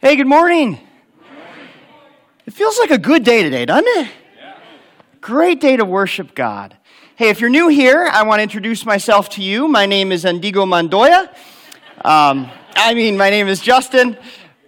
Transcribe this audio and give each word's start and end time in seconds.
Hey, 0.00 0.14
good 0.14 0.28
morning. 0.28 0.78
It 2.46 2.52
feels 2.52 2.78
like 2.78 2.92
a 2.92 2.98
good 2.98 3.24
day 3.24 3.42
today, 3.42 3.66
doesn't 3.66 3.88
it? 3.88 4.08
Great 5.20 5.60
day 5.60 5.76
to 5.76 5.84
worship 5.84 6.36
God. 6.36 6.76
Hey, 7.16 7.30
if 7.30 7.40
you're 7.40 7.50
new 7.50 7.66
here, 7.66 8.08
I 8.08 8.22
want 8.22 8.38
to 8.38 8.44
introduce 8.44 8.86
myself 8.86 9.28
to 9.30 9.42
you. 9.42 9.66
My 9.66 9.86
name 9.86 10.12
is 10.12 10.24
Inigo 10.24 10.66
Montoya. 10.66 11.34
Um, 12.04 12.48
I 12.76 12.94
mean, 12.94 13.16
my 13.16 13.28
name 13.28 13.48
is 13.48 13.60
Justin. 13.60 14.16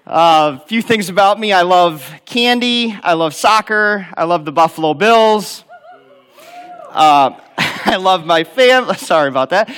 A 0.05 0.11
uh, 0.11 0.59
few 0.67 0.83
things 0.83 1.09
about 1.09 1.39
me 1.39 1.53
I 1.53 1.63
love 1.63 2.13
candy, 2.25 2.99
I 3.01 3.13
love 3.13 3.33
soccer, 3.33 4.09
I 4.17 4.25
love 4.25 4.45
the 4.45 4.51
Buffalo 4.51 4.95
Bills. 4.95 5.63
Uh, 6.89 7.39
I 7.57 7.99
love 8.01 8.27
my 8.27 8.43
family. 8.43 8.97
Sorry 8.97 9.29
about 9.29 9.51
that. 9.51 9.73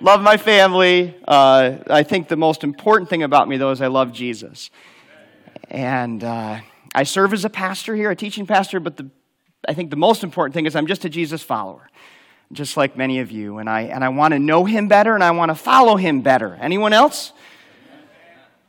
Love 0.00 0.22
my 0.22 0.36
family. 0.36 1.12
Uh, 1.26 1.78
I 1.90 2.04
think 2.04 2.28
the 2.28 2.36
most 2.36 2.62
important 2.62 3.10
thing 3.10 3.24
about 3.24 3.48
me, 3.48 3.56
though, 3.56 3.72
is 3.72 3.80
I 3.80 3.88
love 3.88 4.12
Jesus. 4.12 4.70
And 5.68 6.22
uh, 6.22 6.60
I 6.94 7.02
serve 7.02 7.32
as 7.32 7.44
a 7.44 7.50
pastor 7.50 7.96
here, 7.96 8.08
a 8.08 8.14
teaching 8.14 8.46
pastor, 8.46 8.78
but 8.78 8.96
the, 8.96 9.10
I 9.66 9.74
think 9.74 9.90
the 9.90 9.96
most 9.96 10.22
important 10.22 10.54
thing 10.54 10.66
is 10.66 10.76
I'm 10.76 10.86
just 10.86 11.04
a 11.04 11.08
Jesus 11.08 11.42
follower, 11.42 11.90
just 12.52 12.76
like 12.76 12.96
many 12.96 13.18
of 13.18 13.32
you. 13.32 13.58
And 13.58 13.68
I, 13.68 13.82
and 13.82 14.04
I 14.04 14.10
want 14.10 14.34
to 14.34 14.38
know 14.38 14.64
him 14.64 14.86
better 14.86 15.16
and 15.16 15.24
I 15.24 15.32
want 15.32 15.48
to 15.50 15.56
follow 15.56 15.96
him 15.96 16.20
better. 16.20 16.56
Anyone 16.60 16.92
else? 16.92 17.32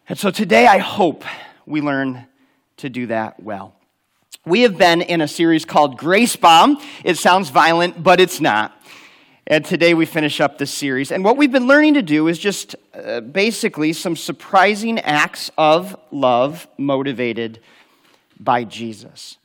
And 0.08 0.18
so 0.18 0.32
today 0.32 0.66
I 0.66 0.80
hope 0.80 1.24
we 1.68 1.80
learn 1.80 2.26
to 2.78 2.90
do 2.90 3.06
that 3.06 3.42
well. 3.42 3.76
We 4.46 4.62
have 4.62 4.80
been 4.80 5.04
in 5.04 5.22
a 5.22 5.28
series 5.28 5.64
called 5.64 5.96
Grace 5.96 6.36
Bomb. 6.36 6.82
It 7.04 7.20
sounds 7.20 7.52
violent, 7.52 8.02
but 8.02 8.20
it's 8.20 8.42
not. 8.42 8.76
And 9.52 9.66
today 9.66 9.96
we 9.96 10.06
finish 10.06 10.40
up 10.40 10.60
this 10.60 10.70
series. 10.70 11.12
And 11.12 11.24
what 11.24 11.36
we've 11.36 11.52
been 11.52 11.66
learning 11.66 11.96
to 11.96 12.04
do 12.04 12.28
is 12.28 12.38
just 12.38 12.76
uh, 12.94 13.22
basically 13.22 13.94
some 13.94 14.16
surprising 14.16 15.00
acts 15.00 15.50
of 15.58 16.00
love 16.12 16.68
motivated 16.78 17.60
by 18.40 18.64
Jesus. 18.64 19.40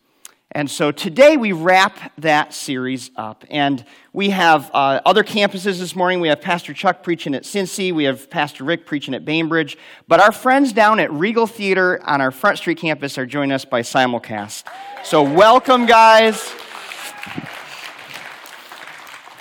And 0.53 0.71
so 0.71 0.93
today 0.93 1.39
we 1.39 1.53
wrap 1.53 2.13
that 2.19 2.53
series 2.53 3.13
up. 3.17 3.47
And 3.49 3.83
we 4.13 4.29
have 4.29 4.71
uh, 4.75 5.01
other 5.07 5.25
campuses 5.25 5.79
this 5.79 5.97
morning. 5.97 6.21
We 6.21 6.29
have 6.29 6.43
Pastor 6.43 6.75
Chuck 6.75 7.03
preaching 7.03 7.35
at 7.35 7.45
Cincy. 7.45 7.91
We 7.91 8.05
have 8.05 8.29
Pastor 8.29 8.63
Rick 8.63 8.85
preaching 8.85 9.15
at 9.15 9.25
Bainbridge. 9.25 9.79
But 10.07 10.21
our 10.21 10.33
friends 10.33 10.75
down 10.75 11.01
at 11.01 11.11
Regal 11.13 11.47
Theater 11.47 11.99
on 12.07 12.21
our 12.21 12.31
Front 12.31 12.59
Street 12.59 12.77
campus 12.77 13.17
are 13.17 13.25
joining 13.25 13.53
us 13.53 13.65
by 13.65 13.81
simulcast. 13.81 14.65
So 15.03 15.23
welcome, 15.23 15.87
guys. 15.87 16.55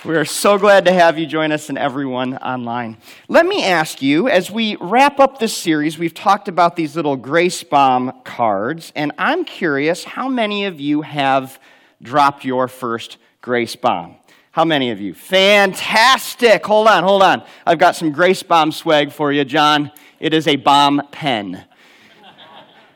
We 0.04 0.16
are 0.16 0.26
so 0.26 0.58
glad 0.58 0.84
to 0.84 0.92
have 0.92 1.18
you 1.18 1.24
join 1.24 1.50
us 1.50 1.70
and 1.70 1.78
everyone 1.78 2.36
online. 2.36 2.98
Let 3.26 3.46
me 3.46 3.64
ask 3.64 4.02
you, 4.02 4.28
as 4.28 4.50
we 4.50 4.76
wrap 4.76 5.18
up 5.18 5.38
this 5.38 5.56
series, 5.56 5.96
we've 5.96 6.12
talked 6.12 6.46
about 6.46 6.76
these 6.76 6.94
little 6.94 7.16
Grace 7.16 7.62
Bomb 7.62 8.20
cards, 8.22 8.92
and 8.94 9.12
I'm 9.16 9.46
curious 9.46 10.04
how 10.04 10.28
many 10.28 10.66
of 10.66 10.78
you 10.78 11.00
have 11.00 11.58
dropped 12.02 12.44
your 12.44 12.68
first 12.68 13.16
Grace 13.40 13.76
Bomb? 13.76 14.16
How 14.50 14.66
many 14.66 14.90
of 14.90 15.00
you? 15.00 15.14
Fantastic. 15.14 16.66
Hold 16.66 16.86
on, 16.86 17.02
hold 17.02 17.22
on. 17.22 17.42
I've 17.66 17.78
got 17.78 17.96
some 17.96 18.12
Grace 18.12 18.42
Bomb 18.42 18.72
swag 18.72 19.10
for 19.10 19.32
you, 19.32 19.42
John. 19.46 19.90
It 20.20 20.34
is 20.34 20.46
a 20.46 20.56
bomb 20.56 21.00
pen. 21.12 21.64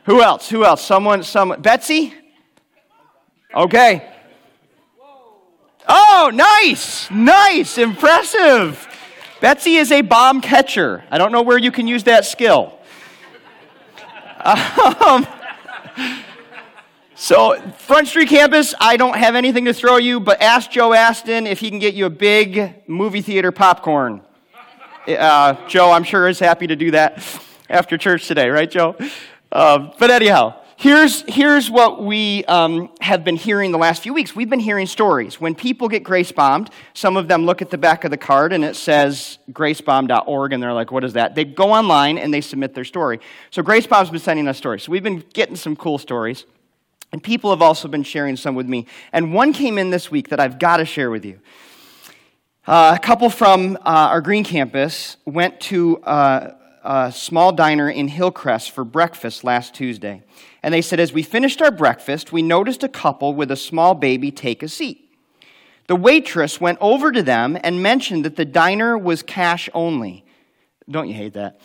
Who 0.05 0.21
else? 0.21 0.47
Who 0.49 0.63
else? 0.63 0.85
Someone, 0.85 1.23
someone. 1.23 1.59
Betsy? 1.59 2.13
Okay. 3.55 4.13
Oh, 5.91 6.29
nice, 6.31 7.09
nice, 7.09 7.79
impressive. 7.79 8.87
Betsy 9.41 9.77
is 9.77 9.91
a 9.91 10.01
bomb 10.01 10.39
catcher. 10.39 11.03
I 11.09 11.17
don't 11.17 11.31
know 11.31 11.41
where 11.41 11.57
you 11.57 11.71
can 11.71 11.87
use 11.87 12.03
that 12.03 12.25
skill. 12.25 12.77
Um, 14.45 15.27
so, 17.15 17.59
Front 17.71 18.07
Street 18.07 18.29
campus, 18.29 18.75
I 18.79 18.97
don't 18.97 19.17
have 19.17 19.35
anything 19.35 19.65
to 19.65 19.73
throw 19.73 19.97
you, 19.97 20.19
but 20.19 20.41
ask 20.41 20.69
Joe 20.69 20.93
Aston 20.93 21.47
if 21.47 21.59
he 21.59 21.69
can 21.69 21.79
get 21.79 21.95
you 21.95 22.05
a 22.05 22.09
big 22.09 22.87
movie 22.87 23.21
theater 23.21 23.51
popcorn. 23.51 24.21
Uh, 25.07 25.55
Joe, 25.67 25.91
I'm 25.91 26.03
sure, 26.03 26.27
is 26.29 26.39
happy 26.39 26.67
to 26.67 26.75
do 26.75 26.91
that 26.91 27.21
after 27.69 27.97
church 27.97 28.27
today, 28.27 28.49
right, 28.49 28.69
Joe? 28.69 28.95
Uh, 29.51 29.91
but 29.97 30.11
anyhow, 30.11 30.61
Here's, 30.81 31.23
here's 31.27 31.69
what 31.69 32.01
we 32.01 32.45
um, 32.45 32.89
have 33.01 33.25
been 33.25 33.35
hearing 33.35 33.73
the 33.73 33.77
last 33.77 34.01
few 34.01 34.13
weeks. 34.13 34.33
We've 34.33 34.49
been 34.49 34.61
hearing 34.61 34.87
stories. 34.87 35.37
When 35.37 35.53
people 35.53 35.89
get 35.89 36.05
grace 36.05 36.31
bombed, 36.31 36.69
some 36.93 37.17
of 37.17 37.27
them 37.27 37.45
look 37.45 37.61
at 37.61 37.69
the 37.69 37.77
back 37.77 38.05
of 38.05 38.11
the 38.11 38.17
card 38.17 38.53
and 38.53 38.63
it 38.63 38.77
says 38.77 39.39
gracebomb.org, 39.51 40.53
and 40.53 40.63
they're 40.63 40.71
like, 40.71 40.89
what 40.89 41.03
is 41.03 41.11
that? 41.13 41.35
They 41.35 41.43
go 41.43 41.73
online 41.73 42.17
and 42.17 42.33
they 42.33 42.39
submit 42.39 42.75
their 42.75 42.85
story. 42.85 43.19
So 43.51 43.61
Gracebomb's 43.61 44.09
been 44.09 44.21
sending 44.21 44.47
us 44.47 44.57
stories. 44.57 44.83
So 44.83 44.93
we've 44.93 45.03
been 45.03 45.21
getting 45.33 45.57
some 45.57 45.75
cool 45.75 45.97
stories. 45.97 46.45
And 47.11 47.21
people 47.21 47.49
have 47.49 47.61
also 47.61 47.89
been 47.89 48.03
sharing 48.03 48.37
some 48.37 48.55
with 48.55 48.69
me. 48.69 48.85
And 49.11 49.33
one 49.33 49.51
came 49.51 49.77
in 49.77 49.89
this 49.89 50.09
week 50.09 50.29
that 50.29 50.39
I've 50.39 50.59
got 50.59 50.77
to 50.77 50.85
share 50.85 51.11
with 51.11 51.25
you. 51.25 51.41
Uh, 52.65 52.95
a 52.95 52.99
couple 53.05 53.29
from 53.29 53.75
uh, 53.81 53.81
our 54.11 54.21
Green 54.21 54.45
campus 54.45 55.17
went 55.25 55.59
to 55.59 55.97
uh, 56.03 56.53
a 56.85 57.11
small 57.11 57.51
diner 57.51 57.89
in 57.89 58.07
Hillcrest 58.07 58.71
for 58.71 58.85
breakfast 58.85 59.43
last 59.43 59.73
Tuesday. 59.73 60.23
And 60.61 60.73
they 60.73 60.81
said, 60.81 60.99
as 60.99 61.13
we 61.13 61.23
finished 61.23 61.61
our 61.61 61.71
breakfast, 61.71 62.31
we 62.31 62.41
noticed 62.41 62.83
a 62.83 62.89
couple 62.89 63.33
with 63.33 63.51
a 63.51 63.55
small 63.55 63.95
baby 63.95 64.31
take 64.31 64.61
a 64.61 64.67
seat. 64.67 65.09
The 65.87 65.95
waitress 65.95 66.61
went 66.61 66.77
over 66.81 67.11
to 67.11 67.23
them 67.23 67.57
and 67.63 67.81
mentioned 67.81 68.25
that 68.25 68.35
the 68.35 68.45
diner 68.45 68.97
was 68.97 69.23
cash 69.23 69.69
only. 69.73 70.25
Don't 70.89 71.07
you 71.07 71.13
hate 71.13 71.33
that? 71.33 71.59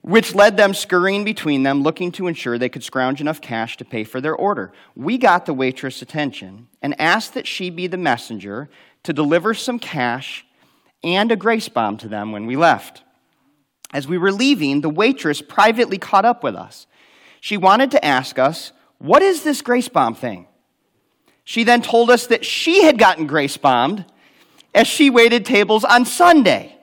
Which 0.00 0.34
led 0.34 0.56
them 0.56 0.74
scurrying 0.74 1.24
between 1.24 1.62
them, 1.62 1.82
looking 1.82 2.12
to 2.12 2.26
ensure 2.26 2.56
they 2.56 2.68
could 2.68 2.84
scrounge 2.84 3.20
enough 3.20 3.40
cash 3.40 3.76
to 3.78 3.84
pay 3.84 4.04
for 4.04 4.20
their 4.20 4.34
order. 4.34 4.72
We 4.94 5.18
got 5.18 5.46
the 5.46 5.54
waitress' 5.54 6.02
attention 6.02 6.68
and 6.82 6.98
asked 7.00 7.34
that 7.34 7.46
she 7.46 7.70
be 7.70 7.86
the 7.86 7.96
messenger 7.96 8.68
to 9.02 9.12
deliver 9.12 9.54
some 9.54 9.78
cash 9.78 10.46
and 11.02 11.32
a 11.32 11.36
grace 11.36 11.68
bomb 11.68 11.96
to 11.98 12.08
them 12.08 12.32
when 12.32 12.46
we 12.46 12.56
left. 12.56 13.02
As 13.92 14.08
we 14.08 14.18
were 14.18 14.32
leaving, 14.32 14.80
the 14.80 14.90
waitress 14.90 15.42
privately 15.42 15.98
caught 15.98 16.24
up 16.24 16.42
with 16.42 16.54
us 16.54 16.86
she 17.44 17.58
wanted 17.58 17.90
to 17.90 18.02
ask 18.02 18.38
us, 18.38 18.72
What 18.96 19.20
is 19.20 19.42
this 19.42 19.60
grace 19.60 19.90
bomb 19.90 20.14
thing? 20.14 20.46
She 21.44 21.62
then 21.62 21.82
told 21.82 22.08
us 22.08 22.28
that 22.28 22.42
she 22.42 22.84
had 22.84 22.96
gotten 22.96 23.26
grace 23.26 23.58
bombed 23.58 24.06
as 24.74 24.86
she 24.86 25.10
waited 25.10 25.44
tables 25.44 25.84
on 25.84 26.06
Sunday. 26.06 26.74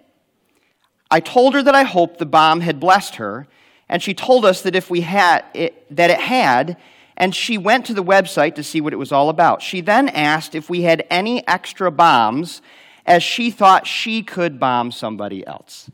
I 1.10 1.20
told 1.20 1.56
her 1.56 1.64
that 1.64 1.74
I 1.74 1.82
hoped 1.82 2.20
the 2.20 2.28
bomb 2.28 2.62
had 2.62 2.80
blessed 2.80 3.16
her, 3.16 3.48
and 3.90 4.04
she 4.04 4.14
told 4.14 4.46
us 4.46 4.62
that 4.62 4.76
if 4.76 4.92
we 4.92 5.02
had 5.02 5.46
it, 5.56 5.96
that 5.96 6.12
it 6.12 6.20
had, 6.20 6.78
and 7.18 7.34
she 7.34 7.58
went 7.58 7.88
to 7.88 7.96
the 7.96 8.04
website 8.04 8.54
to 8.54 8.64
see 8.64 8.82
what 8.82 8.94
it 8.94 8.98
was 8.98 9.12
all 9.12 9.30
about. 9.30 9.64
She 9.64 9.82
then 9.82 10.10
asked 10.10 10.54
if 10.54 10.70
we 10.70 10.84
had 10.84 11.08
any 11.10 11.46
extra 11.48 11.90
bombs, 11.90 12.62
as 13.08 13.24
she 13.24 13.50
thought 13.50 13.88
she 13.88 14.22
could 14.22 14.60
bomb 14.60 14.92
somebody 14.92 15.44
else. 15.48 15.90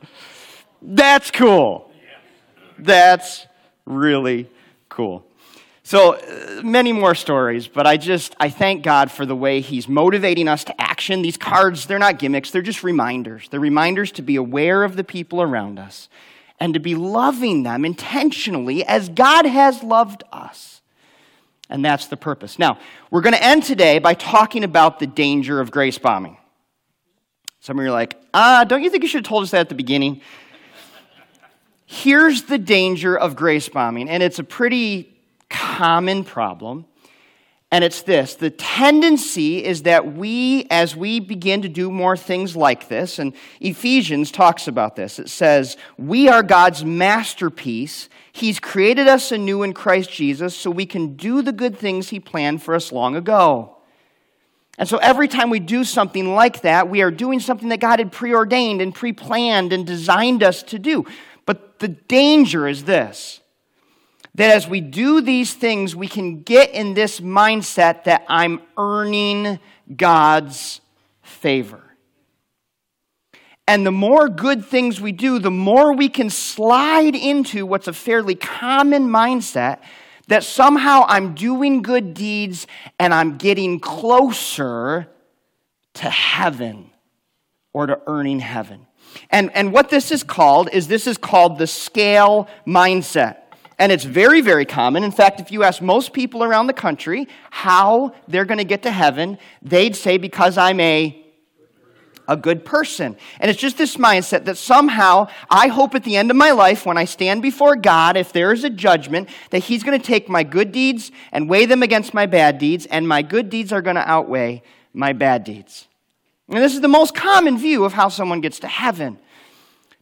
That's 0.80 1.30
cool. 1.30 1.90
That's 2.78 3.46
really 3.86 4.48
cool. 4.88 5.24
So 5.86 6.14
uh, 6.14 6.62
many 6.62 6.92
more 6.92 7.14
stories, 7.14 7.68
but 7.68 7.86
I 7.86 7.98
just 7.98 8.34
I 8.40 8.48
thank 8.48 8.82
God 8.82 9.10
for 9.10 9.26
the 9.26 9.36
way 9.36 9.60
he's 9.60 9.86
motivating 9.86 10.48
us 10.48 10.64
to 10.64 10.80
action. 10.80 11.20
These 11.20 11.36
cards, 11.36 11.84
they're 11.84 11.98
not 11.98 12.18
gimmicks, 12.18 12.50
they're 12.50 12.62
just 12.62 12.82
reminders. 12.82 13.48
They're 13.50 13.60
reminders 13.60 14.10
to 14.12 14.22
be 14.22 14.36
aware 14.36 14.82
of 14.82 14.96
the 14.96 15.04
people 15.04 15.42
around 15.42 15.78
us 15.78 16.08
and 16.58 16.72
to 16.72 16.80
be 16.80 16.94
loving 16.94 17.64
them 17.64 17.84
intentionally 17.84 18.82
as 18.84 19.10
God 19.10 19.44
has 19.44 19.82
loved 19.82 20.24
us. 20.32 20.80
And 21.68 21.84
that's 21.84 22.06
the 22.06 22.16
purpose. 22.16 22.58
Now, 22.58 22.78
we're 23.10 23.20
going 23.20 23.34
to 23.34 23.44
end 23.44 23.64
today 23.64 23.98
by 23.98 24.14
talking 24.14 24.64
about 24.64 25.00
the 25.00 25.06
danger 25.06 25.60
of 25.60 25.70
grace 25.70 25.98
bombing. 25.98 26.38
Some 27.60 27.78
of 27.78 27.84
you 27.84 27.90
are 27.90 27.94
like, 27.94 28.16
ah, 28.32 28.64
don't 28.64 28.82
you 28.82 28.90
think 28.90 29.02
you 29.02 29.08
should 29.08 29.24
have 29.24 29.28
told 29.28 29.42
us 29.42 29.50
that 29.50 29.60
at 29.60 29.68
the 29.68 29.74
beginning? 29.74 30.20
Here's 31.96 32.42
the 32.42 32.58
danger 32.58 33.16
of 33.16 33.36
grace 33.36 33.68
bombing, 33.68 34.10
and 34.10 34.20
it's 34.20 34.40
a 34.40 34.44
pretty 34.44 35.16
common 35.48 36.24
problem. 36.24 36.86
And 37.70 37.84
it's 37.84 38.02
this 38.02 38.34
the 38.34 38.50
tendency 38.50 39.64
is 39.64 39.82
that 39.82 40.12
we, 40.12 40.66
as 40.72 40.96
we 40.96 41.20
begin 41.20 41.62
to 41.62 41.68
do 41.68 41.92
more 41.92 42.16
things 42.16 42.56
like 42.56 42.88
this, 42.88 43.20
and 43.20 43.32
Ephesians 43.60 44.32
talks 44.32 44.66
about 44.66 44.96
this, 44.96 45.20
it 45.20 45.28
says, 45.28 45.76
We 45.96 46.28
are 46.28 46.42
God's 46.42 46.84
masterpiece. 46.84 48.08
He's 48.32 48.58
created 48.58 49.06
us 49.06 49.30
anew 49.30 49.62
in 49.62 49.72
Christ 49.72 50.10
Jesus 50.10 50.56
so 50.56 50.72
we 50.72 50.86
can 50.86 51.14
do 51.14 51.42
the 51.42 51.52
good 51.52 51.78
things 51.78 52.08
He 52.08 52.18
planned 52.18 52.60
for 52.60 52.74
us 52.74 52.90
long 52.90 53.14
ago. 53.14 53.76
And 54.76 54.88
so 54.88 54.96
every 54.96 55.28
time 55.28 55.50
we 55.50 55.60
do 55.60 55.84
something 55.84 56.34
like 56.34 56.62
that, 56.62 56.88
we 56.90 57.02
are 57.02 57.12
doing 57.12 57.38
something 57.38 57.68
that 57.68 57.78
God 57.78 58.00
had 58.00 58.10
preordained 58.10 58.82
and 58.82 58.92
pre 58.92 59.12
planned 59.12 59.72
and 59.72 59.86
designed 59.86 60.42
us 60.42 60.64
to 60.64 60.80
do. 60.80 61.06
But 61.46 61.78
the 61.78 61.88
danger 61.88 62.66
is 62.66 62.84
this 62.84 63.40
that 64.36 64.50
as 64.50 64.66
we 64.66 64.80
do 64.80 65.20
these 65.20 65.54
things, 65.54 65.94
we 65.94 66.08
can 66.08 66.42
get 66.42 66.70
in 66.70 66.94
this 66.94 67.20
mindset 67.20 68.04
that 68.04 68.24
I'm 68.28 68.60
earning 68.76 69.60
God's 69.96 70.80
favor. 71.22 71.80
And 73.66 73.86
the 73.86 73.92
more 73.92 74.28
good 74.28 74.64
things 74.64 75.00
we 75.00 75.12
do, 75.12 75.38
the 75.38 75.50
more 75.50 75.94
we 75.94 76.08
can 76.08 76.30
slide 76.30 77.14
into 77.14 77.64
what's 77.64 77.86
a 77.86 77.92
fairly 77.92 78.34
common 78.34 79.08
mindset 79.08 79.78
that 80.26 80.42
somehow 80.42 81.04
I'm 81.06 81.34
doing 81.34 81.82
good 81.82 82.12
deeds 82.12 82.66
and 82.98 83.14
I'm 83.14 83.36
getting 83.38 83.78
closer 83.78 85.08
to 85.94 86.10
heaven 86.10 86.90
or 87.72 87.86
to 87.86 88.00
earning 88.06 88.40
heaven. 88.40 88.86
And, 89.30 89.50
and 89.54 89.72
what 89.72 89.90
this 89.90 90.10
is 90.10 90.22
called 90.22 90.68
is 90.72 90.88
this 90.88 91.06
is 91.06 91.18
called 91.18 91.58
the 91.58 91.66
scale 91.66 92.48
mindset. 92.66 93.38
And 93.78 93.90
it's 93.90 94.04
very, 94.04 94.40
very 94.40 94.64
common. 94.64 95.02
In 95.02 95.10
fact, 95.10 95.40
if 95.40 95.50
you 95.50 95.64
ask 95.64 95.82
most 95.82 96.12
people 96.12 96.44
around 96.44 96.68
the 96.68 96.72
country 96.72 97.28
how 97.50 98.14
they're 98.28 98.44
going 98.44 98.58
to 98.58 98.64
get 98.64 98.82
to 98.84 98.90
heaven, 98.90 99.38
they'd 99.62 99.96
say, 99.96 100.16
because 100.16 100.56
I'm 100.56 100.80
a 100.80 101.20
a 102.28 102.36
good 102.36 102.64
person. 102.64 103.16
And 103.38 103.50
it's 103.50 103.60
just 103.60 103.76
this 103.76 103.96
mindset 103.96 104.44
that 104.46 104.56
somehow 104.56 105.28
I 105.50 105.68
hope 105.68 105.94
at 105.94 106.04
the 106.04 106.16
end 106.16 106.30
of 106.30 106.36
my 106.36 106.52
life, 106.52 106.86
when 106.86 106.96
I 106.96 107.04
stand 107.04 107.42
before 107.42 107.76
God, 107.76 108.16
if 108.16 108.32
there 108.32 108.52
is 108.52 108.64
a 108.64 108.70
judgment, 108.70 109.28
that 109.50 109.60
He's 109.60 109.82
going 109.82 109.98
to 109.98 110.04
take 110.04 110.28
my 110.28 110.42
good 110.42 110.72
deeds 110.72 111.10
and 111.32 111.48
weigh 111.48 111.66
them 111.66 111.82
against 111.82 112.14
my 112.14 112.26
bad 112.26 112.58
deeds, 112.58 112.86
and 112.86 113.06
my 113.06 113.22
good 113.22 113.50
deeds 113.50 113.72
are 113.72 113.82
going 113.82 113.96
to 113.96 114.08
outweigh 114.08 114.62
my 114.92 115.12
bad 115.12 115.44
deeds. 115.44 115.86
And 116.48 116.58
this 116.58 116.74
is 116.74 116.80
the 116.80 116.88
most 116.88 117.14
common 117.14 117.58
view 117.58 117.84
of 117.84 117.92
how 117.92 118.08
someone 118.08 118.40
gets 118.40 118.60
to 118.60 118.68
heaven. 118.68 119.18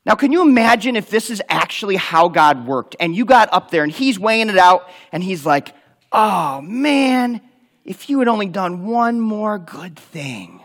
Now, 0.04 0.14
can 0.14 0.32
you 0.32 0.42
imagine 0.42 0.96
if 0.96 1.08
this 1.08 1.30
is 1.30 1.40
actually 1.48 1.96
how 1.96 2.28
God 2.28 2.66
worked 2.66 2.96
and 2.98 3.14
you 3.14 3.24
got 3.24 3.48
up 3.52 3.70
there 3.70 3.84
and 3.84 3.92
He's 3.92 4.18
weighing 4.18 4.48
it 4.48 4.58
out 4.58 4.88
and 5.12 5.22
He's 5.22 5.46
like, 5.46 5.74
oh 6.10 6.60
man, 6.60 7.40
if 7.84 8.10
you 8.10 8.18
had 8.18 8.28
only 8.28 8.46
done 8.46 8.86
one 8.86 9.20
more 9.20 9.58
good 9.58 9.96
thing 9.96 10.62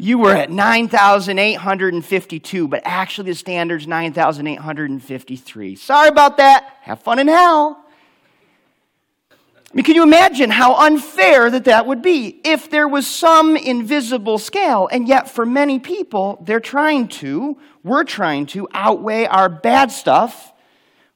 you 0.00 0.18
were 0.18 0.34
at 0.34 0.50
9,852, 0.50 2.68
but 2.68 2.82
actually 2.84 3.30
the 3.30 3.36
standard's 3.36 3.86
9,853. 3.86 5.76
Sorry 5.76 6.08
about 6.08 6.38
that. 6.38 6.78
Have 6.80 7.02
fun 7.02 7.18
in 7.18 7.28
hell. 7.28 7.84
I 9.70 9.76
mean, 9.76 9.84
can 9.84 9.94
you 9.94 10.02
imagine 10.02 10.50
how 10.50 10.74
unfair 10.74 11.48
that 11.48 11.64
that 11.66 11.86
would 11.86 12.02
be 12.02 12.40
if 12.44 12.70
there 12.70 12.88
was 12.88 13.06
some 13.06 13.56
invisible 13.56 14.38
scale, 14.38 14.88
and 14.90 15.06
yet 15.06 15.30
for 15.30 15.46
many 15.46 15.78
people, 15.78 16.42
they're 16.44 16.58
trying 16.58 17.06
to, 17.08 17.56
we're 17.84 18.02
trying 18.02 18.46
to 18.46 18.66
outweigh 18.74 19.26
our 19.26 19.48
bad 19.48 19.92
stuff 19.92 20.52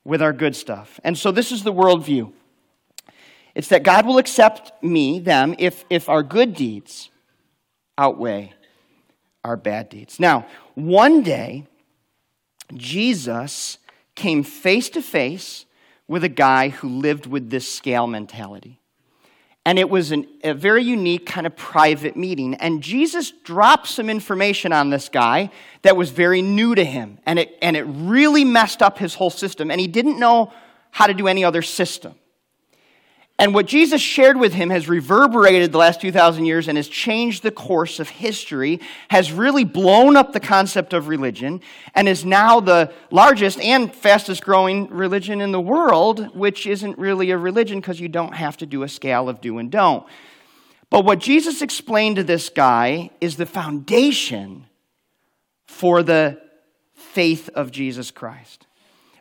with 0.05 0.23
our 0.23 0.33
good 0.33 0.55
stuff. 0.55 1.01
And 1.03 1.19
so 1.19 1.33
this 1.33 1.51
is 1.51 1.65
the 1.65 1.73
worldview 1.73 2.33
it's 3.55 3.69
that 3.69 3.85
God 3.85 4.05
will 4.05 4.19
accept 4.19 4.83
me, 4.83 5.21
them, 5.21 5.55
if, 5.59 5.85
if 5.89 6.09
our 6.09 6.23
good 6.25 6.55
deeds 6.55 7.11
outweigh 7.97 8.53
our 9.45 9.57
bad 9.57 9.89
deeds. 9.89 10.19
Now, 10.19 10.47
one 10.75 11.23
day, 11.23 11.67
Jesus 12.75 13.79
came 14.17 14.43
face 14.43 14.89
to 14.91 15.03
face 15.03 15.63
with 16.09 16.25
a 16.25 16.29
guy 16.29 16.69
who 16.69 16.89
lived 16.89 17.27
with 17.27 17.51
this 17.51 17.71
scale 17.71 18.06
mentality. 18.06 18.81
And 19.67 19.79
it 19.79 19.89
was 19.89 20.12
an, 20.12 20.27
a 20.43 20.53
very 20.53 20.85
unique 20.85 21.25
kind 21.25 21.47
of 21.47 21.56
private 21.56 22.17
meeting. 22.17 22.55
And 22.56 22.83
Jesus 22.83 23.31
dropped 23.45 23.87
some 23.87 24.11
information 24.11 24.73
on 24.73 24.91
this 24.91 25.09
guy 25.09 25.51
that 25.83 25.97
was 25.97 26.11
very 26.11 26.43
new 26.43 26.75
to 26.75 26.85
him. 26.85 27.19
And 27.25 27.39
it, 27.39 27.56
and 27.62 27.75
it 27.77 27.85
really 27.85 28.45
messed 28.45 28.83
up 28.83 28.99
his 28.99 29.15
whole 29.15 29.31
system. 29.31 29.71
And 29.71 29.81
he 29.81 29.87
didn't 29.87 30.19
know 30.19 30.53
how 30.91 31.06
to 31.06 31.15
do 31.15 31.29
any 31.29 31.45
other 31.45 31.62
system. 31.62 32.15
And 33.37 33.53
what 33.53 33.67
Jesus 33.67 34.01
shared 34.01 34.39
with 34.39 34.53
him 34.53 34.71
has 34.71 34.89
reverberated 34.89 35.73
the 35.73 35.79
last 35.79 36.01
2,000 36.01 36.45
years 36.45 36.69
and 36.69 36.79
has 36.79 36.87
changed 36.87 37.43
the 37.43 37.51
course 37.51 37.99
of 37.99 38.09
history, 38.09 38.81
has 39.09 39.33
really 39.33 39.65
blown 39.65 40.17
up 40.17 40.33
the 40.33 40.39
concept 40.39 40.93
of 40.93 41.09
religion, 41.09 41.61
and 41.97 42.09
is 42.09 42.25
now 42.25 42.61
the 42.61 42.93
largest 43.11 43.61
and 43.61 43.93
fastest 43.93 44.45
growing 44.45 44.89
religion 44.89 45.41
in 45.41 45.51
the 45.51 45.61
world, 45.61 46.33
which 46.37 46.65
isn't 46.65 46.97
really 46.97 47.33
a 47.33 47.39
religion 47.39 47.81
because 47.81 47.99
you 47.99 48.09
don't 48.09 48.37
have 48.37 48.57
to 48.59 48.67
do 48.67 48.85
a 48.85 48.89
scale 48.89 49.29
of 49.29 49.41
do 49.41 49.59
and 49.59 49.73
don't. 49.73 50.07
But 50.89 51.05
what 51.05 51.19
Jesus 51.19 51.61
explained 51.61 52.17
to 52.17 52.23
this 52.23 52.49
guy 52.49 53.11
is 53.21 53.37
the 53.37 53.47
foundation 53.47 54.67
for 55.67 56.05
the 56.05 56.41
faith 56.95 57.49
of 57.49 57.73
Jesus 57.73 58.13
Christ. 58.13 58.69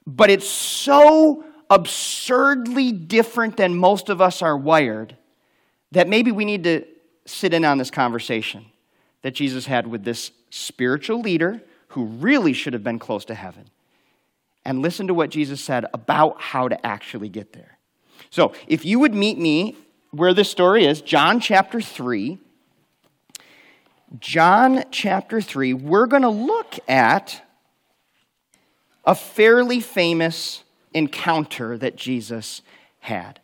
But 0.05 0.29
it's 0.29 0.47
so 0.47 1.43
absurdly 1.73 2.91
different 2.91 3.57
than 3.57 3.75
most 3.75 4.09
of 4.09 4.21
us 4.21 4.43
are 4.43 4.55
wired 4.55 5.17
that 5.91 6.07
maybe 6.07 6.31
we 6.31 6.45
need 6.45 6.63
to 6.63 6.85
sit 7.25 7.51
in 7.51 7.65
on 7.65 7.79
this 7.79 7.89
conversation 7.89 8.63
that 9.23 9.31
Jesus 9.31 9.65
had 9.65 9.87
with 9.87 10.03
this 10.03 10.31
spiritual 10.51 11.19
leader 11.19 11.63
who 11.89 12.05
really 12.05 12.53
should 12.53 12.73
have 12.73 12.83
been 12.83 12.99
close 12.99 13.25
to 13.25 13.33
heaven 13.33 13.65
and 14.63 14.83
listen 14.83 15.07
to 15.07 15.15
what 15.15 15.31
Jesus 15.31 15.61
said 15.61 15.85
about 15.95 16.39
how 16.39 16.67
to 16.67 16.85
actually 16.85 17.27
get 17.27 17.53
there. 17.53 17.79
So, 18.29 18.53
if 18.67 18.85
you 18.85 18.99
would 18.99 19.15
meet 19.15 19.39
me 19.39 19.75
where 20.11 20.33
this 20.33 20.51
story 20.51 20.85
is, 20.85 21.01
John 21.01 21.39
chapter 21.39 21.81
3. 21.81 22.37
John 24.19 24.83
chapter 24.91 25.41
3, 25.41 25.73
we're 25.73 26.05
going 26.05 26.21
to 26.21 26.29
look 26.29 26.77
at 26.87 27.41
a 29.05 29.15
fairly 29.15 29.79
famous 29.79 30.63
encounter 30.93 31.77
that 31.77 31.95
Jesus 31.95 32.61
had. 32.99 33.39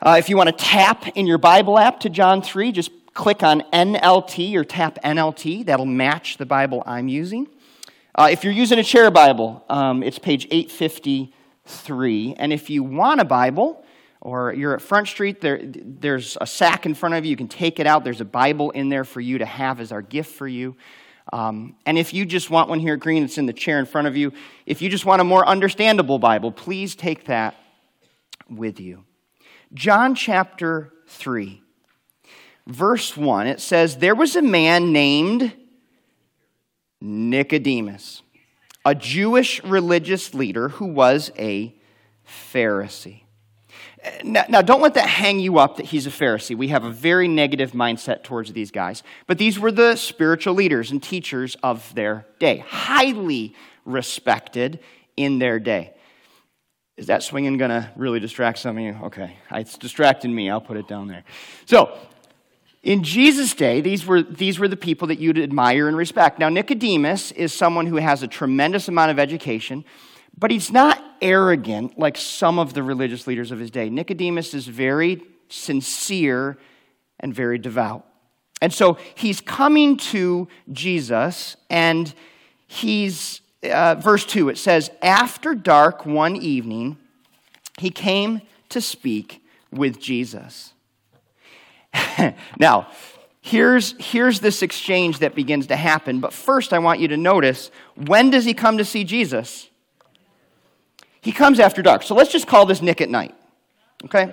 Uh, 0.00 0.16
if 0.18 0.28
you 0.28 0.36
want 0.36 0.48
to 0.48 0.64
tap 0.64 1.08
in 1.16 1.26
your 1.26 1.38
Bible 1.38 1.78
app 1.78 2.00
to 2.00 2.10
John 2.10 2.42
3, 2.42 2.72
just 2.72 2.90
click 3.14 3.42
on 3.42 3.62
NLT 3.72 4.54
or 4.54 4.64
tap 4.64 4.98
NLT. 5.02 5.64
That'll 5.64 5.86
match 5.86 6.36
the 6.36 6.46
Bible 6.46 6.82
I'm 6.86 7.08
using. 7.08 7.48
Uh, 8.14 8.28
if 8.30 8.44
you're 8.44 8.52
using 8.52 8.78
a 8.78 8.84
chair 8.84 9.10
Bible, 9.10 9.64
um, 9.68 10.02
it's 10.02 10.18
page 10.18 10.46
853. 10.50 12.34
And 12.38 12.52
if 12.52 12.68
you 12.68 12.82
want 12.82 13.20
a 13.20 13.24
Bible, 13.24 13.84
or 14.20 14.52
you're 14.52 14.74
at 14.74 14.82
Front 14.82 15.06
Street, 15.06 15.40
there, 15.40 15.60
there's 15.62 16.36
a 16.40 16.46
sack 16.46 16.84
in 16.84 16.94
front 16.94 17.14
of 17.14 17.24
you. 17.24 17.30
You 17.30 17.36
can 17.36 17.48
take 17.48 17.78
it 17.78 17.86
out. 17.86 18.02
There's 18.02 18.20
a 18.20 18.24
Bible 18.24 18.70
in 18.72 18.88
there 18.88 19.04
for 19.04 19.20
you 19.20 19.38
to 19.38 19.46
have 19.46 19.80
as 19.80 19.92
our 19.92 20.02
gift 20.02 20.34
for 20.34 20.48
you. 20.48 20.76
Um, 21.32 21.74
and 21.84 21.98
if 21.98 22.14
you 22.14 22.24
just 22.24 22.50
want 22.50 22.68
one 22.68 22.78
here 22.78 22.96
Green, 22.96 23.24
it's 23.24 23.38
in 23.38 23.46
the 23.46 23.52
chair 23.52 23.78
in 23.78 23.86
front 23.86 24.06
of 24.06 24.16
you. 24.16 24.32
If 24.64 24.80
you 24.80 24.88
just 24.88 25.04
want 25.04 25.20
a 25.20 25.24
more 25.24 25.46
understandable 25.46 26.18
Bible, 26.18 26.52
please 26.52 26.94
take 26.94 27.24
that 27.24 27.56
with 28.48 28.80
you. 28.80 29.04
John 29.74 30.14
chapter 30.14 30.92
3, 31.08 31.60
verse 32.66 33.16
1, 33.16 33.46
it 33.48 33.60
says, 33.60 33.96
There 33.96 34.14
was 34.14 34.36
a 34.36 34.42
man 34.42 34.92
named 34.92 35.52
Nicodemus, 37.00 38.22
a 38.84 38.94
Jewish 38.94 39.62
religious 39.64 40.32
leader 40.32 40.68
who 40.68 40.86
was 40.86 41.32
a 41.36 41.74
Pharisee. 42.26 43.25
Now, 44.24 44.44
now, 44.48 44.62
don't 44.62 44.82
let 44.82 44.94
that 44.94 45.08
hang 45.08 45.40
you 45.40 45.58
up 45.58 45.76
that 45.76 45.86
he's 45.86 46.06
a 46.06 46.10
Pharisee. 46.10 46.56
We 46.56 46.68
have 46.68 46.84
a 46.84 46.90
very 46.90 47.28
negative 47.28 47.72
mindset 47.72 48.22
towards 48.22 48.52
these 48.52 48.70
guys. 48.70 49.02
But 49.26 49.38
these 49.38 49.58
were 49.58 49.72
the 49.72 49.96
spiritual 49.96 50.54
leaders 50.54 50.90
and 50.90 51.02
teachers 51.02 51.56
of 51.62 51.94
their 51.94 52.26
day, 52.38 52.58
highly 52.58 53.54
respected 53.84 54.80
in 55.16 55.38
their 55.38 55.58
day. 55.58 55.92
Is 56.96 57.08
that 57.08 57.22
swinging 57.22 57.58
going 57.58 57.70
to 57.70 57.90
really 57.96 58.20
distract 58.20 58.58
some 58.58 58.78
of 58.78 58.82
you? 58.82 58.98
Okay, 59.04 59.36
it's 59.52 59.76
distracting 59.76 60.34
me. 60.34 60.50
I'll 60.50 60.60
put 60.60 60.76
it 60.76 60.88
down 60.88 61.08
there. 61.08 61.24
So, 61.66 61.96
in 62.82 63.02
Jesus' 63.02 63.52
day, 63.52 63.80
these 63.80 64.06
were, 64.06 64.22
these 64.22 64.58
were 64.58 64.68
the 64.68 64.76
people 64.76 65.08
that 65.08 65.18
you'd 65.18 65.38
admire 65.38 65.88
and 65.88 65.96
respect. 65.96 66.38
Now, 66.38 66.48
Nicodemus 66.48 67.32
is 67.32 67.52
someone 67.52 67.86
who 67.86 67.96
has 67.96 68.22
a 68.22 68.28
tremendous 68.28 68.86
amount 68.88 69.10
of 69.10 69.18
education. 69.18 69.84
But 70.38 70.50
he's 70.50 70.70
not 70.70 71.02
arrogant 71.22 71.98
like 71.98 72.16
some 72.16 72.58
of 72.58 72.74
the 72.74 72.82
religious 72.82 73.26
leaders 73.26 73.50
of 73.50 73.58
his 73.58 73.70
day. 73.70 73.88
Nicodemus 73.88 74.52
is 74.54 74.66
very 74.66 75.22
sincere 75.48 76.58
and 77.20 77.34
very 77.34 77.58
devout. 77.58 78.04
And 78.60 78.72
so 78.72 78.98
he's 79.14 79.40
coming 79.40 79.96
to 79.98 80.48
Jesus, 80.72 81.56
and 81.68 82.12
he's, 82.66 83.42
uh, 83.62 83.96
verse 83.96 84.24
2, 84.24 84.48
it 84.48 84.58
says, 84.58 84.90
After 85.02 85.54
dark 85.54 86.06
one 86.06 86.36
evening, 86.36 86.96
he 87.78 87.90
came 87.90 88.40
to 88.70 88.80
speak 88.80 89.42
with 89.70 90.00
Jesus. 90.00 90.72
now, 92.58 92.88
here's, 93.42 93.94
here's 93.98 94.40
this 94.40 94.62
exchange 94.62 95.18
that 95.18 95.34
begins 95.34 95.66
to 95.66 95.76
happen. 95.76 96.20
But 96.20 96.32
first, 96.32 96.72
I 96.72 96.78
want 96.78 97.00
you 97.00 97.08
to 97.08 97.16
notice 97.16 97.70
when 97.94 98.30
does 98.30 98.44
he 98.44 98.54
come 98.54 98.78
to 98.78 98.84
see 98.84 99.04
Jesus? 99.04 99.68
He 101.26 101.32
comes 101.32 101.58
after 101.58 101.82
dark. 101.82 102.04
So 102.04 102.14
let's 102.14 102.30
just 102.30 102.46
call 102.46 102.66
this 102.66 102.80
Nick 102.80 103.00
at 103.00 103.10
night. 103.10 103.34
Okay? 104.04 104.32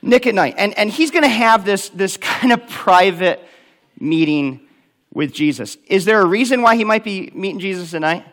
Nick 0.00 0.26
at 0.26 0.34
night. 0.34 0.54
And, 0.56 0.72
and 0.78 0.90
he's 0.90 1.10
going 1.10 1.22
to 1.22 1.28
have 1.28 1.66
this, 1.66 1.90
this 1.90 2.16
kind 2.22 2.50
of 2.50 2.66
private 2.66 3.46
meeting 4.00 4.66
with 5.12 5.34
Jesus. 5.34 5.76
Is 5.86 6.06
there 6.06 6.22
a 6.22 6.24
reason 6.24 6.62
why 6.62 6.76
he 6.76 6.84
might 6.84 7.04
be 7.04 7.30
meeting 7.34 7.60
Jesus 7.60 7.92
at 7.92 8.00
night? 8.00 8.24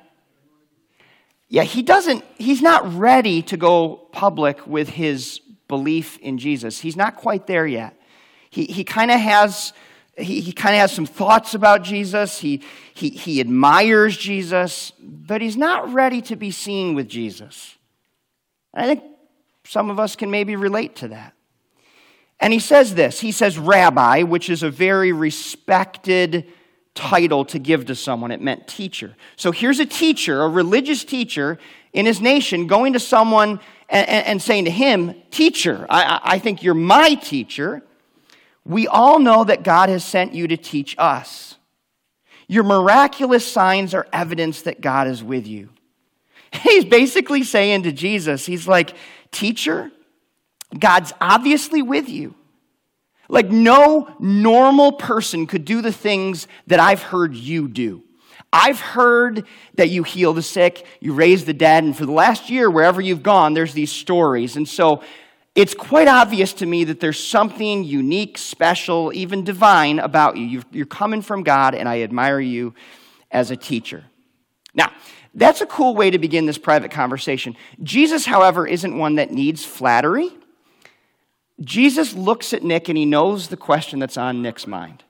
Yeah, 1.50 1.64
he 1.64 1.82
doesn't, 1.82 2.24
he's 2.38 2.62
not 2.62 2.96
ready 2.96 3.42
to 3.42 3.58
go 3.58 4.08
public 4.14 4.66
with 4.66 4.88
his 4.88 5.42
belief 5.68 6.18
in 6.20 6.38
Jesus. 6.38 6.80
He's 6.80 6.96
not 6.96 7.18
quite 7.18 7.46
there 7.46 7.68
yet. 7.68 7.94
He, 8.50 8.68
he 8.68 8.86
kind 8.86 9.12
of 9.12 9.20
has 9.20 9.74
he, 10.18 10.42
he 10.42 10.52
kind 10.52 10.76
of 10.76 10.82
has 10.82 10.92
some 10.92 11.06
thoughts 11.06 11.54
about 11.54 11.84
Jesus. 11.84 12.40
He, 12.40 12.62
he, 12.94 13.10
he 13.10 13.40
admires 13.40 14.16
Jesus, 14.16 14.92
but 15.00 15.42
he's 15.42 15.58
not 15.58 15.92
ready 15.92 16.22
to 16.24 16.36
be 16.36 16.52
seen 16.52 16.94
with 16.94 17.08
Jesus. 17.08 17.78
I 18.74 18.86
think 18.86 19.04
some 19.66 19.90
of 19.90 20.00
us 20.00 20.16
can 20.16 20.30
maybe 20.30 20.56
relate 20.56 20.96
to 20.98 21.08
that. 21.10 21.34
And 22.40 22.52
he 22.52 22.60
says 22.60 22.96
this 22.96 23.20
He 23.20 23.32
says, 23.32 23.58
Rabbi, 23.58 24.24
which 24.24 24.50
is 24.50 24.64
a 24.64 24.70
very 24.70 25.12
respected 25.12 26.48
title 26.96 27.44
to 27.46 27.58
give 27.58 27.88
to 27.88 27.96
someone. 27.96 28.32
It 28.32 28.42
meant 28.42 28.68
teacher. 28.68 29.16
So 29.36 29.52
here's 29.52 29.80
a 29.80 29.86
teacher, 29.86 30.42
a 30.42 30.50
religious 30.50 31.04
teacher 31.04 31.58
in 31.92 32.06
his 32.06 32.22
nation, 32.22 32.68
going 32.68 32.94
to 32.94 33.00
someone 33.00 33.60
and, 33.90 34.10
and, 34.10 34.28
and 34.28 34.42
saying 34.42 34.66
to 34.66 34.72
him, 34.72 35.16
Teacher, 35.32 35.86
I, 35.90 36.20
I 36.24 36.40
think 36.40 36.62
you're 36.62 36.74
my 36.76 37.16
teacher. 37.16 37.82
We 38.66 38.88
all 38.88 39.20
know 39.20 39.44
that 39.44 39.64
God 39.64 39.90
has 39.90 40.04
sent 40.04 40.34
you 40.34 40.48
to 40.48 40.58
teach 40.58 40.96
us. 40.98 41.58
Your 42.48 42.64
miraculous 42.64 43.50
signs 43.50 43.94
are 43.94 44.08
evidence 44.14 44.64
that 44.64 44.82
God 44.82 45.08
is 45.08 45.24
with 45.24 45.48
you. 45.48 45.70
He's 46.54 46.86
basically 46.86 47.44
saying 47.44 47.84
to 47.84 47.92
Jesus, 47.92 48.46
He's 48.46 48.68
like, 48.68 48.96
Teacher, 49.32 49.92
God's 50.78 51.12
obviously 51.20 51.82
with 51.82 52.08
you. 52.08 52.36
Like, 53.28 53.50
no 53.50 54.16
normal 54.20 54.92
person 54.92 55.48
could 55.48 55.66
do 55.66 55.82
the 55.82 55.92
things 55.92 56.48
that 56.68 56.80
I've 56.80 57.02
heard 57.02 57.34
you 57.34 57.68
do. 57.68 58.04
I've 58.52 58.80
heard 58.80 59.48
that 59.76 59.90
you 59.90 60.04
heal 60.04 60.34
the 60.34 60.44
sick, 60.44 60.86
you 61.00 61.14
raise 61.14 61.46
the 61.46 61.54
dead, 61.54 61.84
and 61.84 61.98
for 61.98 62.06
the 62.06 62.12
last 62.12 62.52
year, 62.52 62.70
wherever 62.70 63.02
you've 63.02 63.24
gone, 63.24 63.56
there's 63.56 63.74
these 63.74 63.92
stories. 63.92 64.56
And 64.56 64.70
so 64.70 65.02
it's 65.56 65.76
quite 65.76 66.08
obvious 66.08 66.54
to 66.54 66.66
me 66.66 66.84
that 66.86 67.00
there's 67.00 67.24
something 67.24 67.84
unique, 67.84 68.38
special, 68.38 69.12
even 69.14 69.44
divine 69.44 70.00
about 70.00 70.38
you. 70.38 70.64
You're 70.72 70.86
coming 70.86 71.22
from 71.22 71.44
God, 71.44 71.76
and 71.76 71.88
I 71.88 72.02
admire 72.02 72.40
you 72.40 72.74
as 73.30 73.52
a 73.52 73.58
teacher. 73.58 74.04
Now, 74.74 74.92
that's 75.36 75.62
a 75.62 75.66
cool 75.68 75.96
way 75.96 76.10
to 76.10 76.18
begin 76.18 76.46
this 76.46 76.58
private 76.58 76.92
conversation. 76.92 77.56
Jesus, 77.82 78.26
however, 78.26 78.66
isn't 78.66 78.98
one 78.98 79.16
that 79.16 79.32
needs 79.32 79.64
flattery. 79.64 80.30
Jesus 81.62 82.14
looks 82.14 82.54
at 82.54 82.64
Nick 82.64 82.90
and 82.90 82.98
he 82.98 83.06
knows 83.06 83.48
the 83.48 83.58
question 83.58 84.00
that's 84.00 84.18
on 84.18 84.42
Nick's 84.42 84.68
mind. 84.68 85.04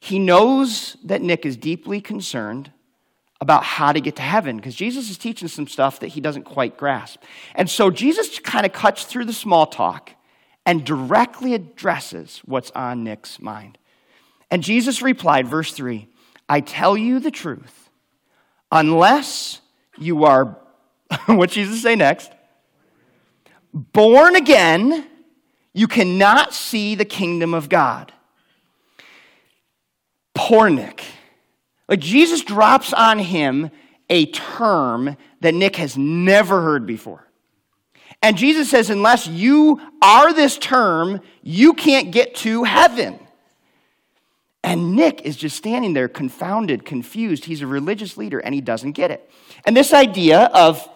He 0.00 0.18
knows 0.18 0.96
that 1.04 1.22
Nick 1.22 1.46
is 1.46 1.56
deeply 1.56 2.00
concerned 2.00 2.70
about 3.44 3.62
how 3.62 3.92
to 3.92 4.00
get 4.00 4.16
to 4.16 4.22
heaven 4.22 4.56
because 4.56 4.74
Jesus 4.74 5.10
is 5.10 5.18
teaching 5.18 5.48
some 5.48 5.68
stuff 5.68 6.00
that 6.00 6.08
he 6.08 6.20
doesn't 6.22 6.44
quite 6.44 6.78
grasp. 6.78 7.22
And 7.54 7.68
so 7.68 7.90
Jesus 7.90 8.38
kind 8.38 8.64
of 8.64 8.72
cuts 8.72 9.04
through 9.04 9.26
the 9.26 9.34
small 9.34 9.66
talk 9.66 10.12
and 10.64 10.82
directly 10.82 11.52
addresses 11.52 12.40
what's 12.46 12.70
on 12.70 13.04
Nick's 13.04 13.38
mind. 13.38 13.76
And 14.50 14.62
Jesus 14.62 15.02
replied, 15.02 15.46
verse 15.46 15.72
3 15.72 16.08
I 16.48 16.62
tell 16.62 16.96
you 16.96 17.20
the 17.20 17.30
truth, 17.30 17.90
unless 18.72 19.60
you 19.98 20.24
are, 20.24 20.58
what 21.26 21.50
Jesus 21.50 21.82
say 21.82 21.96
next? 21.96 22.32
Born 23.74 24.36
again, 24.36 25.06
you 25.74 25.86
cannot 25.86 26.54
see 26.54 26.94
the 26.94 27.04
kingdom 27.04 27.52
of 27.52 27.68
God. 27.68 28.10
Poor 30.32 30.70
Nick. 30.70 31.04
Like 31.88 32.00
Jesus 32.00 32.42
drops 32.42 32.92
on 32.92 33.18
him 33.18 33.70
a 34.10 34.26
term 34.26 35.16
that 35.40 35.54
Nick 35.54 35.76
has 35.76 35.96
never 35.96 36.62
heard 36.62 36.86
before. 36.86 37.26
And 38.22 38.36
Jesus 38.36 38.70
says, 38.70 38.88
unless 38.88 39.26
you 39.26 39.80
are 40.00 40.32
this 40.32 40.56
term, 40.56 41.20
you 41.42 41.74
can't 41.74 42.10
get 42.10 42.34
to 42.36 42.64
heaven. 42.64 43.18
And 44.62 44.96
Nick 44.96 45.22
is 45.22 45.36
just 45.36 45.58
standing 45.58 45.92
there, 45.92 46.08
confounded, 46.08 46.86
confused. 46.86 47.44
He's 47.44 47.60
a 47.60 47.66
religious 47.66 48.16
leader 48.16 48.38
and 48.38 48.54
he 48.54 48.62
doesn't 48.62 48.92
get 48.92 49.10
it. 49.10 49.30
And 49.66 49.76
this 49.76 49.92
idea 49.92 50.44
of 50.54 50.88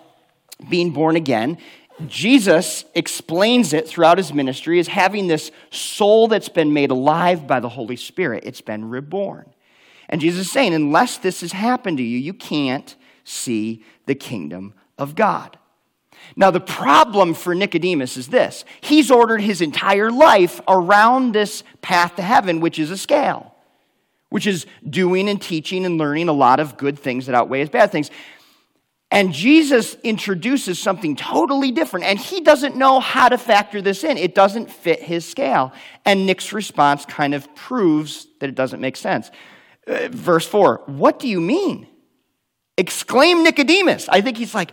being 0.71 0.93
born 0.93 1.17
again, 1.17 1.59
Jesus 2.07 2.87
explains 2.95 3.75
it 3.75 3.87
throughout 3.87 4.17
his 4.17 4.33
ministry 4.33 4.79
as 4.79 4.89
having 4.89 5.27
this 5.27 5.51
soul 5.71 6.29
that's 6.29 6.49
been 6.49 6.73
made 6.73 6.91
alive 6.91 7.47
by 7.47 7.61
the 7.61 7.69
Holy 7.69 7.97
Spirit. 7.97 8.45
It's 8.47 8.63
been 8.63 8.89
reborn. 8.89 9.53
And 10.09 10.21
Jesus 10.21 10.47
is 10.47 10.53
saying, 10.53 10.75
unless 10.75 11.19
this 11.19 11.43
has 11.43 11.53
happened 11.53 11.99
to 11.99 12.05
you, 12.05 12.19
you 12.19 12.33
can't 12.33 12.97
see 13.25 13.85
the 14.07 14.15
kingdom 14.15 14.75
of 14.97 15.15
God. 15.15 15.59
Now, 16.37 16.51
the 16.51 16.61
problem 16.61 17.35
for 17.35 17.55
Nicodemus 17.55 18.17
is 18.17 18.29
this 18.29 18.65
he's 18.81 19.11
ordered 19.11 19.41
his 19.41 19.61
entire 19.61 20.11
life 20.11 20.61
around 20.69 21.33
this 21.33 21.63
path 21.83 22.17
to 22.17 22.23
heaven, 22.23 22.61
which 22.61 22.79
is 22.79 22.91
a 22.91 22.99
scale, 22.99 23.55
which 24.31 24.47
is 24.47 24.67
doing 24.89 25.29
and 25.29 25.41
teaching 25.41 25.85
and 25.85 25.99
learning 25.99 26.29
a 26.29 26.33
lot 26.33 26.61
of 26.61 26.77
good 26.77 26.99
things 26.99 27.27
that 27.27 27.35
outweigh 27.35 27.61
his 27.61 27.71
bad 27.71 27.93
things. 27.93 28.11
And 29.11 29.33
Jesus 29.33 29.95
introduces 30.05 30.79
something 30.79 31.17
totally 31.17 31.73
different, 31.73 32.05
and 32.05 32.19
he 32.19 32.43
doesn't 32.43 32.77
know 32.77 33.01
how 33.01 33.31
to 33.31 33.39
factor 33.39 33.81
this 33.81 34.05
in. 34.05 34.19
It 34.19 34.35
doesn't 34.35 34.71
fit 34.71 35.03
his 35.03 35.25
scale. 35.25 35.73
And 36.05 36.27
Nick's 36.27 36.53
response 36.53 37.07
kind 37.07 37.33
of 37.33 37.55
proves 37.55 38.27
that 38.41 38.51
it 38.51 38.55
doesn't 38.55 38.81
make 38.81 38.97
sense. 38.97 39.31
Verse 39.89 40.47
4 40.47 40.83
What 40.87 41.19
do 41.19 41.29
you 41.29 41.41
mean? 41.41 41.87
Exclaimed 42.77 43.43
Nicodemus. 43.43 44.09
I 44.09 44.21
think 44.21 44.37
he's 44.37 44.55
like, 44.55 44.73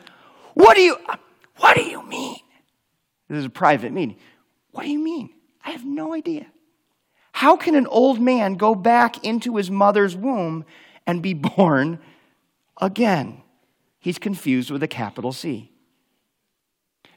What 0.53 0.75
do 0.75 0.81
you, 0.81 0.97
what 1.57 1.75
do 1.75 1.83
you 1.83 2.05
mean? 2.05 2.37
This 3.29 3.39
is 3.39 3.45
a 3.45 3.49
private 3.49 3.91
meeting. 3.91 4.17
What 4.71 4.83
do 4.83 4.89
you 4.89 4.99
mean? 4.99 5.29
I 5.63 5.71
have 5.71 5.85
no 5.85 6.13
idea. 6.13 6.47
How 7.31 7.55
can 7.55 7.75
an 7.75 7.87
old 7.87 8.21
man 8.21 8.55
go 8.55 8.75
back 8.75 9.23
into 9.23 9.55
his 9.55 9.71
mother's 9.71 10.15
womb 10.15 10.65
and 11.07 11.21
be 11.21 11.33
born 11.57 11.99
again? 12.79 13.41
He's 13.99 14.19
confused 14.19 14.69
with 14.69 14.83
a 14.83 14.87
capital 14.87 15.31
C. 15.31 15.71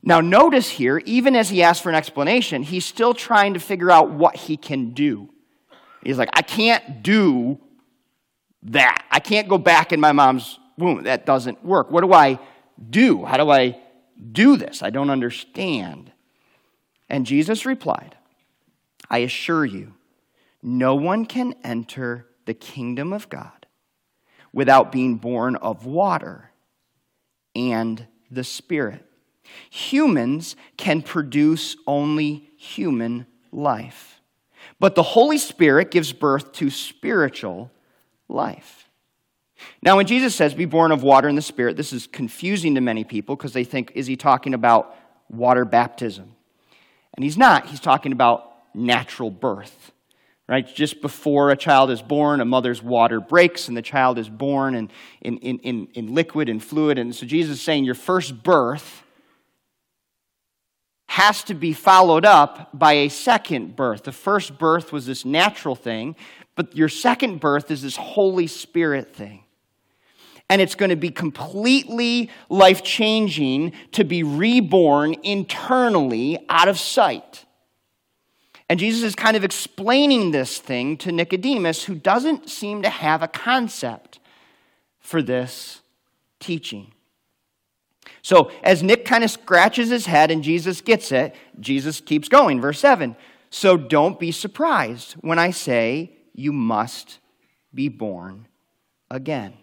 Now, 0.03 0.21
notice 0.21 0.71
here, 0.71 1.03
even 1.05 1.35
as 1.35 1.51
he 1.51 1.63
asks 1.63 1.83
for 1.83 1.89
an 1.89 1.97
explanation, 1.97 2.63
he's 2.63 2.87
still 2.87 3.13
trying 3.13 3.55
to 3.55 3.61
figure 3.61 3.91
out 3.91 4.11
what 4.11 4.37
he 4.37 4.57
can 4.57 4.91
do. 4.91 5.29
He's 6.03 6.17
like, 6.17 6.31
I 6.33 6.43
can't 6.43 7.03
do 7.03 7.61
that. 8.65 9.05
I 9.11 9.21
can't 9.21 9.49
go 9.49 9.59
back 9.59 9.93
in 9.93 10.01
my 10.01 10.13
mom's 10.13 10.59
womb. 10.77 11.05
That 11.05 11.27
doesn't 11.27 11.65
work. 11.65 11.91
What 11.91 12.03
do 12.03 12.13
I 12.13 12.39
do? 12.91 13.25
How 13.25 13.37
do 13.37 13.51
I 13.51 13.79
do 14.33 14.57
this? 14.57 14.83
I 14.83 14.91
don't 14.91 15.11
understand. 15.11 16.13
And 17.09 17.27
Jesus 17.27 17.65
replied, 17.65 18.17
I 19.11 19.19
assure 19.19 19.65
you, 19.65 19.95
no 20.63 20.95
one 20.95 21.25
can 21.25 21.55
enter 21.65 22.27
the 22.45 22.55
kingdom 22.55 23.13
of 23.13 23.29
God 23.29 23.67
without 24.53 24.93
being 24.93 25.17
born 25.17 25.57
of 25.57 25.87
water 25.87 26.51
and 27.55 28.07
the 28.31 28.45
Spirit. 28.45 29.05
Humans 29.71 30.57
can 30.77 31.03
produce 31.03 31.77
only 31.87 32.51
human 32.57 33.27
life, 33.51 34.21
but 34.79 34.95
the 34.95 35.03
Holy 35.03 35.39
Spirit 35.39 35.91
gives 35.91 36.13
birth 36.13 36.53
to 36.53 36.71
spiritual 36.71 37.71
life. 38.29 38.89
Now, 39.83 39.97
when 39.97 40.07
Jesus 40.07 40.35
says, 40.35 40.55
be 40.55 40.67
born 40.67 40.93
of 40.93 41.03
water 41.03 41.29
and 41.29 41.37
the 41.37 41.43
Spirit, 41.43 41.77
this 41.77 41.93
is 41.93 42.07
confusing 42.07 42.77
to 42.77 42.81
many 42.81 43.05
people 43.05 43.35
because 43.35 43.53
they 43.53 43.65
think, 43.65 43.93
is 43.95 44.07
he 44.07 44.17
talking 44.17 44.55
about 44.55 44.97
water 45.29 45.65
baptism? 45.65 46.35
And 47.15 47.25
he's 47.25 47.37
not. 47.37 47.67
He's 47.67 47.81
talking 47.81 48.13
about 48.13 48.53
natural 48.75 49.31
birth. 49.31 49.93
Right? 50.49 50.67
Just 50.67 51.03
before 51.03 51.51
a 51.51 51.57
child 51.57 51.91
is 51.91 52.01
born, 52.01 52.41
a 52.41 52.45
mother's 52.47 52.83
water 52.83 53.21
breaks 53.21 53.69
and 53.69 53.77
the 53.77 53.83
child 53.83 54.19
is 54.19 54.31
born 54.31 54.75
in, 54.75 54.91
in, 55.21 55.37
in, 55.39 55.89
in 55.93 56.15
liquid 56.15 56.49
and 56.49 56.63
fluid. 56.65 56.99
And 56.99 57.15
so 57.15 57.27
Jesus 57.27 57.59
is 57.59 57.63
saying 57.63 57.85
your 57.85 57.95
first 57.95 58.43
birth 58.43 59.03
has 61.09 61.43
to 61.43 61.55
be 61.55 61.75
followed 61.75 62.25
up 62.25 62.71
by 62.73 62.93
a 62.93 63.09
second 63.09 63.77
birth. 63.77 64.05
The 64.05 64.13
first 64.13 64.59
birth 64.59 64.93
was 64.93 65.05
this 65.05 65.25
natural 65.25 65.75
thing, 65.75 66.17
but 66.59 66.77
your 66.77 66.89
second 66.89 67.39
birth 67.39 67.71
is 67.71 67.83
this 67.83 67.95
Holy 67.95 68.49
Spirit 68.49 69.15
thing. 69.15 69.45
And 70.51 70.61
it's 70.61 70.75
going 70.75 70.91
to 70.91 70.97
be 70.97 71.11
completely 71.11 72.31
life 72.49 72.83
changing 72.83 73.75
to 73.93 74.03
be 74.03 74.25
reborn 74.25 75.15
internally 75.23 76.37
out 76.49 76.67
of 76.67 76.77
sight. 76.77 77.45
And 78.69 78.81
Jesus 78.81 79.05
is 79.05 79.15
kind 79.15 79.37
of 79.37 79.45
explaining 79.45 80.33
this 80.33 80.59
thing 80.59 80.97
to 80.97 81.13
Nicodemus, 81.13 81.85
who 81.85 81.95
doesn't 81.95 82.51
seem 82.51 82.83
to 82.83 82.91
have 82.91 83.23
a 83.23 83.29
concept 83.29 84.19
for 84.99 85.23
this 85.23 85.81
teaching. 86.41 86.91
So, 88.21 88.51
as 88.65 88.83
Nick 88.83 89.05
kind 89.05 89.23
of 89.23 89.31
scratches 89.31 89.91
his 89.91 90.07
head 90.07 90.33
and 90.33 90.43
Jesus 90.43 90.81
gets 90.81 91.13
it, 91.13 91.37
Jesus 91.61 92.01
keeps 92.01 92.29
going. 92.29 92.61
Verse 92.61 92.81
7 92.81 93.15
So 93.49 93.77
don't 93.77 94.19
be 94.19 94.33
surprised 94.33 95.13
when 95.21 95.39
I 95.39 95.53
say, 95.53 96.18
you 96.39 96.53
must 96.53 97.19
be 97.75 97.89
born 97.89 98.47
again. 99.11 99.55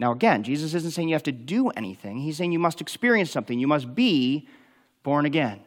Now, 0.00 0.12
again, 0.12 0.42
Jesus 0.42 0.74
isn't 0.74 0.92
saying 0.92 1.08
you 1.08 1.14
have 1.14 1.22
to 1.24 1.32
do 1.32 1.68
anything. 1.70 2.18
He's 2.18 2.36
saying 2.36 2.52
you 2.52 2.58
must 2.58 2.80
experience 2.80 3.30
something. 3.30 3.58
You 3.58 3.68
must 3.68 3.94
be 3.94 4.48
born 5.02 5.26
again. 5.26 5.60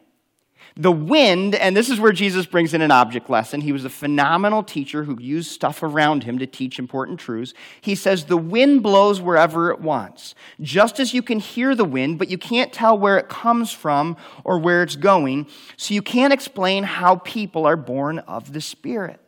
The 0.76 0.92
wind, 0.92 1.54
and 1.54 1.76
this 1.76 1.88
is 1.88 2.00
where 2.00 2.12
Jesus 2.12 2.44
brings 2.44 2.74
in 2.74 2.82
an 2.82 2.90
object 2.90 3.30
lesson. 3.30 3.60
He 3.60 3.72
was 3.72 3.84
a 3.84 3.90
phenomenal 3.90 4.62
teacher 4.62 5.04
who 5.04 5.18
used 5.20 5.50
stuff 5.50 5.82
around 5.82 6.24
him 6.24 6.38
to 6.38 6.46
teach 6.46 6.78
important 6.78 7.20
truths. 7.20 7.54
He 7.80 7.94
says, 7.94 8.24
The 8.24 8.36
wind 8.36 8.82
blows 8.82 9.20
wherever 9.20 9.70
it 9.70 9.80
wants, 9.80 10.34
just 10.60 10.98
as 10.98 11.14
you 11.14 11.22
can 11.22 11.38
hear 11.38 11.74
the 11.74 11.84
wind, 11.84 12.18
but 12.18 12.28
you 12.28 12.36
can't 12.36 12.72
tell 12.72 12.98
where 12.98 13.16
it 13.16 13.28
comes 13.28 13.70
from 13.70 14.16
or 14.44 14.58
where 14.58 14.82
it's 14.82 14.96
going, 14.96 15.46
so 15.76 15.94
you 15.94 16.02
can't 16.02 16.32
explain 16.32 16.84
how 16.84 17.16
people 17.16 17.64
are 17.64 17.76
born 17.76 18.18
of 18.20 18.52
the 18.52 18.60
Spirit. 18.60 19.20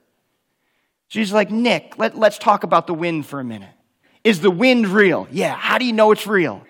She's 1.09 1.33
like, 1.33 1.50
Nick, 1.50 1.99
let, 1.99 2.17
let's 2.17 2.38
talk 2.38 2.65
about 2.65 2.87
the 2.87 2.95
wind 2.95 3.27
for 3.27 3.41
a 3.41 3.45
minute. 3.45 3.71
Is 4.25 4.41
the 4.41 4.50
wind 4.50 4.88
real? 4.88 5.27
Yeah. 5.31 5.55
How 5.55 5.79
do 5.79 5.85
you 5.85 5.93
know 5.93 6.12
it's 6.12 6.27
real? 6.27 6.62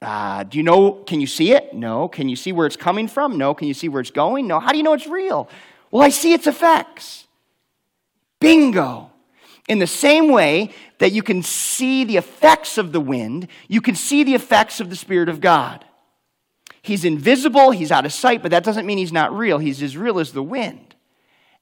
Uh, 0.00 0.44
do 0.44 0.56
you 0.56 0.64
know, 0.64 0.92
can 0.92 1.20
you 1.20 1.26
see 1.26 1.52
it? 1.52 1.74
No. 1.74 2.08
Can 2.08 2.30
you 2.30 2.36
see 2.36 2.52
where 2.52 2.66
it's 2.66 2.76
coming 2.76 3.08
from? 3.08 3.36
No. 3.36 3.52
Can 3.52 3.68
you 3.68 3.74
see 3.74 3.88
where 3.88 4.00
it's 4.00 4.10
going? 4.10 4.46
No. 4.46 4.58
How 4.58 4.72
do 4.72 4.78
you 4.78 4.82
know 4.82 4.94
it's 4.94 5.06
real? 5.06 5.48
Well, 5.90 6.02
I 6.02 6.08
see 6.08 6.32
its 6.32 6.46
effects. 6.46 7.26
Bingo. 8.40 9.10
In 9.68 9.78
the 9.78 9.86
same 9.86 10.32
way 10.32 10.70
that 10.98 11.12
you 11.12 11.22
can 11.22 11.42
see 11.42 12.04
the 12.04 12.16
effects 12.16 12.78
of 12.78 12.92
the 12.92 13.00
wind, 13.00 13.48
you 13.68 13.80
can 13.80 13.94
see 13.94 14.24
the 14.24 14.34
effects 14.34 14.80
of 14.80 14.88
the 14.88 14.96
Spirit 14.96 15.28
of 15.28 15.40
God. 15.40 15.84
He's 16.82 17.04
invisible, 17.04 17.70
he's 17.70 17.92
out 17.92 18.06
of 18.06 18.12
sight, 18.12 18.40
but 18.40 18.50
that 18.52 18.64
doesn't 18.64 18.86
mean 18.86 18.96
he's 18.96 19.12
not 19.12 19.36
real. 19.36 19.58
He's 19.58 19.82
as 19.82 19.96
real 19.96 20.18
as 20.18 20.32
the 20.32 20.42
wind. 20.42 20.89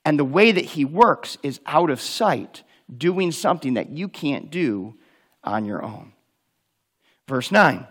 And 0.08 0.18
the 0.18 0.24
way 0.24 0.52
that 0.52 0.64
he 0.64 0.86
works 0.86 1.36
is 1.42 1.60
out 1.66 1.90
of 1.90 2.00
sight, 2.00 2.62
doing 2.96 3.30
something 3.30 3.74
that 3.74 3.90
you 3.90 4.08
can't 4.08 4.50
do 4.50 4.94
on 5.44 5.66
your 5.66 5.84
own. 5.84 6.14
Verse 7.28 7.52
9. 7.52 7.86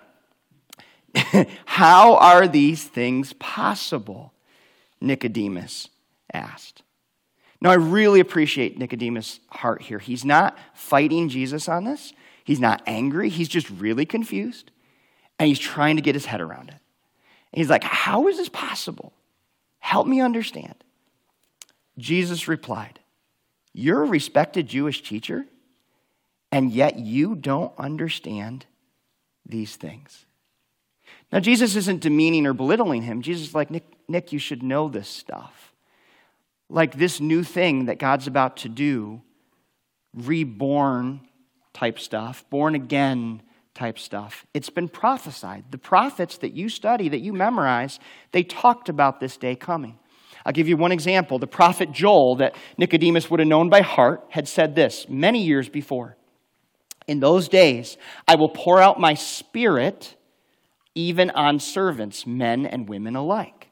How 1.65 2.15
are 2.15 2.47
these 2.47 2.85
things 2.85 3.33
possible? 3.33 4.33
Nicodemus 4.99 5.89
asked. 6.33 6.81
Now, 7.61 7.69
I 7.69 7.75
really 7.75 8.19
appreciate 8.19 8.79
Nicodemus' 8.79 9.39
heart 9.49 9.83
here. 9.83 9.99
He's 9.99 10.25
not 10.25 10.57
fighting 10.73 11.29
Jesus 11.29 11.69
on 11.69 11.83
this, 11.83 12.13
he's 12.43 12.59
not 12.59 12.81
angry, 12.87 13.29
he's 13.29 13.47
just 13.47 13.69
really 13.69 14.07
confused, 14.07 14.71
and 15.37 15.47
he's 15.47 15.59
trying 15.59 15.97
to 15.97 16.01
get 16.01 16.15
his 16.15 16.25
head 16.25 16.41
around 16.41 16.69
it. 16.69 16.81
And 17.53 17.59
he's 17.59 17.69
like, 17.69 17.83
How 17.83 18.27
is 18.27 18.37
this 18.37 18.49
possible? 18.49 19.13
Help 19.77 20.07
me 20.07 20.19
understand. 20.19 20.83
Jesus 21.97 22.47
replied, 22.47 22.99
You're 23.73 24.03
a 24.03 24.07
respected 24.07 24.67
Jewish 24.67 25.01
teacher, 25.01 25.45
and 26.51 26.71
yet 26.71 26.99
you 26.99 27.35
don't 27.35 27.73
understand 27.77 28.65
these 29.45 29.75
things. 29.75 30.25
Now, 31.31 31.39
Jesus 31.39 31.75
isn't 31.75 32.01
demeaning 32.01 32.45
or 32.45 32.53
belittling 32.53 33.01
him. 33.01 33.21
Jesus 33.21 33.49
is 33.49 33.55
like, 33.55 33.71
Nick, 33.71 33.83
Nick, 34.07 34.31
you 34.31 34.39
should 34.39 34.63
know 34.63 34.87
this 34.87 35.09
stuff. 35.09 35.73
Like 36.69 36.97
this 36.97 37.19
new 37.19 37.43
thing 37.43 37.85
that 37.85 37.97
God's 37.97 38.27
about 38.27 38.57
to 38.57 38.69
do, 38.69 39.21
reborn 40.13 41.21
type 41.73 41.99
stuff, 41.99 42.45
born 42.49 42.75
again 42.75 43.41
type 43.73 43.99
stuff. 43.99 44.45
It's 44.53 44.69
been 44.69 44.89
prophesied. 44.89 45.65
The 45.71 45.77
prophets 45.77 46.37
that 46.39 46.53
you 46.53 46.67
study, 46.69 47.09
that 47.09 47.19
you 47.19 47.31
memorize, 47.31 47.99
they 48.31 48.43
talked 48.43 48.89
about 48.89 49.19
this 49.19 49.37
day 49.37 49.55
coming. 49.55 49.99
I'll 50.47 50.53
give 50.53 50.69
you 50.69 50.77
one 50.77 50.93
example. 50.93 51.39
The 51.39 51.45
prophet 51.45 51.91
Joel, 51.91 52.37
that 52.37 52.55
Nicodemus 52.77 53.29
would 53.29 53.41
have 53.41 53.49
known 53.49 53.69
by 53.69 53.81
heart, 53.81 54.23
had 54.29 54.47
said 54.47 54.75
this 54.75 55.05
many 55.09 55.43
years 55.43 55.67
before 55.67 56.15
In 57.05 57.19
those 57.19 57.49
days, 57.49 57.97
I 58.29 58.35
will 58.35 58.47
pour 58.47 58.81
out 58.81 58.97
my 58.97 59.13
spirit 59.13 60.15
even 60.95 61.29
on 61.31 61.59
servants, 61.59 62.25
men 62.25 62.65
and 62.65 62.87
women 62.87 63.17
alike. 63.17 63.67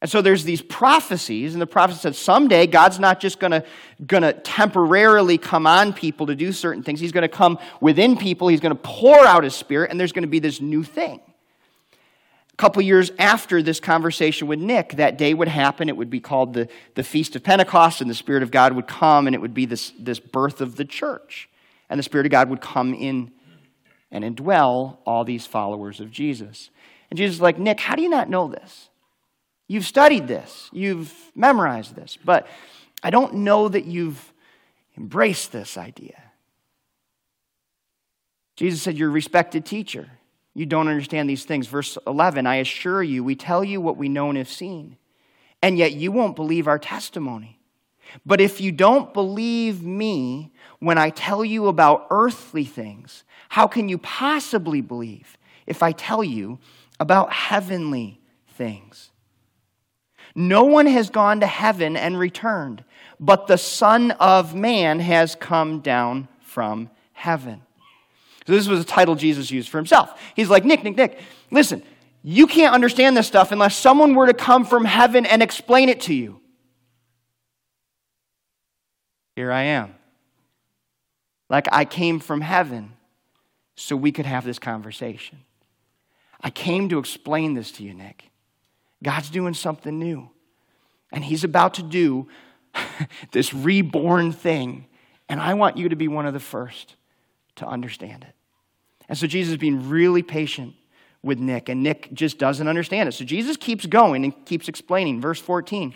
And 0.00 0.10
so 0.10 0.22
there's 0.22 0.44
these 0.44 0.62
prophecies, 0.62 1.54
and 1.54 1.60
the 1.60 1.66
prophet 1.66 1.96
said 1.96 2.16
someday 2.16 2.66
God's 2.66 2.98
not 2.98 3.20
just 3.20 3.38
going 3.38 3.52
to 3.52 4.32
temporarily 4.32 5.36
come 5.36 5.66
on 5.66 5.92
people 5.92 6.26
to 6.26 6.34
do 6.34 6.52
certain 6.52 6.82
things. 6.82 7.00
He's 7.00 7.12
going 7.12 7.22
to 7.22 7.28
come 7.28 7.58
within 7.82 8.16
people, 8.16 8.48
He's 8.48 8.60
going 8.60 8.74
to 8.74 8.82
pour 8.82 9.26
out 9.26 9.44
His 9.44 9.54
Spirit, 9.54 9.90
and 9.90 10.00
there's 10.00 10.12
going 10.12 10.24
to 10.24 10.28
be 10.28 10.38
this 10.38 10.58
new 10.58 10.82
thing. 10.82 11.20
Couple 12.56 12.80
years 12.80 13.10
after 13.18 13.62
this 13.62 13.80
conversation 13.80 14.48
with 14.48 14.58
Nick, 14.58 14.92
that 14.92 15.18
day 15.18 15.34
would 15.34 15.48
happen. 15.48 15.90
It 15.90 15.96
would 15.96 16.08
be 16.08 16.20
called 16.20 16.54
the, 16.54 16.68
the 16.94 17.02
Feast 17.02 17.36
of 17.36 17.42
Pentecost, 17.42 18.00
and 18.00 18.08
the 18.08 18.14
Spirit 18.14 18.42
of 18.42 18.50
God 18.50 18.72
would 18.72 18.86
come, 18.86 19.26
and 19.26 19.34
it 19.34 19.40
would 19.40 19.52
be 19.52 19.66
this, 19.66 19.92
this 19.98 20.18
birth 20.18 20.62
of 20.62 20.76
the 20.76 20.84
church. 20.86 21.50
And 21.90 21.98
the 21.98 22.02
Spirit 22.02 22.24
of 22.24 22.32
God 22.32 22.48
would 22.48 22.62
come 22.62 22.94
in 22.94 23.30
and 24.10 24.24
indwell 24.24 24.98
all 25.04 25.24
these 25.24 25.44
followers 25.44 26.00
of 26.00 26.10
Jesus. 26.10 26.70
And 27.10 27.18
Jesus 27.18 27.36
is 27.36 27.42
like, 27.42 27.58
Nick, 27.58 27.78
how 27.78 27.94
do 27.94 28.02
you 28.02 28.08
not 28.08 28.30
know 28.30 28.48
this? 28.48 28.88
You've 29.68 29.84
studied 29.84 30.26
this, 30.26 30.70
you've 30.72 31.12
memorized 31.34 31.94
this, 31.94 32.16
but 32.24 32.46
I 33.02 33.10
don't 33.10 33.34
know 33.34 33.68
that 33.68 33.84
you've 33.84 34.32
embraced 34.96 35.52
this 35.52 35.76
idea. 35.76 36.22
Jesus 38.56 38.80
said, 38.80 38.96
You're 38.96 39.10
a 39.10 39.12
respected 39.12 39.66
teacher. 39.66 40.08
You 40.56 40.64
don't 40.64 40.88
understand 40.88 41.28
these 41.28 41.44
things. 41.44 41.66
Verse 41.66 41.98
11 42.06 42.46
I 42.46 42.56
assure 42.56 43.02
you, 43.02 43.22
we 43.22 43.36
tell 43.36 43.62
you 43.62 43.78
what 43.78 43.98
we 43.98 44.08
know 44.08 44.30
and 44.30 44.38
have 44.38 44.48
seen, 44.48 44.96
and 45.60 45.76
yet 45.76 45.92
you 45.92 46.10
won't 46.10 46.34
believe 46.34 46.66
our 46.66 46.78
testimony. 46.78 47.60
But 48.24 48.40
if 48.40 48.58
you 48.58 48.72
don't 48.72 49.12
believe 49.12 49.82
me 49.82 50.54
when 50.78 50.96
I 50.96 51.10
tell 51.10 51.44
you 51.44 51.66
about 51.66 52.06
earthly 52.08 52.64
things, 52.64 53.22
how 53.50 53.66
can 53.66 53.90
you 53.90 53.98
possibly 53.98 54.80
believe 54.80 55.36
if 55.66 55.82
I 55.82 55.92
tell 55.92 56.24
you 56.24 56.58
about 56.98 57.34
heavenly 57.34 58.18
things? 58.48 59.10
No 60.34 60.64
one 60.64 60.86
has 60.86 61.10
gone 61.10 61.40
to 61.40 61.46
heaven 61.46 61.98
and 61.98 62.18
returned, 62.18 62.82
but 63.20 63.46
the 63.46 63.58
Son 63.58 64.12
of 64.12 64.54
Man 64.54 65.00
has 65.00 65.34
come 65.34 65.80
down 65.80 66.28
from 66.40 66.88
heaven. 67.12 67.65
So, 68.46 68.52
this 68.52 68.68
was 68.68 68.80
a 68.80 68.84
title 68.84 69.14
Jesus 69.14 69.50
used 69.50 69.68
for 69.68 69.78
himself. 69.78 70.20
He's 70.34 70.48
like, 70.48 70.64
Nick, 70.64 70.84
Nick, 70.84 70.96
Nick, 70.96 71.20
listen, 71.50 71.82
you 72.22 72.46
can't 72.46 72.74
understand 72.74 73.16
this 73.16 73.26
stuff 73.26 73.52
unless 73.52 73.76
someone 73.76 74.14
were 74.14 74.26
to 74.26 74.34
come 74.34 74.64
from 74.64 74.84
heaven 74.84 75.26
and 75.26 75.42
explain 75.42 75.88
it 75.88 76.00
to 76.02 76.14
you. 76.14 76.40
Here 79.34 79.52
I 79.52 79.62
am. 79.62 79.94
Like 81.48 81.68
I 81.70 81.84
came 81.84 82.20
from 82.20 82.40
heaven 82.40 82.92
so 83.76 83.94
we 83.94 84.10
could 84.10 84.26
have 84.26 84.44
this 84.44 84.58
conversation. 84.58 85.40
I 86.40 86.50
came 86.50 86.88
to 86.88 86.98
explain 86.98 87.54
this 87.54 87.70
to 87.72 87.82
you, 87.82 87.94
Nick. 87.94 88.30
God's 89.02 89.30
doing 89.30 89.54
something 89.54 89.98
new. 89.98 90.30
And 91.12 91.24
He's 91.24 91.44
about 91.44 91.74
to 91.74 91.82
do 91.82 92.28
this 93.32 93.52
reborn 93.54 94.32
thing. 94.32 94.86
And 95.28 95.40
I 95.40 95.54
want 95.54 95.76
you 95.76 95.88
to 95.90 95.96
be 95.96 96.08
one 96.08 96.26
of 96.26 96.34
the 96.34 96.40
first 96.40 96.96
to 97.56 97.66
understand 97.66 98.24
it. 98.24 98.34
And 99.08 99.16
so 99.16 99.26
Jesus 99.26 99.52
is 99.52 99.58
being 99.58 99.88
really 99.88 100.22
patient 100.22 100.74
with 101.22 101.38
Nick, 101.38 101.68
and 101.68 101.82
Nick 101.82 102.12
just 102.12 102.38
doesn't 102.38 102.68
understand 102.68 103.08
it. 103.08 103.12
So 103.12 103.24
Jesus 103.24 103.56
keeps 103.56 103.86
going 103.86 104.24
and 104.24 104.44
keeps 104.46 104.68
explaining. 104.68 105.20
Verse 105.20 105.40
14. 105.40 105.94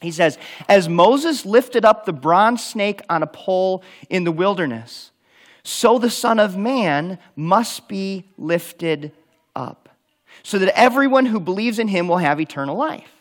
He 0.00 0.10
says, 0.10 0.38
As 0.68 0.88
Moses 0.88 1.46
lifted 1.46 1.84
up 1.84 2.04
the 2.04 2.12
bronze 2.12 2.64
snake 2.64 3.00
on 3.08 3.22
a 3.22 3.26
pole 3.26 3.82
in 4.10 4.24
the 4.24 4.32
wilderness, 4.32 5.12
so 5.62 5.98
the 5.98 6.10
Son 6.10 6.38
of 6.38 6.56
Man 6.56 7.18
must 7.34 7.88
be 7.88 8.28
lifted 8.36 9.12
up, 9.54 9.88
so 10.42 10.58
that 10.58 10.78
everyone 10.78 11.26
who 11.26 11.40
believes 11.40 11.78
in 11.78 11.88
him 11.88 12.08
will 12.08 12.18
have 12.18 12.40
eternal 12.40 12.76
life. 12.76 13.15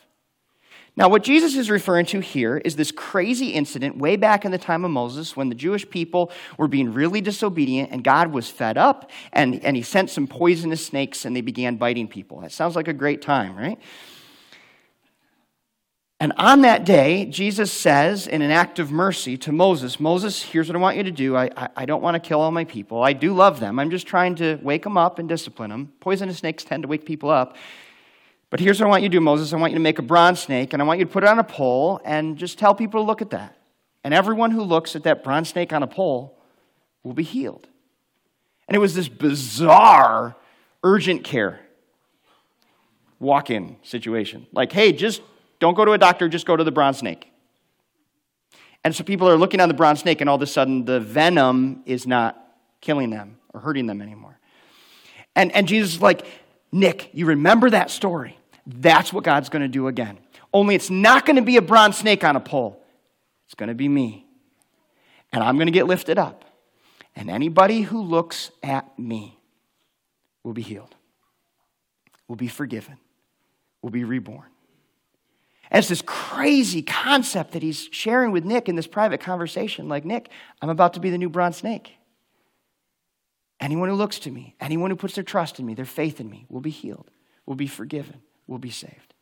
Now, 0.97 1.09
what 1.09 1.23
Jesus 1.23 1.57
is 1.57 1.69
referring 1.69 2.05
to 2.07 2.21
here 2.21 2.57
is 2.57 2.77
this 2.77 2.91
crazy 2.91 3.49
incident 3.49 3.97
way 3.97 4.15
back 4.15 4.45
in 4.45 4.51
the 4.51 4.57
time 4.57 4.85
of 4.85 4.91
Moses 4.91 5.35
when 5.35 5.49
the 5.49 5.55
Jewish 5.55 5.89
people 5.89 6.31
were 6.57 6.69
being 6.69 6.93
really 6.93 7.19
disobedient 7.19 7.91
and 7.91 8.01
God 8.01 8.31
was 8.31 8.49
fed 8.49 8.77
up 8.77 9.11
and, 9.33 9.61
and 9.65 9.75
he 9.75 9.81
sent 9.81 10.09
some 10.09 10.25
poisonous 10.25 10.85
snakes 10.85 11.25
and 11.25 11.35
they 11.35 11.41
began 11.41 11.75
biting 11.75 12.07
people. 12.07 12.39
That 12.39 12.53
sounds 12.53 12.77
like 12.77 12.87
a 12.87 12.93
great 12.93 13.21
time, 13.21 13.57
right? 13.57 13.77
And 16.21 16.31
on 16.37 16.61
that 16.61 16.85
day, 16.85 17.25
Jesus 17.25 17.73
says 17.73 18.25
in 18.25 18.41
an 18.41 18.49
act 18.49 18.79
of 18.79 18.89
mercy 18.89 19.35
to 19.39 19.51
Moses, 19.51 19.99
Moses, 19.99 20.41
here's 20.41 20.69
what 20.69 20.77
I 20.77 20.79
want 20.79 20.95
you 20.95 21.03
to 21.03 21.11
do. 21.11 21.35
I, 21.35 21.49
I, 21.57 21.69
I, 21.75 21.85
don't 21.85 22.01
want 22.01 22.15
to 22.15 22.25
kill 22.25 22.39
all 22.39 22.51
my 22.51 22.63
people. 22.63 23.03
I 23.03 23.11
do 23.11 23.33
love 23.33 23.59
them. 23.59 23.79
I'm 23.79 23.91
just 23.91 24.07
trying 24.07 24.35
to 24.35 24.57
wake 24.63 24.83
them 24.83 24.97
up 24.97 25.19
and 25.19 25.27
discipline 25.27 25.71
them. 25.71 25.91
Poisonous 25.99 26.37
snakes 26.37 26.63
tend 26.63 26.83
to 26.83 26.87
wake 26.87 27.05
people 27.05 27.29
up. 27.29 27.57
But 28.49 28.59
here's 28.59 28.79
what 28.79 28.87
I 28.87 28.89
want 28.89 29.03
you 29.03 29.09
to 29.09 29.13
do, 29.13 29.21
Moses. 29.21 29.53
I 29.53 29.57
want 29.57 29.73
you 29.73 29.77
to 29.79 29.83
make 29.83 29.99
a 29.99 30.03
bronze 30.03 30.39
snake, 30.41 30.73
and 30.73 30.81
I 30.81 30.85
want 30.85 30.99
you 30.99 31.05
to 31.05 31.11
put 31.11 31.23
it 31.23 31.29
on 31.29 31.39
a 31.39 31.43
pole 31.43 31.99
and 32.05 32.37
just 32.37 32.57
tell 32.57 32.75
people 32.75 33.01
to 33.01 33.05
look 33.05 33.21
at 33.21 33.31
that. 33.31 33.57
And 34.03 34.13
everyone 34.13 34.51
who 34.51 34.61
looks 34.61 34.95
at 34.95 35.03
that 35.03 35.23
bronze 35.23 35.49
snake 35.49 35.73
on 35.73 35.81
a 35.81 35.87
pole 35.87 36.37
will 37.03 37.13
be 37.13 37.23
healed. 37.23 37.67
And 38.67 38.75
it 38.75 38.79
was 38.79 38.93
this 38.93 39.07
bizarre 39.07 40.35
urgent 40.83 41.23
care 41.23 41.59
walk 43.19 43.49
in 43.49 43.77
situation. 43.81 44.45
Like, 44.51 44.71
hey, 44.71 44.91
just 44.91 45.21
don't 45.59 45.73
go 45.73 45.85
to 45.85 45.93
a 45.93 45.97
doctor, 45.97 46.29
just 46.29 46.45
go 46.45 46.55
to 46.55 46.63
the 46.63 46.71
bronze 46.71 46.99
snake. 46.99 47.31
And 48.83 48.95
so 48.95 49.03
people 49.03 49.27
are 49.27 49.37
looking 49.37 49.59
on 49.59 49.67
the 49.67 49.73
bronze 49.73 50.01
snake, 50.01 50.21
and 50.21 50.29
all 50.29 50.35
of 50.35 50.41
a 50.43 50.47
sudden 50.47 50.85
the 50.85 50.99
venom 50.99 51.81
is 51.85 52.05
not 52.05 52.39
killing 52.81 53.09
them 53.09 53.37
or 53.53 53.59
hurting 53.59 53.87
them 53.87 54.01
anymore. 54.01 54.37
And, 55.35 55.51
and 55.53 55.67
Jesus 55.67 55.95
is 55.95 56.01
like, 56.01 56.25
Nick, 56.75 57.09
you 57.13 57.27
remember 57.27 57.69
that 57.69 57.89
story? 57.89 58.37
That's 58.67 59.13
what 59.13 59.23
God's 59.23 59.47
going 59.47 59.61
to 59.61 59.69
do 59.69 59.87
again. 59.87 60.17
Only 60.53 60.75
it's 60.75 60.89
not 60.89 61.25
going 61.25 61.37
to 61.37 61.41
be 61.41 61.55
a 61.55 61.61
bronze 61.61 61.97
snake 61.97 62.25
on 62.25 62.35
a 62.35 62.41
pole, 62.41 62.83
it's 63.45 63.55
going 63.55 63.69
to 63.69 63.75
be 63.75 63.87
me. 63.87 64.25
And 65.31 65.41
I'm 65.41 65.55
going 65.55 65.67
to 65.67 65.71
get 65.71 65.87
lifted 65.87 66.17
up. 66.17 66.43
And 67.15 67.29
anybody 67.29 67.81
who 67.81 68.01
looks 68.01 68.51
at 68.61 68.99
me 68.99 69.39
will 70.43 70.51
be 70.51 70.61
healed, 70.61 70.93
will 72.27 72.35
be 72.35 72.49
forgiven, 72.49 72.97
will 73.81 73.89
be 73.89 74.03
reborn. 74.03 74.49
And 75.71 75.79
it's 75.79 75.87
this 75.87 76.03
crazy 76.05 76.81
concept 76.81 77.53
that 77.53 77.63
he's 77.63 77.87
sharing 77.91 78.31
with 78.31 78.43
Nick 78.43 78.67
in 78.67 78.75
this 78.75 78.85
private 78.85 79.21
conversation. 79.21 79.87
Like, 79.87 80.03
Nick, 80.03 80.29
I'm 80.61 80.69
about 80.69 80.93
to 80.95 80.99
be 80.99 81.09
the 81.09 81.17
new 81.17 81.29
bronze 81.29 81.55
snake. 81.55 81.93
Anyone 83.59 83.89
who 83.89 83.95
looks 83.95 84.19
to 84.19 84.31
me, 84.31 84.55
anyone 84.59 84.89
who 84.89 84.95
puts 84.95 85.15
their 85.15 85.23
trust 85.23 85.59
in 85.59 85.65
me, 85.65 85.73
their 85.73 85.85
faith 85.85 86.19
in 86.19 86.29
me, 86.29 86.45
will 86.49 86.61
be 86.61 86.69
healed, 86.69 87.09
will 87.45 87.55
be 87.55 87.67
forgiven, 87.67 88.21
will 88.47 88.57
be 88.57 88.69
saved. 88.69 89.13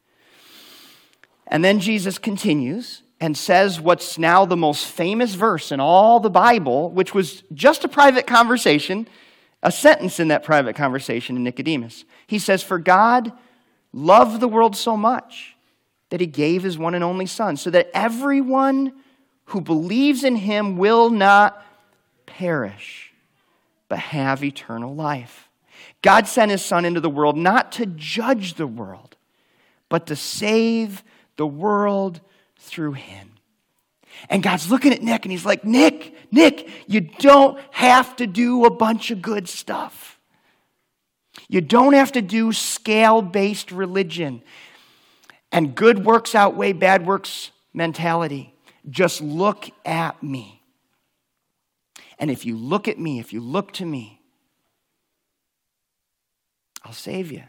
And 1.48 1.64
then 1.64 1.80
Jesus 1.80 2.18
continues 2.18 3.04
and 3.20 3.38
says 3.38 3.80
what's 3.80 4.18
now 4.18 4.46
the 4.46 4.58
most 4.58 4.86
famous 4.86 5.36
verse 5.36 5.72
in 5.72 5.80
all 5.80 6.20
the 6.20 6.30
Bible, 6.30 6.90
which 6.90 7.14
was 7.14 7.44
just 7.54 7.84
a 7.84 7.88
private 7.88 8.26
conversation, 8.26 9.08
a 9.62 9.72
sentence 9.72 10.20
in 10.20 10.30
that 10.30 10.44
private 10.44 10.76
conversation 10.76 11.36
in 11.36 11.44
Nicodemus. 11.44 12.06
He 12.28 12.40
says, 12.40 12.64
For 12.64 12.80
God 12.80 13.32
loved 13.94 14.40
the 14.40 14.48
world 14.48 14.76
so 14.76 14.98
much 14.98 15.56
that 16.10 16.20
he 16.20 16.28
gave 16.28 16.64
his 16.64 16.78
one 16.78 16.96
and 16.96 17.04
only 17.04 17.26
Son, 17.26 17.56
so 17.56 17.70
that 17.70 17.90
everyone 17.94 18.94
who 19.46 19.62
believes 19.62 20.24
in 20.24 20.36
him 20.36 20.78
will 20.78 21.10
not 21.10 21.64
perish 22.26 23.03
but 23.90 24.00
have 24.00 24.44
eternal 24.44 24.94
life. 24.94 25.50
God 26.02 26.28
sent 26.28 26.52
his 26.52 26.64
Son 26.64 26.86
into 26.86 27.00
the 27.00 27.10
world 27.10 27.38
not 27.38 27.72
to 27.74 27.86
judge 27.86 28.56
the 28.56 28.68
world, 28.68 29.16
but 29.90 30.08
to 30.08 30.16
save 30.16 31.04
the 31.36 31.48
world 31.48 32.22
through 32.58 32.94
him. 32.94 33.32
And 34.30 34.44
God's 34.44 34.70
looking 34.70 34.94
at 34.94 35.02
Nick 35.02 35.26
and 35.26 35.32
he's 35.32 35.46
like, 35.46 35.66
Nick, 35.66 36.16
Nick, 36.32 36.70
you 36.88 37.02
don't 37.02 37.60
have 37.72 38.16
to 38.18 38.28
do 38.28 38.66
a 38.66 38.70
bunch 38.70 39.12
of 39.12 39.22
good 39.22 39.50
stuff. 39.50 40.20
You 41.50 41.62
don't 41.62 41.94
have 41.94 42.12
to 42.14 42.22
do 42.22 42.54
scale 42.54 43.22
based 43.22 43.72
religion 43.72 44.44
and 45.52 45.76
good 45.76 46.06
works 46.06 46.36
outweigh 46.36 46.74
bad 46.74 47.06
works 47.06 47.52
mentality. 47.74 48.54
Just 48.90 49.22
look 49.22 49.70
at 49.86 50.22
me. 50.22 50.63
And 52.20 52.30
if 52.32 52.46
you 52.46 52.56
look 52.56 52.88
at 52.88 53.00
me, 53.00 53.20
if 53.20 53.34
you 53.34 53.42
look 53.42 53.72
to 53.74 53.86
me, 53.86 54.22
I'll 56.84 56.94
save 56.94 57.32
you. 57.32 57.44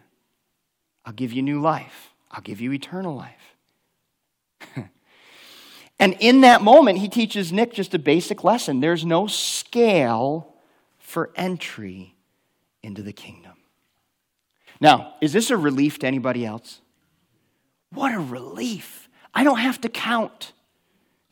I'll 1.04 1.12
give 1.12 1.32
you 1.32 1.42
new 1.42 1.60
life. 1.60 2.10
I'll 2.30 2.42
give 2.42 2.60
you 2.60 2.72
eternal 2.72 3.14
life. 3.14 3.56
and 5.98 6.16
in 6.20 6.40
that 6.42 6.62
moment, 6.62 6.98
he 6.98 7.08
teaches 7.08 7.52
Nick 7.52 7.72
just 7.72 7.94
a 7.94 7.98
basic 7.98 8.44
lesson 8.44 8.80
there's 8.80 9.04
no 9.04 9.26
scale 9.26 10.54
for 10.98 11.30
entry 11.36 12.14
into 12.82 13.02
the 13.02 13.12
kingdom. 13.12 13.52
Now, 14.80 15.14
is 15.20 15.32
this 15.32 15.50
a 15.50 15.56
relief 15.56 15.98
to 16.00 16.06
anybody 16.06 16.44
else? 16.44 16.80
What 17.92 18.14
a 18.14 18.18
relief. 18.18 19.08
I 19.32 19.44
don't 19.44 19.58
have 19.58 19.80
to 19.82 19.88
count. 19.88 20.52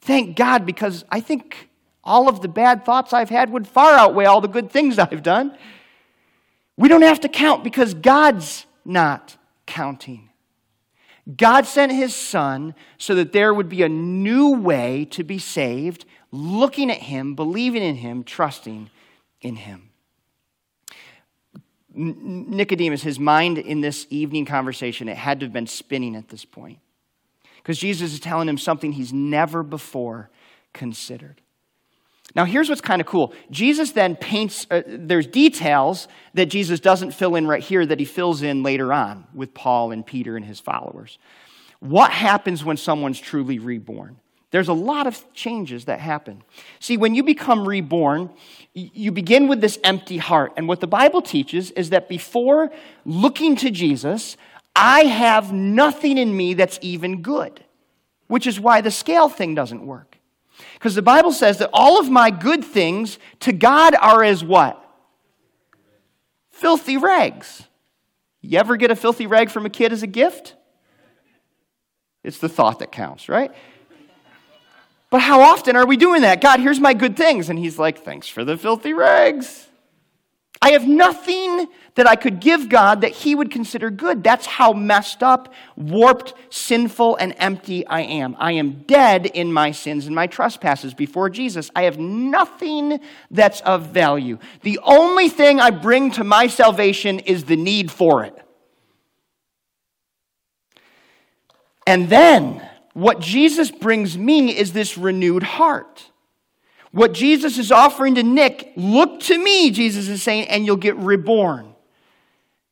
Thank 0.01 0.37
God, 0.37 0.65
because 0.65 1.05
I 1.11 1.21
think 1.21 1.69
all 2.05 2.29
of 2.29 2.41
the 2.41 2.49
bad 2.49 2.85
thoughts 2.85 3.13
I've 3.13 3.31
had 3.31 3.51
would 3.51 3.67
far 3.67 3.93
outweigh 3.93 4.25
all 4.25 4.41
the 4.41 4.49
good 4.49 4.71
things 4.71 4.99
I've 4.99 5.23
done. 5.23 5.57
We 6.77 6.89
don't 6.89 7.03
have 7.03 7.21
to 7.21 7.29
count 7.29 7.65
because 7.65 7.95
God's 7.95 8.67
not 8.85 9.37
counting. 9.67 10.31
God 11.37 11.67
sent 11.67 11.93
his 11.93 12.15
son 12.15 12.75
so 12.99 13.15
that 13.15 13.33
there 13.33 13.55
would 13.55 13.69
be 13.69 13.83
a 13.83 13.89
new 13.89 14.55
way 14.55 15.05
to 15.11 15.23
be 15.23 15.39
saved, 15.39 16.05
looking 16.33 16.91
at 16.91 16.99
him, 16.99 17.35
believing 17.35 17.83
in 17.83 17.97
him, 17.97 18.25
trusting 18.25 18.91
in 19.41 19.57
him. 19.57 19.91
Nicodemus, 21.95 23.03
his 23.03 23.21
mind 23.21 23.59
in 23.59 23.83
this 23.83 24.07
evening 24.09 24.47
conversation, 24.47 25.09
it 25.09 25.17
had 25.17 25.41
to 25.41 25.47
have 25.47 25.53
been 25.53 25.67
spinning 25.67 26.17
at 26.17 26.29
this 26.29 26.45
point. 26.45 26.79
Because 27.57 27.79
Jesus 27.79 28.15
is 28.15 28.21
telling 28.21 28.49
him 28.49 28.59
something 28.59 28.93
he's 28.93 29.13
never 29.13 29.63
before 29.63 30.31
considered. 30.73 31.42
Now, 32.35 32.45
here's 32.45 32.69
what's 32.69 32.81
kind 32.81 33.01
of 33.01 33.07
cool. 33.07 33.35
Jesus 33.51 33.93
then 33.93 34.17
paints, 34.17 34.67
uh, 34.71 34.83
there's 34.87 35.27
details 35.27 36.09
that 36.35 36.47
Jesus 36.47 36.81
doesn't 36.81 37.13
fill 37.13 37.35
in 37.37 37.47
right 37.47 37.63
here 37.63 37.85
that 37.85 37.99
he 37.99 38.07
fills 38.07 38.43
in 38.43 38.63
later 38.63 38.93
on 38.93 39.27
with 39.35 39.53
Paul 39.53 39.91
and 39.93 40.07
Peter 40.07 40.37
and 40.37 40.45
his 40.45 40.59
followers. 40.59 41.19
What 41.81 42.11
happens 42.11 42.65
when 42.65 42.77
someone's 42.77 43.21
truly 43.21 43.59
reborn? 43.59 44.17
There's 44.51 44.69
a 44.69 44.75
lot 44.75 45.07
of 45.07 45.33
changes 45.33 45.87
that 45.87 45.99
happen. 45.99 46.43
See, 46.79 46.97
when 46.97 47.15
you 47.15 47.23
become 47.23 47.67
reborn, 47.67 48.31
you 48.75 49.11
begin 49.11 49.49
with 49.49 49.61
this 49.61 49.79
empty 49.83 50.19
heart. 50.19 50.53
And 50.57 50.69
what 50.69 50.81
the 50.81 50.87
Bible 50.87 51.23
teaches 51.23 51.71
is 51.73 51.91
that 51.91 52.09
before 52.09 52.71
looking 53.05 53.57
to 53.57 53.71
Jesus, 53.71 54.37
I 54.77 55.05
have 55.05 55.53
nothing 55.53 56.19
in 56.19 56.37
me 56.37 56.55
that's 56.55 56.79
even 56.83 57.23
good, 57.23 57.65
which 58.29 58.47
is 58.47 58.61
why 58.61 58.81
the 58.81 58.91
scale 58.91 59.29
thing 59.29 59.55
doesn't 59.55 59.85
work. 59.85 60.12
Because 60.75 60.95
the 60.95 61.03
Bible 61.03 61.33
says 61.33 61.59
that 61.59 61.71
all 61.73 62.01
of 62.01 62.11
my 62.11 62.31
good 62.31 62.65
things 62.65 63.19
to 63.41 63.53
God 63.53 63.95
are 64.01 64.23
as 64.23 64.45
what? 64.45 64.79
Filthy 66.51 66.97
rags. 66.97 67.65
You 68.41 68.59
ever 68.59 68.77
get 68.77 68.91
a 68.91 68.97
filthy 68.97 69.27
rag 69.27 69.51
from 69.51 69.67
a 69.67 69.71
kid 69.71 69.93
as 69.93 70.03
a 70.03 70.07
gift? 70.07 70.55
It's 72.25 72.39
the 72.39 72.49
thought 72.49 72.79
that 72.81 72.93
counts, 72.93 73.29
right? 73.29 73.53
But 75.11 75.21
how 75.21 75.43
often 75.43 75.77
are 75.77 75.87
we 75.87 75.97
doing 75.97 76.23
that? 76.23 76.41
God, 76.41 76.61
here's 76.61 76.81
my 76.81 76.95
good 76.95 77.17
things. 77.17 77.51
And 77.51 77.59
He's 77.59 77.79
like, 77.79 78.05
thanks 78.05 78.29
for 78.29 78.45
the 78.45 78.57
filthy 78.57 78.95
rags. 78.95 79.69
I 80.63 80.71
have 80.71 80.87
nothing 80.87 81.67
that 81.97 82.07
I 82.07 82.15
could 82.15 82.39
give 82.39 82.69
God 82.69 83.01
that 83.01 83.11
He 83.11 83.35
would 83.35 83.51
consider 83.51 83.91
good. 83.91 84.23
That's 84.23 84.47
how 84.47 84.73
messed 84.73 85.21
up, 85.21 85.53
warped, 85.77 86.35
sinful, 86.51 87.17
and 87.17 87.35
empty 87.37 87.85
I 87.85 88.03
am. 88.03 88.37
I 88.39 88.53
am 88.53 88.85
dead 88.85 89.27
in 89.27 89.53
my 89.53 89.73
sins 89.73 90.07
and 90.07 90.15
my 90.15 90.29
trespasses 90.29 90.95
before 90.95 91.29
Jesus. 91.31 91.69
I 91.75 91.83
have 91.83 91.99
nothing 91.99 93.01
that's 93.29 93.61
of 93.63 93.89
value. 93.89 94.39
The 94.63 94.79
only 94.85 95.29
thing 95.29 95.59
I 95.59 95.71
bring 95.71 96.13
to 96.13 96.23
my 96.23 96.47
salvation 96.47 97.19
is 97.19 97.45
the 97.45 97.57
need 97.57 97.91
for 97.91 98.25
it. 98.25 98.39
And 101.89 102.09
then, 102.09 102.65
what 102.95 103.19
Jesus 103.19 103.73
brings 103.73 104.17
me 104.17 104.57
is 104.57 104.73
this 104.73 104.97
renewed 104.97 105.43
heart. 105.43 106.12
What 106.93 107.13
Jesus 107.13 107.59
is 107.59 107.73
offering 107.73 108.15
to 108.17 108.23
Nick, 108.23 108.73
look 108.77 109.21
to 109.21 109.43
me, 109.43 109.71
Jesus 109.71 110.09
is 110.09 110.23
saying, 110.23 110.49
and 110.49 110.65
you'll 110.65 110.77
get 110.77 110.97
reborn. 110.97 111.75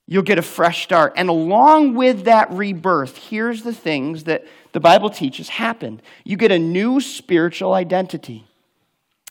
You'll 0.07 0.23
get 0.23 0.39
a 0.39 0.43
fresh 0.43 0.83
start. 0.83 1.15
And 1.17 1.29
along 1.29 1.95
with 1.95 2.25
that 2.25 2.51
rebirth, 2.51 3.17
here's 3.17 3.63
the 3.63 3.73
things 3.73 4.25
that 4.25 4.45
the 4.73 4.81
Bible 4.81 5.09
teaches 5.09 5.49
happen 5.49 6.01
you 6.25 6.37
get 6.37 6.53
a 6.53 6.59
new 6.59 7.01
spiritual 7.01 7.73
identity. 7.73 8.45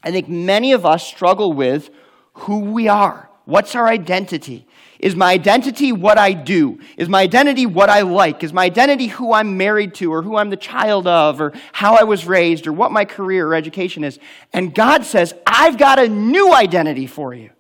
I 0.02 0.12
think 0.12 0.30
many 0.30 0.72
of 0.72 0.86
us 0.86 1.06
struggle 1.06 1.54
with 1.54 1.90
who 2.34 2.60
we 2.60 2.88
are. 2.88 3.30
What's 3.46 3.76
our 3.76 3.88
identity? 3.88 4.68
Is 5.00 5.16
my 5.16 5.32
identity 5.32 5.94
what 5.94 6.18
I 6.18 6.34
do? 6.34 6.80
Is 6.98 7.08
my 7.08 7.22
identity 7.22 7.66
what 7.66 7.90
I 7.90 8.02
like? 8.02 8.44
Is 8.44 8.52
my 8.52 8.66
identity 8.66 9.08
who 9.08 9.32
I'm 9.32 9.56
married 9.56 9.96
to 9.96 10.12
or 10.12 10.22
who 10.22 10.36
I'm 10.36 10.50
the 10.50 10.58
child 10.58 11.08
of 11.08 11.40
or 11.40 11.54
how 11.72 11.96
I 11.96 12.04
was 12.04 12.26
raised 12.26 12.68
or 12.68 12.74
what 12.74 12.92
my 12.92 13.06
career 13.06 13.48
or 13.48 13.56
education 13.56 14.04
is? 14.04 14.20
And 14.52 14.76
God 14.76 15.06
says, 15.06 15.34
I've 15.48 15.78
got 15.78 16.00
a 16.00 16.10
new 16.10 16.54
identity 16.54 17.08
for 17.08 17.34
you. 17.34 17.52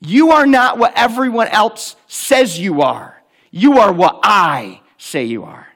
You 0.00 0.32
are 0.32 0.46
not 0.46 0.78
what 0.78 0.94
everyone 0.96 1.48
else 1.48 1.96
says 2.06 2.58
you 2.58 2.80
are. 2.80 3.22
You 3.50 3.78
are 3.78 3.92
what 3.92 4.20
I 4.22 4.80
say 4.96 5.24
you 5.24 5.44
are. 5.44 5.68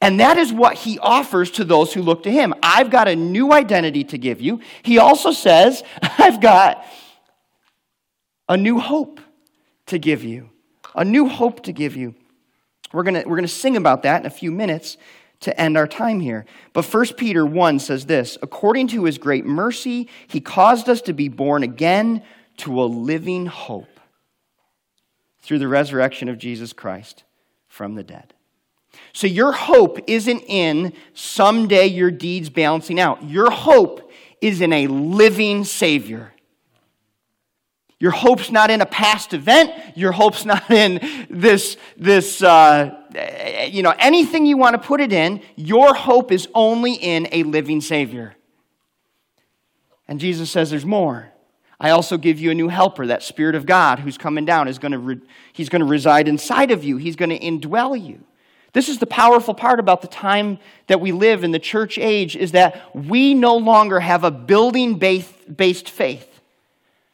And 0.00 0.20
that 0.20 0.38
is 0.38 0.52
what 0.52 0.74
he 0.74 0.98
offers 1.00 1.50
to 1.52 1.64
those 1.64 1.92
who 1.92 2.02
look 2.02 2.22
to 2.22 2.30
him. 2.30 2.54
I've 2.62 2.88
got 2.88 3.08
a 3.08 3.16
new 3.16 3.52
identity 3.52 4.04
to 4.04 4.18
give 4.18 4.40
you. 4.40 4.60
He 4.82 4.98
also 4.98 5.32
says, 5.32 5.82
I've 6.18 6.40
got 6.40 6.86
a 8.48 8.56
new 8.56 8.78
hope 8.78 9.20
to 9.86 9.98
give 9.98 10.24
you. 10.24 10.50
A 10.94 11.04
new 11.04 11.28
hope 11.28 11.62
to 11.64 11.72
give 11.72 11.96
you. 11.96 12.14
We're 12.92 13.02
going 13.02 13.16
we're 13.16 13.36
going 13.36 13.42
to 13.42 13.48
sing 13.48 13.76
about 13.76 14.02
that 14.04 14.22
in 14.22 14.26
a 14.26 14.30
few 14.30 14.50
minutes 14.50 14.96
to 15.40 15.58
end 15.60 15.76
our 15.76 15.86
time 15.86 16.20
here. 16.20 16.46
But 16.72 16.84
1 16.84 17.14
Peter 17.16 17.44
1 17.44 17.78
says 17.78 18.06
this 18.06 18.38
According 18.42 18.88
to 18.88 19.04
his 19.04 19.18
great 19.18 19.44
mercy, 19.44 20.08
he 20.26 20.40
caused 20.40 20.88
us 20.88 21.02
to 21.02 21.12
be 21.12 21.28
born 21.28 21.62
again 21.62 22.22
to 22.58 22.82
a 22.82 22.84
living 22.84 23.46
hope 23.46 24.00
through 25.40 25.58
the 25.58 25.68
resurrection 25.68 26.28
of 26.28 26.38
Jesus 26.38 26.72
Christ 26.72 27.24
from 27.68 27.94
the 27.94 28.02
dead. 28.02 28.34
So 29.12 29.26
your 29.26 29.52
hope 29.52 29.98
isn't 30.06 30.42
in 30.46 30.92
someday 31.12 31.86
your 31.86 32.10
deeds 32.10 32.48
balancing 32.48 32.98
out. 32.98 33.22
Your 33.22 33.50
hope 33.50 34.10
is 34.40 34.60
in 34.60 34.72
a 34.72 34.86
living 34.86 35.64
Savior 35.64 36.32
Your 38.00 38.12
hope's 38.12 38.50
not 38.50 38.70
in 38.70 38.80
a 38.80 38.86
past 38.86 39.34
event. 39.34 39.72
Your 39.96 40.12
hope's 40.12 40.44
not 40.44 40.70
in 40.70 41.26
this, 41.28 41.76
this 41.96 42.42
uh, 42.42 42.94
you 43.70 43.82
know, 43.82 43.94
anything 43.98 44.46
you 44.46 44.56
want 44.56 44.80
to 44.80 44.86
put 44.86 45.00
it 45.00 45.12
in. 45.12 45.42
Your 45.56 45.94
hope 45.94 46.30
is 46.30 46.48
only 46.54 46.94
in 46.94 47.28
a 47.32 47.42
living 47.42 47.80
Savior. 47.80 48.34
And 50.06 50.20
Jesus 50.20 50.50
says 50.50 50.70
there's 50.70 50.86
more. 50.86 51.32
I 51.80 51.90
also 51.90 52.16
give 52.16 52.40
you 52.40 52.50
a 52.50 52.54
new 52.54 52.68
helper, 52.68 53.06
that 53.06 53.22
Spirit 53.22 53.54
of 53.54 53.66
God 53.66 54.00
who's 54.00 54.18
coming 54.18 54.44
down. 54.44 54.66
Is 54.66 54.78
going 54.78 54.92
to 54.92 54.98
re- 54.98 55.20
he's 55.52 55.68
going 55.68 55.80
to 55.80 55.86
reside 55.86 56.26
inside 56.26 56.70
of 56.70 56.82
you, 56.82 56.96
He's 56.96 57.14
going 57.14 57.30
to 57.30 57.38
indwell 57.38 58.00
you. 58.00 58.24
This 58.72 58.88
is 58.88 58.98
the 58.98 59.06
powerful 59.06 59.54
part 59.54 59.80
about 59.80 60.02
the 60.02 60.08
time 60.08 60.58
that 60.88 61.00
we 61.00 61.12
live 61.12 61.42
in 61.42 61.52
the 61.52 61.58
church 61.58 61.98
age 61.98 62.36
is 62.36 62.52
that 62.52 62.94
we 62.94 63.32
no 63.34 63.56
longer 63.56 64.00
have 64.00 64.24
a 64.24 64.30
building 64.30 64.98
based 64.98 65.88
faith. 65.88 66.37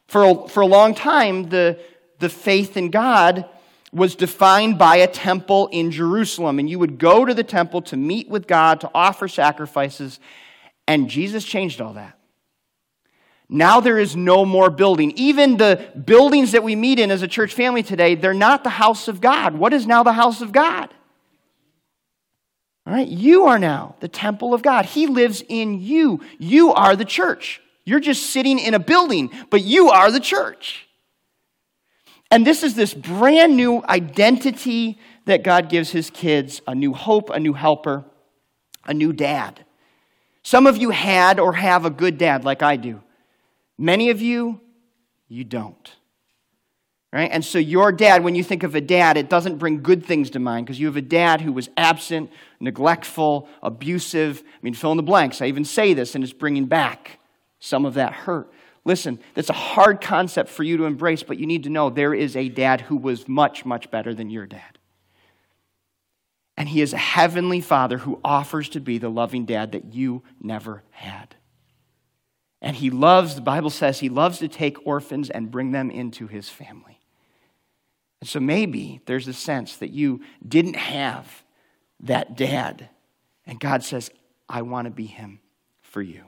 For 0.07 0.23
a, 0.23 0.47
for 0.47 0.61
a 0.61 0.67
long 0.67 0.93
time, 0.93 1.49
the, 1.49 1.79
the 2.19 2.29
faith 2.29 2.77
in 2.77 2.91
God 2.91 3.49
was 3.91 4.15
defined 4.15 4.77
by 4.77 4.97
a 4.97 5.07
temple 5.07 5.67
in 5.71 5.89
Jerusalem. 5.91 6.59
And 6.59 6.69
you 6.69 6.79
would 6.79 6.97
go 6.97 7.25
to 7.25 7.33
the 7.33 7.43
temple 7.43 7.81
to 7.83 7.97
meet 7.97 8.29
with 8.29 8.45
God, 8.45 8.81
to 8.81 8.91
offer 8.93 9.27
sacrifices. 9.27 10.19
And 10.87 11.09
Jesus 11.09 11.45
changed 11.45 11.81
all 11.81 11.93
that. 11.93 12.17
Now 13.47 13.79
there 13.79 13.99
is 13.99 14.15
no 14.15 14.43
more 14.43 14.69
building. 14.69 15.11
Even 15.15 15.57
the 15.57 15.87
buildings 16.03 16.51
that 16.53 16.63
we 16.63 16.75
meet 16.75 16.99
in 16.99 17.11
as 17.11 17.21
a 17.21 17.27
church 17.27 17.53
family 17.53 17.83
today, 17.83 18.15
they're 18.15 18.33
not 18.33 18.63
the 18.63 18.69
house 18.69 19.07
of 19.07 19.21
God. 19.21 19.55
What 19.55 19.73
is 19.73 19.85
now 19.85 20.03
the 20.03 20.13
house 20.13 20.41
of 20.41 20.51
God? 20.51 20.93
All 22.87 22.93
right, 22.93 23.07
you 23.07 23.45
are 23.45 23.59
now 23.59 23.95
the 23.99 24.07
temple 24.07 24.53
of 24.53 24.61
God. 24.61 24.85
He 24.85 25.07
lives 25.07 25.43
in 25.47 25.79
you. 25.81 26.21
You 26.37 26.73
are 26.73 26.95
the 26.95 27.05
church. 27.05 27.61
You're 27.85 27.99
just 27.99 28.27
sitting 28.27 28.57
in 28.57 28.73
a 28.73 28.79
building, 28.79 29.31
but 29.51 29.61
you 29.61 29.89
are 29.89 30.11
the 30.11 30.19
church. 30.19 30.87
And 32.31 32.45
this 32.45 32.63
is 32.63 32.73
this 32.73 32.93
brand 32.93 33.55
new 33.55 33.83
identity 33.87 34.99
that 35.25 35.43
God 35.43 35.69
gives 35.69 35.91
his 35.91 36.09
kids 36.09 36.61
a 36.67 36.73
new 36.73 36.93
hope, 36.93 37.29
a 37.29 37.39
new 37.39 37.53
helper, 37.53 38.03
a 38.85 38.93
new 38.93 39.13
dad. 39.13 39.63
Some 40.41 40.67
of 40.67 40.77
you 40.77 40.89
had 40.89 41.39
or 41.39 41.53
have 41.53 41.85
a 41.85 41.89
good 41.89 42.17
dad, 42.17 42.43
like 42.43 42.63
I 42.63 42.75
do. 42.75 43.01
Many 43.77 44.09
of 44.09 44.21
you, 44.21 44.59
you 45.27 45.43
don't. 45.43 45.91
Right? 47.13 47.29
And 47.31 47.45
so, 47.45 47.59
your 47.59 47.91
dad, 47.91 48.23
when 48.23 48.35
you 48.35 48.43
think 48.43 48.63
of 48.63 48.75
a 48.75 48.81
dad, 48.81 49.15
it 49.15 49.29
doesn't 49.29 49.57
bring 49.57 49.81
good 49.81 50.05
things 50.05 50.31
to 50.31 50.39
mind 50.39 50.65
because 50.65 50.79
you 50.79 50.87
have 50.87 50.97
a 50.97 51.01
dad 51.01 51.39
who 51.39 51.53
was 51.53 51.69
absent, 51.77 52.29
neglectful, 52.59 53.47
abusive. 53.63 54.43
I 54.45 54.57
mean, 54.61 54.73
fill 54.73 54.91
in 54.91 54.97
the 54.97 55.03
blanks. 55.03 55.41
I 55.41 55.45
even 55.45 55.63
say 55.63 55.93
this, 55.93 56.13
and 56.15 56.23
it's 56.23 56.33
bringing 56.33 56.65
back 56.65 57.19
some 57.65 57.85
of 57.85 57.95
that 57.95 58.13
hurt. 58.13 58.51
Listen, 58.83 59.19
that's 59.33 59.49
a 59.49 59.53
hard 59.53 59.99
concept 59.99 60.49
for 60.49 60.63
you 60.63 60.77
to 60.77 60.85
embrace, 60.85 61.23
but 61.23 61.39
you 61.39 61.47
need 61.47 61.63
to 61.63 61.69
know 61.69 61.89
there 61.89 62.13
is 62.13 62.35
a 62.35 62.49
dad 62.49 62.81
who 62.81 62.95
was 62.95 63.27
much, 63.27 63.65
much 63.65 63.89
better 63.89 64.13
than 64.13 64.29
your 64.29 64.45
dad. 64.45 64.77
And 66.55 66.69
he 66.69 66.81
is 66.81 66.93
a 66.93 66.97
heavenly 66.97 67.61
father 67.61 67.97
who 67.97 68.19
offers 68.23 68.69
to 68.69 68.79
be 68.79 68.99
the 68.99 69.09
loving 69.09 69.45
dad 69.45 69.71
that 69.71 69.93
you 69.93 70.23
never 70.39 70.83
had. 70.91 71.35
And 72.61 72.75
he 72.75 72.89
loves, 72.91 73.35
the 73.35 73.41
Bible 73.41 73.71
says, 73.71 73.99
he 73.99 74.09
loves 74.09 74.39
to 74.39 74.47
take 74.47 74.85
orphans 74.85 75.29
and 75.29 75.51
bring 75.51 75.71
them 75.71 75.89
into 75.89 76.27
his 76.27 76.47
family. 76.47 76.99
And 78.21 78.29
so 78.29 78.39
maybe 78.39 79.01
there's 79.07 79.27
a 79.27 79.33
sense 79.33 79.77
that 79.77 79.89
you 79.89 80.21
didn't 80.47 80.75
have 80.75 81.43
that 82.01 82.37
dad. 82.37 82.89
And 83.45 83.59
God 83.59 83.83
says, 83.83 84.11
I 84.47 84.61
want 84.61 84.85
to 84.85 84.91
be 84.91 85.05
him 85.05 85.39
for 85.81 86.01
you. 86.01 86.25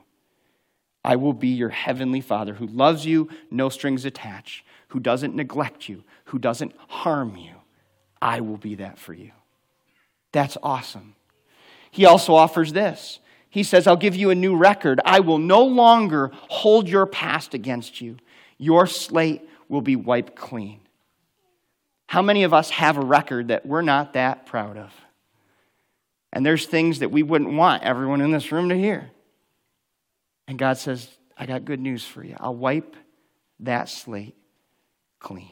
I 1.08 1.16
will 1.16 1.32
be 1.32 1.48
your 1.48 1.70
heavenly 1.70 2.20
Father 2.20 2.56
who 2.56 2.68
loves 2.68 3.06
you, 3.06 3.30
no 3.50 3.70
strings 3.70 4.04
attached, 4.04 4.66
who 4.90 5.00
doesn't 5.00 5.34
neglect 5.34 5.88
you, 5.88 6.04
who 6.26 6.38
doesn't 6.38 6.76
harm 6.90 7.38
you. 7.38 7.54
I 8.22 8.42
will 8.42 8.58
be 8.58 8.76
that 8.76 9.00
for 9.00 9.14
you. 9.14 9.32
That's 10.34 10.58
awesome. 10.62 11.16
He 11.92 12.06
also 12.06 12.36
offers 12.36 12.74
this. 12.74 13.20
He 13.50 13.64
says, 13.64 13.88
I'll 13.88 13.96
give 13.96 14.18
you 14.18 14.32
a 14.32 14.36
new 14.36 14.58
record. 14.58 15.00
I 15.06 15.22
will 15.22 15.38
no 15.38 15.64
longer 15.64 16.30
hold 16.50 16.90
your 16.90 17.06
past 17.06 17.54
against 17.54 18.02
you. 18.02 18.18
Your 18.58 18.86
slate 18.86 19.48
will 19.70 19.80
be 19.80 19.96
wiped 19.96 20.36
clean. 20.36 20.82
How 22.08 22.22
many 22.22 22.44
of 22.44 22.54
us 22.54 22.70
have 22.72 22.98
a 22.98 23.06
record 23.06 23.48
that 23.48 23.66
we're 23.66 23.82
not 23.82 24.12
that 24.12 24.46
proud 24.46 24.76
of? 24.76 24.92
And 26.34 26.46
there's 26.46 26.66
things 26.66 27.00
that 27.00 27.12
we 27.12 27.24
wouldn't 27.24 27.54
want 27.54 27.84
everyone 27.84 28.20
in 28.20 28.32
this 28.32 28.52
room 28.52 28.68
to 28.68 28.78
hear. 28.78 29.10
And 30.48 30.58
God 30.58 30.78
says, 30.78 31.10
I 31.38 31.46
got 31.46 31.66
good 31.66 31.80
news 31.80 32.06
for 32.06 32.24
you. 32.24 32.36
I'll 32.40 32.56
wipe 32.56 32.96
that 33.60 33.90
slate 33.90 34.36
clean. 35.20 35.52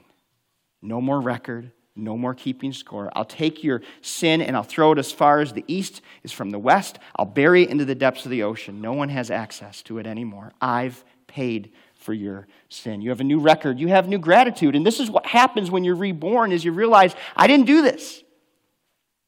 No 0.82 1.02
more 1.02 1.20
record, 1.20 1.72
no 1.96 2.18
more 2.18 2.34
keeping 2.34 2.74
score. 2.74 3.12
I'll 3.16 3.26
take 3.26 3.64
your 3.64 3.82
sin 4.02 4.42
and 4.42 4.56
I'll 4.56 4.64
throw 4.64 4.92
it 4.92 5.00
as 5.00 5.12
far 5.12 5.40
as 5.40 5.54
the 5.54 5.66
east 5.68 6.02
is 6.24 6.32
from 6.32 6.50
the 6.50 6.60
west. 6.60 7.00
I'll 7.16 7.26
bury 7.26 7.64
it 7.64 7.70
into 7.70 7.86
the 7.86 7.96
depths 7.96 8.26
of 8.26 8.32
the 8.32 8.44
ocean. 8.44 8.82
No 8.82 8.94
one 8.94 9.10
has 9.10 9.32
access 9.32 9.82
to 9.84 9.98
it 9.98 10.08
anymore. 10.08 10.54
I've 10.62 11.04
paid 11.28 11.72
for 11.96 12.14
your 12.14 12.48
sin. 12.70 13.02
You 13.02 13.10
have 13.10 13.22
a 13.22 13.26
new 13.26 13.40
record, 13.40 13.80
you 13.80 13.88
have 13.88 14.08
new 14.08 14.20
gratitude. 14.20 14.76
And 14.76 14.86
this 14.86 15.00
is 15.00 15.10
what 15.10 15.26
happens 15.26 15.72
when 15.72 15.84
you're 15.84 15.96
reborn 15.96 16.52
is 16.52 16.64
you 16.64 16.72
realize 16.72 17.16
I 17.36 17.48
didn't 17.48 17.66
do 17.66 17.82
this. 17.82 18.24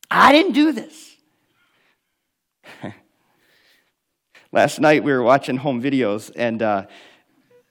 I 0.10 0.32
didn't 0.32 0.54
do 0.54 0.72
this. 0.72 1.16
Last 4.52 4.80
night 4.80 5.04
we 5.04 5.12
were 5.12 5.24
watching 5.24 5.58
home 5.58 5.82
videos, 5.82 6.32
and 6.36 6.62
uh, 6.62 6.86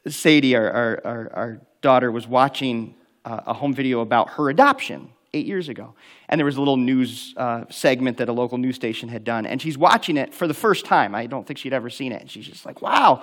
Sadie, 0.06 0.54
our, 0.56 0.70
our, 0.70 1.30
our, 1.34 1.60
daughter, 1.80 2.10
was 2.10 2.26
watching 2.26 2.94
uh, 3.24 3.40
a 3.46 3.54
home 3.54 3.72
video 3.72 4.00
about 4.00 4.30
her 4.30 4.50
adoption 4.50 5.10
eight 5.32 5.46
years 5.46 5.68
ago. 5.68 5.94
And 6.28 6.38
there 6.38 6.44
was 6.44 6.56
a 6.56 6.60
little 6.60 6.76
news 6.76 7.32
uh, 7.36 7.64
segment 7.70 8.18
that 8.18 8.28
a 8.28 8.32
local 8.32 8.58
news 8.58 8.74
station 8.74 9.08
had 9.08 9.24
done, 9.24 9.46
and 9.46 9.62
she's 9.62 9.78
watching 9.78 10.16
it 10.16 10.34
for 10.34 10.46
the 10.46 10.54
first 10.54 10.84
time. 10.84 11.14
I 11.14 11.26
don't 11.26 11.46
think 11.46 11.58
she'd 11.58 11.72
ever 11.72 11.88
seen 11.88 12.12
it. 12.12 12.20
And 12.20 12.30
she's 12.30 12.46
just 12.46 12.66
like, 12.66 12.82
wow, 12.82 13.22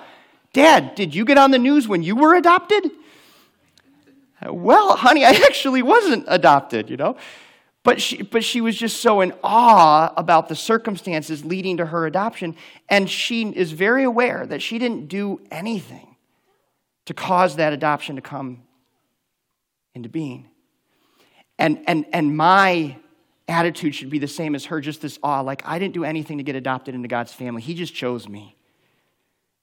Dad, 0.52 0.94
did 0.94 1.14
you 1.14 1.24
get 1.24 1.38
on 1.38 1.50
the 1.50 1.58
news 1.58 1.86
when 1.86 2.02
you 2.02 2.16
were 2.16 2.34
adopted? 2.34 2.90
Well, 4.46 4.96
honey, 4.96 5.24
I 5.24 5.30
actually 5.30 5.82
wasn't 5.82 6.24
adopted, 6.26 6.90
you 6.90 6.96
know? 6.96 7.16
But 7.84 8.00
she, 8.00 8.22
but 8.22 8.42
she 8.42 8.62
was 8.62 8.76
just 8.76 9.00
so 9.00 9.20
in 9.20 9.34
awe 9.44 10.12
about 10.16 10.48
the 10.48 10.56
circumstances 10.56 11.44
leading 11.44 11.76
to 11.76 11.86
her 11.86 12.06
adoption. 12.06 12.56
And 12.88 13.08
she 13.08 13.46
is 13.50 13.72
very 13.72 14.04
aware 14.04 14.46
that 14.46 14.62
she 14.62 14.78
didn't 14.78 15.08
do 15.08 15.40
anything 15.50 16.16
to 17.04 17.14
cause 17.14 17.56
that 17.56 17.74
adoption 17.74 18.16
to 18.16 18.22
come 18.22 18.62
into 19.94 20.08
being. 20.08 20.48
And, 21.58 21.84
and, 21.86 22.06
and 22.12 22.34
my 22.34 22.96
attitude 23.46 23.94
should 23.94 24.08
be 24.08 24.18
the 24.18 24.28
same 24.28 24.54
as 24.54 24.64
her, 24.64 24.80
just 24.80 25.02
this 25.02 25.18
awe. 25.22 25.42
Like, 25.42 25.62
I 25.66 25.78
didn't 25.78 25.92
do 25.92 26.04
anything 26.04 26.38
to 26.38 26.44
get 26.44 26.56
adopted 26.56 26.94
into 26.94 27.06
God's 27.06 27.34
family. 27.34 27.60
He 27.60 27.74
just 27.74 27.94
chose 27.94 28.26
me. 28.26 28.56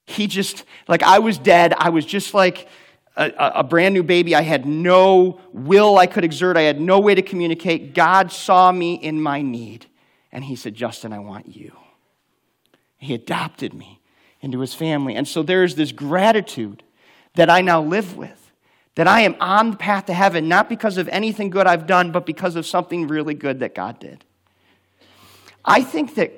He 0.05 0.27
just, 0.27 0.63
like, 0.87 1.01
I 1.01 1.19
was 1.19 1.39
dead. 1.39 1.73
I 1.75 1.89
was 1.89 2.05
just 2.05 2.35
like 2.35 2.67
a, 3.15 3.31
a, 3.55 3.63
brand 3.63 3.93
new 3.93 4.03
baby. 4.03 4.35
I 4.35 4.41
had 4.41 4.65
no 4.65 5.39
will 5.51 5.97
I 5.97 6.07
could 6.07 6.23
exert, 6.23 6.57
I 6.57 6.61
had 6.61 6.79
no 6.79 6.99
way 6.99 7.15
to 7.15 7.21
communicate. 7.21 7.93
God 7.93 8.31
saw 8.31 8.71
me 8.71 8.95
in 8.95 9.21
my 9.21 9.41
need, 9.41 9.87
and 10.31 10.43
He 10.43 10.55
said, 10.55 10.75
Justin, 10.75 11.13
I 11.13 11.19
want 11.19 11.55
you. 11.55 11.75
He 12.97 13.13
adopted 13.13 13.73
me 13.73 13.99
into 14.39 14.59
His 14.59 14.73
family. 14.73 15.15
And 15.15 15.27
so 15.27 15.43
there's 15.43 15.75
this 15.75 15.91
gratitude 15.91 16.83
that 17.35 17.49
I 17.49 17.61
now 17.61 17.81
live 17.81 18.15
with. 18.17 18.37
That 18.95 19.07
I 19.07 19.21
am 19.21 19.37
on 19.39 19.71
the 19.71 19.77
path 19.77 20.07
to 20.07 20.13
heaven, 20.13 20.49
not 20.49 20.67
because 20.67 20.97
of 20.97 21.07
anything 21.07 21.49
good 21.49 21.65
I've 21.65 21.87
done, 21.87 22.11
but 22.11 22.25
because 22.25 22.57
of 22.57 22.65
something 22.65 23.07
really 23.07 23.33
good 23.33 23.61
that 23.61 23.73
God 23.73 23.99
did. 23.99 24.25
I 25.63 25.81
think 25.81 26.15
that 26.15 26.33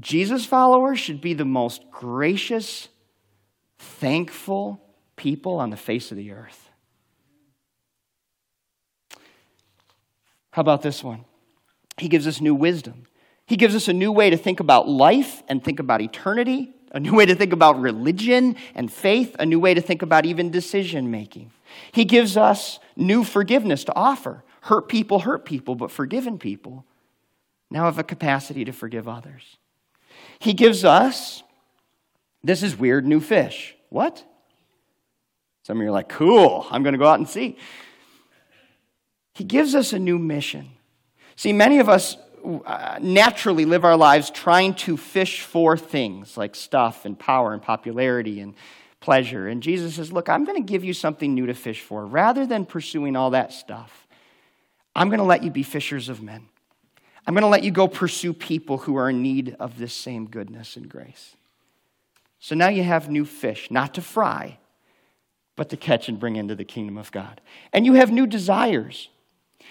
Jesus 0.00 0.44
followers 0.44 0.98
should 0.98 1.20
be 1.20 1.34
the 1.34 1.44
most 1.44 1.88
gracious, 1.92 2.88
thankful, 3.78 4.83
people 5.16 5.58
on 5.60 5.70
the 5.70 5.76
face 5.76 6.10
of 6.10 6.16
the 6.16 6.32
earth. 6.32 6.70
How 10.50 10.60
about 10.60 10.82
this 10.82 11.02
one? 11.02 11.24
He 11.98 12.08
gives 12.08 12.26
us 12.26 12.40
new 12.40 12.54
wisdom. 12.54 13.06
He 13.46 13.56
gives 13.56 13.74
us 13.74 13.88
a 13.88 13.92
new 13.92 14.12
way 14.12 14.30
to 14.30 14.36
think 14.36 14.60
about 14.60 14.88
life 14.88 15.42
and 15.48 15.62
think 15.62 15.80
about 15.80 16.00
eternity, 16.00 16.72
a 16.92 17.00
new 17.00 17.14
way 17.14 17.26
to 17.26 17.34
think 17.34 17.52
about 17.52 17.80
religion 17.80 18.56
and 18.74 18.92
faith, 18.92 19.34
a 19.38 19.46
new 19.46 19.58
way 19.58 19.74
to 19.74 19.80
think 19.80 20.02
about 20.02 20.24
even 20.26 20.50
decision 20.50 21.10
making. 21.10 21.50
He 21.92 22.04
gives 22.04 22.36
us 22.36 22.78
new 22.96 23.24
forgiveness 23.24 23.84
to 23.84 23.94
offer. 23.94 24.44
Hurt 24.62 24.88
people 24.88 25.20
hurt 25.20 25.44
people, 25.44 25.74
but 25.74 25.90
forgiven 25.90 26.38
people 26.38 26.84
now 27.70 27.84
have 27.84 27.98
a 27.98 28.04
capacity 28.04 28.64
to 28.64 28.72
forgive 28.72 29.08
others. 29.08 29.56
He 30.38 30.52
gives 30.52 30.84
us, 30.84 31.42
this 32.42 32.62
is 32.62 32.76
weird, 32.76 33.04
new 33.04 33.20
fish. 33.20 33.74
What? 33.88 34.24
Some 35.64 35.78
of 35.78 35.82
you 35.82 35.88
are 35.88 35.92
like, 35.92 36.10
cool, 36.10 36.66
I'm 36.70 36.82
going 36.82 36.92
to 36.92 36.98
go 36.98 37.06
out 37.06 37.18
and 37.18 37.28
see. 37.28 37.56
He 39.34 39.44
gives 39.44 39.74
us 39.74 39.92
a 39.92 39.98
new 39.98 40.18
mission. 40.18 40.70
See, 41.36 41.52
many 41.52 41.80
of 41.80 41.88
us 41.88 42.16
uh, 42.66 42.98
naturally 43.00 43.64
live 43.64 43.84
our 43.84 43.96
lives 43.96 44.30
trying 44.30 44.74
to 44.74 44.98
fish 44.98 45.40
for 45.40 45.76
things 45.76 46.36
like 46.36 46.54
stuff 46.54 47.06
and 47.06 47.18
power 47.18 47.54
and 47.54 47.62
popularity 47.62 48.40
and 48.40 48.54
pleasure. 49.00 49.48
And 49.48 49.62
Jesus 49.62 49.94
says, 49.94 50.12
Look, 50.12 50.28
I'm 50.28 50.44
going 50.44 50.62
to 50.62 50.72
give 50.72 50.84
you 50.84 50.92
something 50.92 51.34
new 51.34 51.46
to 51.46 51.54
fish 51.54 51.80
for. 51.80 52.04
Rather 52.04 52.46
than 52.46 52.66
pursuing 52.66 53.16
all 53.16 53.30
that 53.30 53.52
stuff, 53.52 54.06
I'm 54.94 55.08
going 55.08 55.18
to 55.18 55.24
let 55.24 55.42
you 55.42 55.50
be 55.50 55.62
fishers 55.62 56.10
of 56.10 56.22
men. 56.22 56.46
I'm 57.26 57.32
going 57.32 57.42
to 57.42 57.48
let 57.48 57.64
you 57.64 57.70
go 57.70 57.88
pursue 57.88 58.34
people 58.34 58.76
who 58.76 58.96
are 58.96 59.08
in 59.08 59.22
need 59.22 59.56
of 59.58 59.78
this 59.78 59.94
same 59.94 60.26
goodness 60.26 60.76
and 60.76 60.90
grace. 60.90 61.34
So 62.38 62.54
now 62.54 62.68
you 62.68 62.82
have 62.82 63.08
new 63.08 63.24
fish, 63.24 63.70
not 63.70 63.94
to 63.94 64.02
fry, 64.02 64.58
but 65.56 65.68
to 65.70 65.76
catch 65.76 66.08
and 66.08 66.18
bring 66.18 66.36
into 66.36 66.54
the 66.54 66.64
kingdom 66.64 66.96
of 66.96 67.12
God. 67.12 67.40
And 67.72 67.86
you 67.86 67.94
have 67.94 68.10
new 68.10 68.26
desires. 68.26 69.08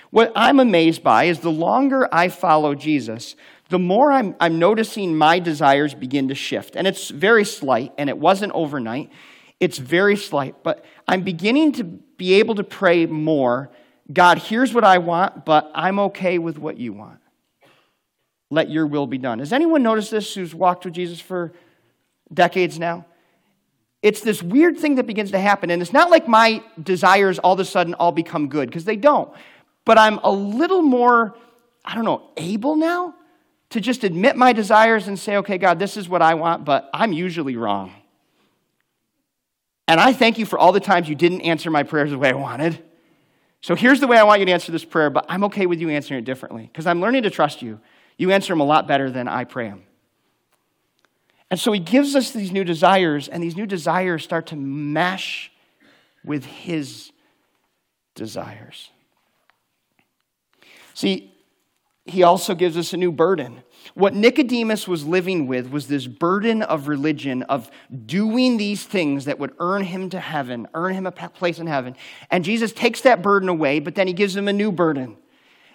What 0.10 0.32
I'm 0.36 0.60
amazed 0.60 1.04
by 1.04 1.26
is 1.26 1.40
the 1.40 1.52
longer 1.52 2.08
I 2.12 2.30
follow 2.30 2.76
Jesus, 2.76 3.36
the 3.70 3.80
more 3.80 4.12
I'm, 4.12 4.36
I'm 4.40 4.60
noticing 4.60 5.18
my 5.18 5.40
desires 5.40 5.94
begin 5.94 6.28
to 6.28 6.36
shift. 6.36 6.76
And 6.76 6.88
it's 6.88 7.10
very 7.10 7.46
slight, 7.46 7.94
and 7.98 8.10
it 8.10 8.18
wasn't 8.18 8.54
overnight. 8.54 9.12
It's 9.60 9.78
very 9.78 10.16
slight, 10.16 10.64
but 10.64 10.86
I'm 11.08 11.22
beginning 11.22 11.74
to 11.74 11.84
be 11.84 12.36
able 12.36 12.56
to 12.56 12.64
pray 12.64 13.06
more 13.06 13.72
God, 14.12 14.38
here's 14.38 14.74
what 14.74 14.84
I 14.84 14.98
want, 14.98 15.46
but 15.46 15.72
I'm 15.74 16.00
okay 16.00 16.38
with 16.38 16.58
what 16.58 16.78
you 16.78 16.94
want. 16.94 17.20
Let 18.50 18.70
your 18.70 18.86
will 18.86 19.08
be 19.08 19.18
done. 19.18 19.40
Has 19.40 19.54
anyone 19.54 19.82
noticed 19.82 20.12
this 20.12 20.34
who's 20.36 20.54
walked 20.54 20.86
with 20.86 20.94
Jesus 20.94 21.20
for 21.20 21.54
decades 22.34 22.78
now? 22.78 23.06
It's 24.04 24.20
this 24.20 24.44
weird 24.44 24.78
thing 24.78 24.96
that 24.96 25.08
begins 25.08 25.32
to 25.32 25.40
happen, 25.40 25.72
and 25.72 25.82
it's 25.82 25.94
not 25.94 26.12
like 26.12 26.28
my 26.28 26.62
desires 26.84 27.40
all 27.40 27.54
of 27.54 27.60
a 27.60 27.66
sudden 27.66 27.94
all 27.96 28.12
become 28.12 28.50
good, 28.50 28.70
because 28.70 28.84
they 28.84 28.98
don't. 28.98 29.32
But 29.86 29.98
I'm 29.98 30.20
a 30.20 30.32
little 30.32 30.82
more, 30.82 31.36
I 31.84 31.96
don't 31.96 32.04
know, 32.04 32.30
able 32.38 32.76
now 32.76 33.16
to 33.70 33.80
just 33.80 34.04
admit 34.04 34.36
my 34.36 34.52
desires 34.52 35.08
and 35.08 35.18
say, 35.18 35.38
okay, 35.38 35.58
God, 35.58 35.80
this 35.80 35.96
is 35.96 36.08
what 36.08 36.22
I 36.22 36.34
want, 36.34 36.66
but 36.66 36.90
I'm 36.94 37.14
usually 37.14 37.56
wrong. 37.56 37.94
And 39.88 40.00
I 40.00 40.12
thank 40.12 40.38
you 40.38 40.46
for 40.46 40.60
all 40.60 40.74
the 40.74 40.80
times 40.82 41.08
you 41.08 41.16
didn't 41.16 41.42
answer 41.42 41.72
my 41.72 41.84
prayers 41.84 42.12
the 42.12 42.18
way 42.18 42.30
I 42.30 42.34
wanted. 42.34 42.84
So 43.62 43.74
here's 43.74 44.02
the 44.02 44.08
way 44.08 44.18
I 44.18 44.24
want 44.24 44.42
you 44.42 44.46
to 44.48 44.52
answer 44.52 44.74
this 44.74 44.84
prayer, 44.84 45.10
but 45.10 45.26
I'm 45.30 45.46
okay 45.46 45.66
with 45.66 45.80
you 45.80 45.90
answering 45.90 46.20
it 46.20 46.26
differently 46.26 46.64
because 46.64 46.86
I'm 46.86 47.00
learning 47.00 47.24
to 47.24 47.30
trust 47.30 47.62
you. 47.62 47.80
You 48.18 48.32
answer 48.32 48.52
them 48.52 48.60
a 48.60 48.66
lot 48.66 48.88
better 48.88 49.10
than 49.10 49.30
I 49.30 49.46
pray 49.46 49.70
them. 49.70 49.84
And 51.54 51.60
so 51.60 51.72
he 51.72 51.80
gives 51.80 52.16
us 52.16 52.32
these 52.32 52.52
new 52.52 52.64
desires, 52.64 53.28
and 53.28 53.44
these 53.44 53.56
new 53.56 53.68
desires 53.68 54.24
start 54.24 54.48
to 54.48 54.56
mesh 54.56 55.52
with 56.26 56.46
his 56.46 57.12
desires. 58.16 58.90
See, 60.96 61.32
he 62.06 62.24
also 62.24 62.56
gives 62.56 62.76
us 62.76 62.92
a 62.92 62.98
new 62.98 63.12
burden. 63.12 63.62
What 63.94 64.16
Nicodemus 64.16 64.88
was 64.88 65.06
living 65.06 65.46
with 65.46 65.70
was 65.70 65.86
this 65.86 66.08
burden 66.08 66.64
of 66.64 66.88
religion, 66.88 67.44
of 67.44 67.70
doing 68.04 68.58
these 68.58 68.84
things 68.84 69.26
that 69.26 69.38
would 69.38 69.54
earn 69.60 69.84
him 69.84 70.10
to 70.10 70.20
heaven, 70.20 70.68
earn 70.74 70.96
him 70.96 71.06
a 71.06 71.12
place 71.12 71.60
in 71.60 71.68
heaven. 71.68 71.96
And 72.32 72.44
Jesus 72.44 72.72
takes 72.72 73.02
that 73.02 73.22
burden 73.22 73.48
away, 73.48 73.80
but 73.80 73.94
then 73.94 74.08
he 74.08 74.14
gives 74.14 74.36
him 74.36 74.48
a 74.48 74.54
new 74.54 74.72
burden. 74.72 75.18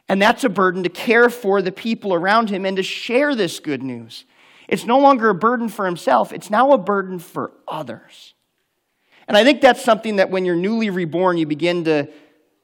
And 0.08 0.20
that's 0.20 0.42
a 0.42 0.48
burden 0.48 0.82
to 0.82 0.88
care 0.88 1.30
for 1.30 1.62
the 1.62 1.70
people 1.70 2.12
around 2.14 2.50
him 2.50 2.66
and 2.66 2.76
to 2.78 2.82
share 2.82 3.36
this 3.36 3.60
good 3.60 3.84
news. 3.84 4.24
It's 4.68 4.84
no 4.84 4.98
longer 4.98 5.30
a 5.30 5.34
burden 5.34 5.68
for 5.68 5.86
himself, 5.86 6.32
it's 6.32 6.50
now 6.50 6.72
a 6.72 6.78
burden 6.78 7.18
for 7.18 7.52
others. 7.66 8.34
And 9.26 9.36
I 9.36 9.44
think 9.44 9.60
that's 9.60 9.84
something 9.84 10.16
that 10.16 10.30
when 10.30 10.44
you're 10.44 10.56
newly 10.56 10.90
reborn, 10.90 11.36
you 11.36 11.46
begin 11.46 11.84
to 11.84 12.08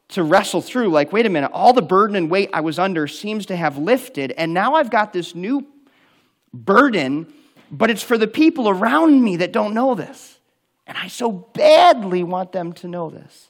to 0.08 0.22
wrestle 0.22 0.60
through 0.60 0.88
like, 0.88 1.12
wait 1.12 1.26
a 1.26 1.30
minute, 1.30 1.50
all 1.52 1.72
the 1.72 1.82
burden 1.82 2.14
and 2.14 2.30
weight 2.30 2.50
I 2.52 2.60
was 2.60 2.78
under 2.78 3.08
seems 3.08 3.46
to 3.46 3.56
have 3.56 3.78
lifted, 3.78 4.32
and 4.32 4.52
now 4.54 4.74
I've 4.74 4.90
got 4.90 5.12
this 5.12 5.34
new 5.34 5.66
burden, 6.52 7.32
but 7.70 7.90
it's 7.90 8.02
for 8.02 8.18
the 8.18 8.28
people 8.28 8.68
around 8.68 9.22
me 9.22 9.36
that 9.38 9.52
don't 9.52 9.74
know 9.74 9.94
this. 9.94 10.38
And 10.86 10.96
I 10.98 11.08
so 11.08 11.32
badly 11.32 12.22
want 12.22 12.52
them 12.52 12.72
to 12.74 12.88
know 12.88 13.10
this. 13.10 13.48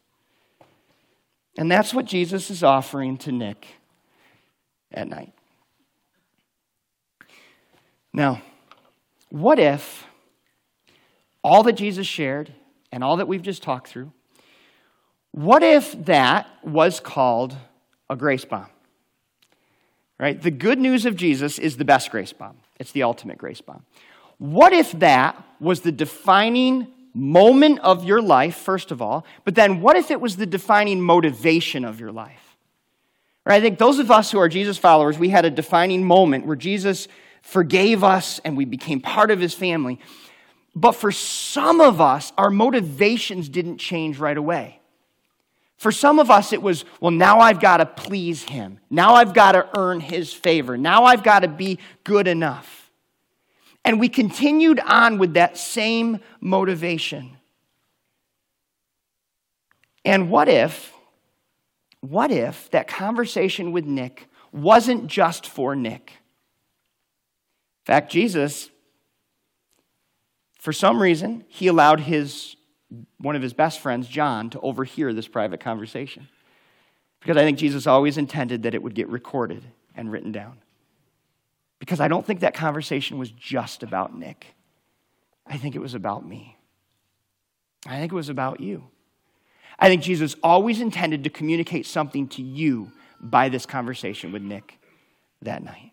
And 1.57 1.71
that's 1.71 1.93
what 1.93 2.07
Jesus 2.07 2.51
is 2.51 2.63
offering 2.63 3.19
to 3.19 3.33
Nick 3.33 3.67
at 4.93 5.09
night. 5.09 5.33
Now, 8.15 8.41
what 9.29 9.59
if 9.59 10.07
all 11.43 11.63
that 11.65 11.75
Jesus 11.75 12.07
shared 12.07 12.55
and 12.91 13.05
all 13.05 13.19
that 13.19 13.29
we've 13.29 13.43
just 13.43 13.63
talked 13.63 13.89
through 13.89 14.13
what 15.35 15.65
if 15.65 16.05
that 16.05 16.47
was 16.63 17.01
called 17.01 17.57
a 18.09 18.15
grace 18.15 18.45
bomb? 18.45 18.69
Right? 20.17 20.41
The 20.41 20.53
good 20.53 20.79
news 20.79 21.07
of 21.07 21.17
Jesus 21.17 21.59
is 21.59 21.77
the 21.77 21.85
best 21.85 22.13
grace 22.13 22.33
bomb. 22.33 22.57
It's 22.79 22.93
the 22.93 23.03
ultimate 23.03 23.37
grace 23.37 23.61
bomb. 23.61 23.85
What 24.39 24.73
if 24.73 24.93
that 25.01 25.43
was 25.59 25.81
the 25.81 25.91
defining 25.91 26.87
moment 27.15 27.81
of 27.81 28.05
your 28.05 28.23
life, 28.23 28.55
first 28.55 28.93
of 28.93 29.03
all, 29.03 29.27
but 29.45 29.57
then 29.57 29.81
what 29.81 29.97
if 29.97 30.13
it 30.13 30.21
was 30.21 30.37
the 30.37 30.47
defining 30.47 31.01
motivation 31.01 31.85
of 31.85 31.99
your 31.99 32.13
life? 32.13 32.57
Right? 33.45 33.57
I 33.57 33.61
think 33.61 33.79
those 33.79 33.99
of 33.99 34.13
us 34.13 34.31
who 34.31 34.39
are 34.39 34.49
Jesus 34.49 34.79
followers, 34.79 35.19
we 35.19 35.31
had 35.31 35.45
a 35.45 35.51
defining 35.51 36.05
moment 36.05 36.47
where 36.47 36.55
Jesus 36.55 37.09
forgave 37.45 38.03
us 38.03 38.41
and 38.45 38.57
we 38.57 38.65
became 38.65 39.01
part 39.01 39.31
of 39.31 39.39
his 39.39 39.55
family. 39.55 40.01
But 40.75 40.93
for 40.93 41.13
some 41.13 41.81
of 41.81 42.01
us, 42.01 42.33
our 42.37 42.51
motivations 42.51 43.49
didn't 43.49 43.79
change 43.79 44.19
right 44.19 44.37
away. 44.37 44.81
For 45.77 45.93
some 45.93 46.19
of 46.19 46.31
us, 46.31 46.53
it 46.53 46.63
was, 46.63 46.85
well, 47.01 47.11
now 47.11 47.41
I've 47.41 47.61
got 47.61 47.77
to 47.77 47.87
please 47.87 48.43
him. 48.43 48.81
Now 48.91 49.15
I've 49.15 49.35
got 49.35 49.53
to 49.53 49.69
earn 49.77 50.01
his 50.01 50.33
favor. 50.33 50.77
Now 50.79 51.05
I've 51.05 51.23
got 51.23 51.41
to 51.41 51.49
be 51.49 51.79
good 52.03 52.27
enough. 52.27 52.91
And 53.85 54.01
we 54.01 54.09
continued 54.09 54.81
on 54.81 55.19
with 55.19 55.35
that 55.35 55.59
same 55.59 56.21
motivation. 56.41 57.37
And 60.05 60.31
what 60.31 60.49
if, 60.49 60.93
what 62.01 62.31
if 62.31 62.71
that 62.71 62.89
conversation 62.89 63.71
with 63.71 63.85
Nick 63.85 64.29
wasn't 64.51 65.07
just 65.07 65.47
for 65.47 65.77
Nick? 65.77 66.15
Fact, 67.85 68.11
Jesus, 68.11 68.71
for 70.59 70.73
some 70.73 71.01
reason, 71.01 71.45
he 71.49 71.67
allowed 71.67 72.01
his 72.01 72.57
one 73.19 73.35
of 73.35 73.43
his 73.43 73.53
best 73.53 73.81
friends, 73.81 74.07
John, 74.07 74.51
to 74.51 74.61
overhear 74.61 75.13
this 75.13 75.27
private 75.27 75.61
conversation. 75.61 76.29
Because 77.21 77.37
I 77.37 77.43
think 77.43 77.59
Jesus 77.59 77.87
always 77.87 78.19
intended 78.19 78.63
that 78.63 78.75
it 78.75 78.83
would 78.83 78.95
get 78.95 79.09
recorded 79.09 79.65
and 79.95 80.13
written 80.13 80.31
down. 80.31 80.59
Because 81.79 82.01
I 82.01 82.09
don't 82.09 82.25
think 82.25 82.41
that 82.41 82.55
conversation 82.55 83.19
was 83.19 83.31
just 83.31 83.83
about 83.83 84.17
Nick. 84.17 84.55
I 85.47 85.57
think 85.57 85.75
it 85.75 85.81
was 85.81 85.95
about 85.95 86.27
me. 86.27 86.57
I 87.87 87.99
think 87.99 88.13
it 88.13 88.15
was 88.15 88.29
about 88.29 88.61
you. 88.61 88.85
I 89.79 89.89
think 89.89 90.03
Jesus 90.03 90.37
always 90.43 90.81
intended 90.81 91.25
to 91.25 91.31
communicate 91.31 91.87
something 91.87 92.29
to 92.29 92.43
you 92.43 92.93
by 93.21 93.49
this 93.49 93.67
conversation 93.67 94.31
with 94.31 94.43
Nick 94.43 94.79
that 95.43 95.63
night. 95.65 95.93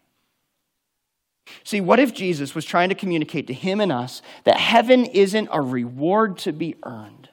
See, 1.63 1.81
what 1.81 1.99
if 1.99 2.13
Jesus 2.13 2.55
was 2.55 2.65
trying 2.65 2.89
to 2.89 2.95
communicate 2.95 3.47
to 3.47 3.53
him 3.53 3.81
and 3.81 3.91
us 3.91 4.21
that 4.43 4.57
heaven 4.57 5.05
isn't 5.05 5.49
a 5.51 5.61
reward 5.61 6.37
to 6.39 6.51
be 6.51 6.75
earned? 6.83 7.29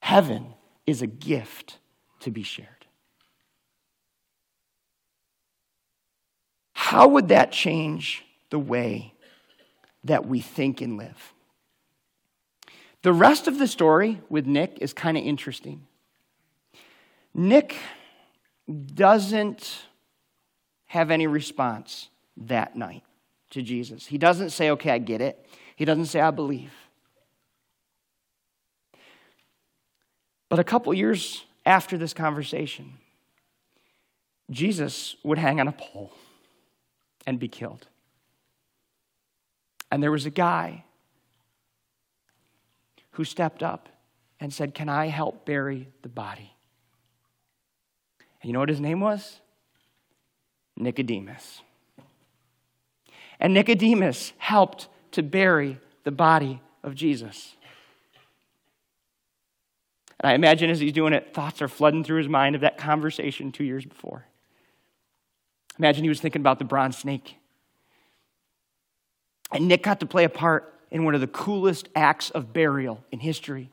Heaven 0.00 0.54
is 0.86 1.02
a 1.02 1.06
gift 1.06 1.78
to 2.20 2.30
be 2.30 2.42
shared. 2.42 2.68
How 6.72 7.08
would 7.08 7.28
that 7.28 7.52
change 7.52 8.24
the 8.50 8.58
way 8.58 9.14
that 10.04 10.26
we 10.26 10.40
think 10.40 10.80
and 10.80 10.96
live? 10.96 11.32
The 13.02 13.12
rest 13.12 13.48
of 13.48 13.58
the 13.58 13.66
story 13.66 14.20
with 14.28 14.46
Nick 14.46 14.78
is 14.80 14.92
kind 14.92 15.16
of 15.16 15.24
interesting. 15.24 15.86
Nick 17.34 17.76
doesn't 18.94 19.82
have 20.86 21.10
any 21.10 21.26
response 21.26 22.10
that 22.36 22.76
night 22.76 23.02
to 23.50 23.62
Jesus. 23.62 24.06
He 24.06 24.18
doesn't 24.18 24.50
say, 24.50 24.70
okay, 24.70 24.90
I 24.90 24.98
get 24.98 25.20
it. 25.20 25.46
He 25.76 25.84
doesn't 25.84 26.06
say, 26.06 26.20
I 26.20 26.30
believe. 26.30 26.72
But 30.48 30.58
a 30.58 30.64
couple 30.64 30.92
years 30.92 31.44
after 31.64 31.96
this 31.96 32.12
conversation, 32.12 32.94
Jesus 34.50 35.16
would 35.22 35.38
hang 35.38 35.60
on 35.60 35.68
a 35.68 35.72
pole 35.72 36.12
and 37.26 37.38
be 37.38 37.48
killed. 37.48 37.86
And 39.90 40.02
there 40.02 40.10
was 40.10 40.26
a 40.26 40.30
guy 40.30 40.84
who 43.12 43.24
stepped 43.24 43.62
up 43.62 43.88
and 44.40 44.52
said, 44.52 44.74
Can 44.74 44.88
I 44.88 45.06
help 45.06 45.44
bury 45.46 45.88
the 46.02 46.08
body? 46.08 46.52
And 48.42 48.48
you 48.48 48.52
know 48.52 48.60
what 48.60 48.68
his 48.68 48.80
name 48.80 49.00
was? 49.00 49.40
Nicodemus. 50.76 51.60
And 53.42 53.52
Nicodemus 53.54 54.32
helped 54.38 54.86
to 55.10 55.22
bury 55.22 55.78
the 56.04 56.12
body 56.12 56.62
of 56.84 56.94
Jesus. 56.94 57.56
And 60.20 60.30
I 60.30 60.34
imagine 60.34 60.70
as 60.70 60.78
he's 60.78 60.92
doing 60.92 61.12
it, 61.12 61.34
thoughts 61.34 61.60
are 61.60 61.66
flooding 61.66 62.04
through 62.04 62.18
his 62.18 62.28
mind 62.28 62.54
of 62.54 62.60
that 62.60 62.78
conversation 62.78 63.50
two 63.50 63.64
years 63.64 63.84
before. 63.84 64.24
Imagine 65.76 66.04
he 66.04 66.08
was 66.08 66.20
thinking 66.20 66.40
about 66.40 66.60
the 66.60 66.64
bronze 66.64 66.96
snake. 66.98 67.36
And 69.50 69.66
Nick 69.66 69.82
got 69.82 69.98
to 70.00 70.06
play 70.06 70.22
a 70.22 70.28
part 70.28 70.72
in 70.92 71.04
one 71.04 71.16
of 71.16 71.20
the 71.20 71.26
coolest 71.26 71.88
acts 71.96 72.30
of 72.30 72.52
burial 72.52 73.02
in 73.10 73.18
history 73.18 73.70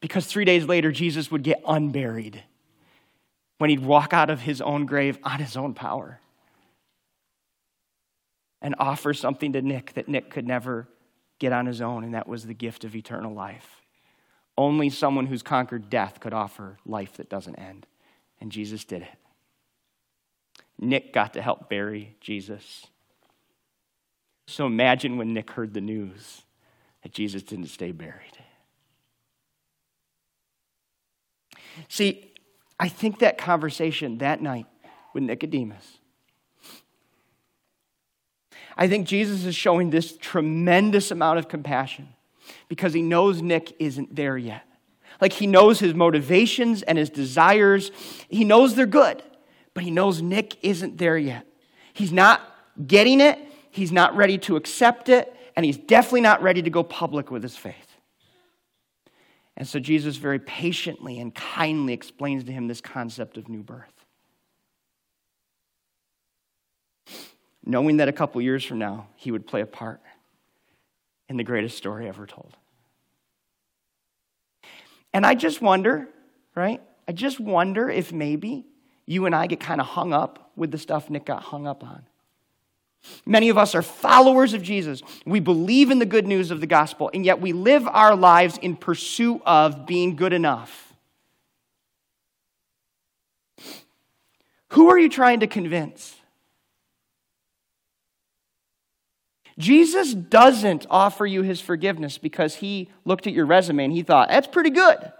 because 0.00 0.24
three 0.24 0.46
days 0.46 0.64
later, 0.64 0.90
Jesus 0.90 1.30
would 1.30 1.42
get 1.42 1.62
unburied 1.68 2.42
when 3.58 3.68
he'd 3.68 3.84
walk 3.84 4.14
out 4.14 4.30
of 4.30 4.40
his 4.40 4.62
own 4.62 4.86
grave 4.86 5.18
on 5.22 5.38
his 5.38 5.54
own 5.54 5.74
power 5.74 6.18
and 8.62 8.74
offer 8.78 9.12
something 9.12 9.52
to 9.52 9.60
Nick 9.60 9.92
that 9.94 10.08
Nick 10.08 10.30
could 10.30 10.46
never 10.46 10.88
get 11.38 11.52
on 11.52 11.66
his 11.66 11.82
own, 11.82 12.04
and 12.04 12.14
that 12.14 12.28
was 12.28 12.46
the 12.46 12.54
gift 12.54 12.84
of 12.84 12.94
eternal 12.94 13.34
life. 13.34 13.82
Only 14.56 14.88
someone 14.88 15.26
who's 15.26 15.42
conquered 15.42 15.90
death 15.90 16.20
could 16.20 16.32
offer 16.32 16.78
life 16.86 17.14
that 17.14 17.28
doesn't 17.28 17.56
end, 17.56 17.86
and 18.40 18.52
Jesus 18.52 18.84
did 18.84 19.02
it. 19.02 19.18
Nick 20.78 21.12
got 21.12 21.34
to 21.34 21.42
help 21.42 21.68
bury 21.68 22.16
Jesus. 22.20 22.86
So 24.46 24.66
imagine 24.66 25.16
when 25.16 25.34
Nick 25.34 25.50
heard 25.50 25.74
the 25.74 25.80
news 25.80 26.42
that 27.02 27.12
Jesus 27.12 27.42
didn't 27.42 27.66
stay 27.66 27.90
buried. 27.90 28.38
See, 31.88 32.32
I 32.78 32.88
think 32.88 33.20
that 33.20 33.38
conversation 33.38 34.18
that 34.18 34.42
night 34.42 34.66
with 35.14 35.24
Nicodemus, 35.24 35.98
I 38.76 38.88
think 38.88 39.06
Jesus 39.06 39.44
is 39.44 39.54
showing 39.54 39.90
this 39.90 40.16
tremendous 40.16 41.10
amount 41.10 41.38
of 41.38 41.48
compassion 41.48 42.08
because 42.68 42.92
he 42.92 43.02
knows 43.02 43.42
Nick 43.42 43.74
isn't 43.78 44.14
there 44.14 44.36
yet. 44.36 44.64
Like 45.20 45.32
he 45.32 45.46
knows 45.46 45.78
his 45.78 45.94
motivations 45.94 46.82
and 46.82 46.98
his 46.98 47.10
desires, 47.10 47.90
he 48.28 48.44
knows 48.44 48.74
they're 48.74 48.86
good, 48.86 49.22
but 49.74 49.84
he 49.84 49.90
knows 49.90 50.20
Nick 50.20 50.56
isn't 50.64 50.98
there 50.98 51.18
yet. 51.18 51.46
He's 51.92 52.12
not 52.12 52.40
getting 52.86 53.20
it, 53.20 53.38
he's 53.70 53.92
not 53.92 54.16
ready 54.16 54.38
to 54.38 54.56
accept 54.56 55.08
it, 55.08 55.34
and 55.54 55.64
he's 55.64 55.76
definitely 55.76 56.22
not 56.22 56.42
ready 56.42 56.62
to 56.62 56.70
go 56.70 56.82
public 56.82 57.30
with 57.30 57.42
his 57.42 57.56
faith. 57.56 57.76
And 59.56 59.68
so 59.68 59.78
Jesus 59.78 60.16
very 60.16 60.38
patiently 60.38 61.20
and 61.20 61.34
kindly 61.34 61.92
explains 61.92 62.44
to 62.44 62.52
him 62.52 62.68
this 62.68 62.80
concept 62.80 63.36
of 63.36 63.48
new 63.48 63.62
birth. 63.62 64.01
Knowing 67.64 67.98
that 67.98 68.08
a 68.08 68.12
couple 68.12 68.40
years 68.40 68.64
from 68.64 68.78
now, 68.78 69.06
he 69.16 69.30
would 69.30 69.46
play 69.46 69.60
a 69.60 69.66
part 69.66 70.00
in 71.28 71.36
the 71.36 71.44
greatest 71.44 71.76
story 71.76 72.08
ever 72.08 72.26
told. 72.26 72.56
And 75.12 75.24
I 75.24 75.34
just 75.34 75.60
wonder, 75.60 76.08
right? 76.54 76.80
I 77.06 77.12
just 77.12 77.38
wonder 77.38 77.88
if 77.90 78.12
maybe 78.12 78.66
you 79.06 79.26
and 79.26 79.34
I 79.34 79.46
get 79.46 79.60
kind 79.60 79.80
of 79.80 79.86
hung 79.86 80.12
up 80.12 80.50
with 80.56 80.70
the 80.70 80.78
stuff 80.78 81.10
Nick 81.10 81.24
got 81.24 81.42
hung 81.42 81.66
up 81.66 81.84
on. 81.84 82.04
Many 83.26 83.48
of 83.48 83.58
us 83.58 83.74
are 83.74 83.82
followers 83.82 84.54
of 84.54 84.62
Jesus. 84.62 85.02
We 85.26 85.40
believe 85.40 85.90
in 85.90 85.98
the 85.98 86.06
good 86.06 86.26
news 86.26 86.50
of 86.50 86.60
the 86.60 86.66
gospel, 86.66 87.10
and 87.12 87.24
yet 87.24 87.40
we 87.40 87.52
live 87.52 87.86
our 87.88 88.14
lives 88.14 88.58
in 88.58 88.76
pursuit 88.76 89.42
of 89.44 89.86
being 89.86 90.14
good 90.14 90.32
enough. 90.32 90.94
Who 94.68 94.88
are 94.88 94.98
you 94.98 95.08
trying 95.08 95.40
to 95.40 95.46
convince? 95.46 96.14
Jesus 99.62 100.12
doesn't 100.12 100.86
offer 100.90 101.24
you 101.24 101.42
his 101.42 101.60
forgiveness 101.60 102.18
because 102.18 102.56
he 102.56 102.90
looked 103.04 103.28
at 103.28 103.32
your 103.32 103.46
resume 103.46 103.84
and 103.84 103.92
he 103.92 104.02
thought, 104.02 104.28
that's 104.28 104.48
pretty 104.48 104.70
good. 104.70 105.12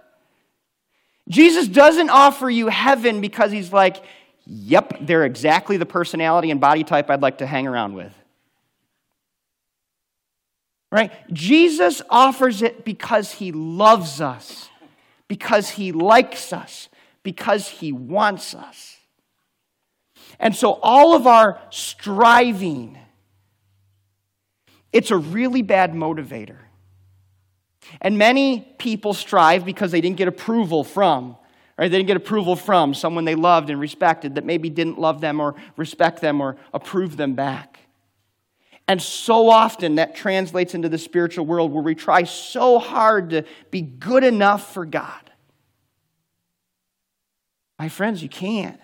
Jesus 1.29 1.67
doesn't 1.67 2.09
offer 2.09 2.49
you 2.49 2.67
heaven 2.67 3.21
because 3.21 3.51
he's 3.51 3.71
like, 3.71 4.03
Yep, 4.45 4.97
they're 5.01 5.23
exactly 5.23 5.77
the 5.77 5.85
personality 5.85 6.51
and 6.51 6.59
body 6.59 6.83
type 6.83 7.09
I'd 7.09 7.21
like 7.21 7.37
to 7.37 7.45
hang 7.45 7.65
around 7.65 7.93
with. 7.93 8.13
Right? 10.91 11.11
Jesus 11.31 12.01
offers 12.09 12.61
it 12.61 12.83
because 12.83 13.31
he 13.31 13.53
loves 13.53 14.19
us, 14.19 14.69
because 15.29 15.69
he 15.69 15.93
likes 15.93 16.51
us, 16.51 16.89
because 17.23 17.69
he 17.69 17.93
wants 17.93 18.53
us. 18.53 18.97
And 20.39 20.53
so 20.53 20.73
all 20.83 21.15
of 21.15 21.25
our 21.25 21.61
striving, 21.69 22.97
it's 24.93 25.11
a 25.11 25.17
really 25.17 25.61
bad 25.61 25.93
motivator. 25.93 26.57
And 27.99 28.17
many 28.17 28.61
people 28.77 29.13
strive 29.13 29.65
because 29.65 29.91
they 29.91 29.99
didn't 29.99 30.17
get 30.17 30.29
approval 30.29 30.83
from 30.83 31.35
Right? 31.77 31.89
They 31.89 31.97
didn't 31.97 32.07
get 32.07 32.17
approval 32.17 32.55
from 32.55 32.93
someone 32.93 33.25
they 33.25 33.35
loved 33.35 33.69
and 33.69 33.79
respected 33.79 34.35
that 34.35 34.45
maybe 34.45 34.69
didn't 34.69 34.99
love 34.99 35.21
them 35.21 35.39
or 35.39 35.55
respect 35.75 36.21
them 36.21 36.39
or 36.39 36.55
approve 36.71 37.17
them 37.17 37.33
back. 37.33 37.79
And 38.87 39.01
so 39.01 39.49
often 39.49 39.95
that 39.95 40.15
translates 40.15 40.75
into 40.75 40.89
the 40.89 40.97
spiritual 40.97 41.45
world 41.45 41.71
where 41.71 41.81
we 41.81 41.95
try 41.95 42.25
so 42.25 42.77
hard 42.77 43.31
to 43.31 43.43
be 43.71 43.81
good 43.81 44.23
enough 44.23 44.73
for 44.73 44.85
God. 44.85 45.31
My 47.79 47.89
friends, 47.89 48.21
you 48.21 48.29
can't. 48.29 48.79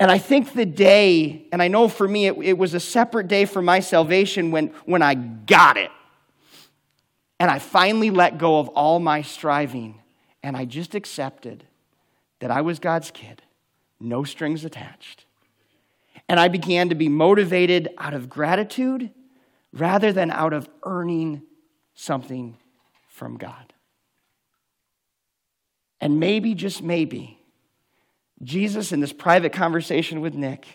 And 0.00 0.10
I 0.10 0.18
think 0.18 0.52
the 0.52 0.66
day, 0.66 1.46
and 1.52 1.62
I 1.62 1.68
know 1.68 1.88
for 1.88 2.06
me 2.06 2.26
it, 2.26 2.36
it 2.42 2.58
was 2.58 2.74
a 2.74 2.80
separate 2.80 3.28
day 3.28 3.44
for 3.44 3.62
my 3.62 3.80
salvation 3.80 4.50
when, 4.50 4.68
when 4.84 5.02
I 5.02 5.14
got 5.14 5.76
it. 5.76 5.90
And 7.38 7.50
I 7.50 7.58
finally 7.58 8.10
let 8.10 8.38
go 8.38 8.58
of 8.58 8.68
all 8.68 8.98
my 8.98 9.22
striving 9.22 10.00
and 10.42 10.56
I 10.56 10.64
just 10.64 10.94
accepted 10.94 11.64
that 12.40 12.50
I 12.50 12.60
was 12.60 12.78
God's 12.78 13.10
kid, 13.10 13.42
no 13.98 14.24
strings 14.24 14.64
attached. 14.64 15.24
And 16.28 16.38
I 16.38 16.48
began 16.48 16.88
to 16.90 16.94
be 16.94 17.08
motivated 17.08 17.88
out 17.98 18.14
of 18.14 18.28
gratitude 18.28 19.10
rather 19.72 20.12
than 20.12 20.30
out 20.30 20.52
of 20.52 20.68
earning 20.82 21.42
something 21.94 22.56
from 23.08 23.36
God. 23.36 23.72
And 26.00 26.20
maybe, 26.20 26.54
just 26.54 26.82
maybe, 26.82 27.38
Jesus, 28.44 28.92
in 28.92 29.00
this 29.00 29.12
private 29.12 29.52
conversation 29.52 30.20
with 30.20 30.34
Nick, 30.34 30.66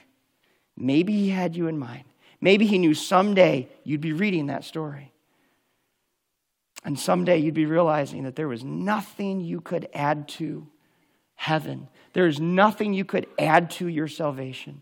maybe 0.76 1.14
he 1.14 1.30
had 1.30 1.56
you 1.56 1.68
in 1.68 1.78
mind. 1.78 2.06
Maybe 2.42 2.66
he 2.66 2.78
knew 2.78 2.94
someday 2.94 3.70
you'd 3.84 4.02
be 4.02 4.14
reading 4.14 4.48
that 4.48 4.64
story. 4.64 5.12
And 6.84 6.98
someday 6.98 7.38
you'd 7.38 7.54
be 7.54 7.66
realizing 7.66 8.24
that 8.24 8.36
there 8.36 8.48
was 8.48 8.64
nothing 8.64 9.42
you 9.42 9.60
could 9.60 9.90
add 9.94 10.28
to 10.30 10.68
heaven. 11.36 11.90
There 12.14 12.28
is 12.28 12.40
nothing 12.40 12.94
you 12.94 13.06
could 13.06 13.28
add 13.38 13.70
to 13.72 13.88
your 13.88 14.08
salvation 14.08 14.82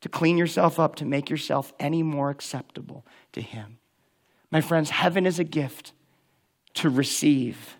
to 0.00 0.08
clean 0.08 0.38
yourself 0.38 0.78
up, 0.78 0.96
to 0.96 1.04
make 1.04 1.30
yourself 1.30 1.72
any 1.78 2.02
more 2.02 2.30
acceptable 2.30 3.04
to 3.32 3.40
Him. 3.40 3.78
My 4.50 4.60
friends, 4.60 4.90
heaven 4.90 5.26
is 5.26 5.38
a 5.38 5.44
gift 5.44 5.92
to 6.74 6.88
receive 6.88 7.76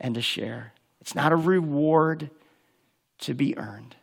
and 0.00 0.14
to 0.14 0.22
share. 0.22 0.72
It's 1.00 1.14
not 1.14 1.32
a 1.32 1.36
reward 1.36 2.30
to 3.20 3.34
be 3.34 3.56
earned. 3.58 3.96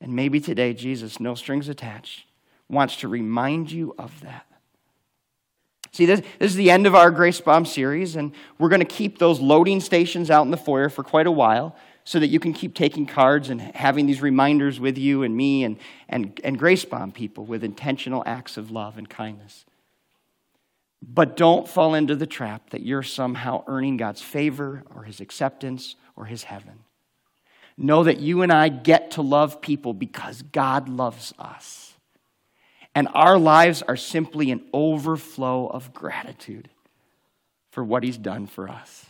And 0.00 0.14
maybe 0.14 0.40
today, 0.40 0.74
Jesus, 0.74 1.18
no 1.20 1.34
strings 1.34 1.68
attached, 1.68 2.26
wants 2.68 2.96
to 2.96 3.08
remind 3.08 3.72
you 3.72 3.94
of 3.98 4.20
that. 4.20 4.46
See, 5.92 6.06
this, 6.06 6.20
this 6.38 6.50
is 6.50 6.56
the 6.56 6.70
end 6.70 6.86
of 6.86 6.94
our 6.94 7.10
Grace 7.10 7.40
Bomb 7.40 7.64
series, 7.64 8.16
and 8.16 8.32
we're 8.58 8.68
going 8.68 8.80
to 8.80 8.84
keep 8.84 9.18
those 9.18 9.40
loading 9.40 9.80
stations 9.80 10.28
out 10.28 10.42
in 10.42 10.50
the 10.50 10.56
foyer 10.56 10.88
for 10.88 11.04
quite 11.04 11.26
a 11.26 11.32
while 11.32 11.76
so 12.04 12.18
that 12.18 12.26
you 12.26 12.38
can 12.38 12.52
keep 12.52 12.74
taking 12.74 13.06
cards 13.06 13.48
and 13.48 13.60
having 13.60 14.06
these 14.06 14.20
reminders 14.20 14.78
with 14.78 14.98
you 14.98 15.22
and 15.22 15.36
me 15.36 15.64
and, 15.64 15.78
and, 16.08 16.38
and 16.44 16.58
Grace 16.58 16.84
Bomb 16.84 17.12
people 17.12 17.46
with 17.46 17.64
intentional 17.64 18.22
acts 18.26 18.56
of 18.56 18.70
love 18.70 18.98
and 18.98 19.08
kindness. 19.08 19.64
But 21.02 21.36
don't 21.36 21.68
fall 21.68 21.94
into 21.94 22.16
the 22.16 22.26
trap 22.26 22.70
that 22.70 22.82
you're 22.82 23.02
somehow 23.02 23.64
earning 23.66 23.96
God's 23.96 24.22
favor 24.22 24.84
or 24.94 25.04
his 25.04 25.20
acceptance 25.20 25.96
or 26.16 26.26
his 26.26 26.44
heaven. 26.44 26.83
Know 27.76 28.04
that 28.04 28.20
you 28.20 28.42
and 28.42 28.52
I 28.52 28.68
get 28.68 29.12
to 29.12 29.22
love 29.22 29.60
people 29.60 29.94
because 29.94 30.42
God 30.42 30.88
loves 30.88 31.34
us. 31.38 31.94
And 32.94 33.08
our 33.12 33.38
lives 33.38 33.82
are 33.82 33.96
simply 33.96 34.50
an 34.52 34.64
overflow 34.72 35.66
of 35.66 35.92
gratitude 35.92 36.68
for 37.70 37.82
what 37.82 38.04
he's 38.04 38.18
done 38.18 38.46
for 38.46 38.68
us. 38.68 39.06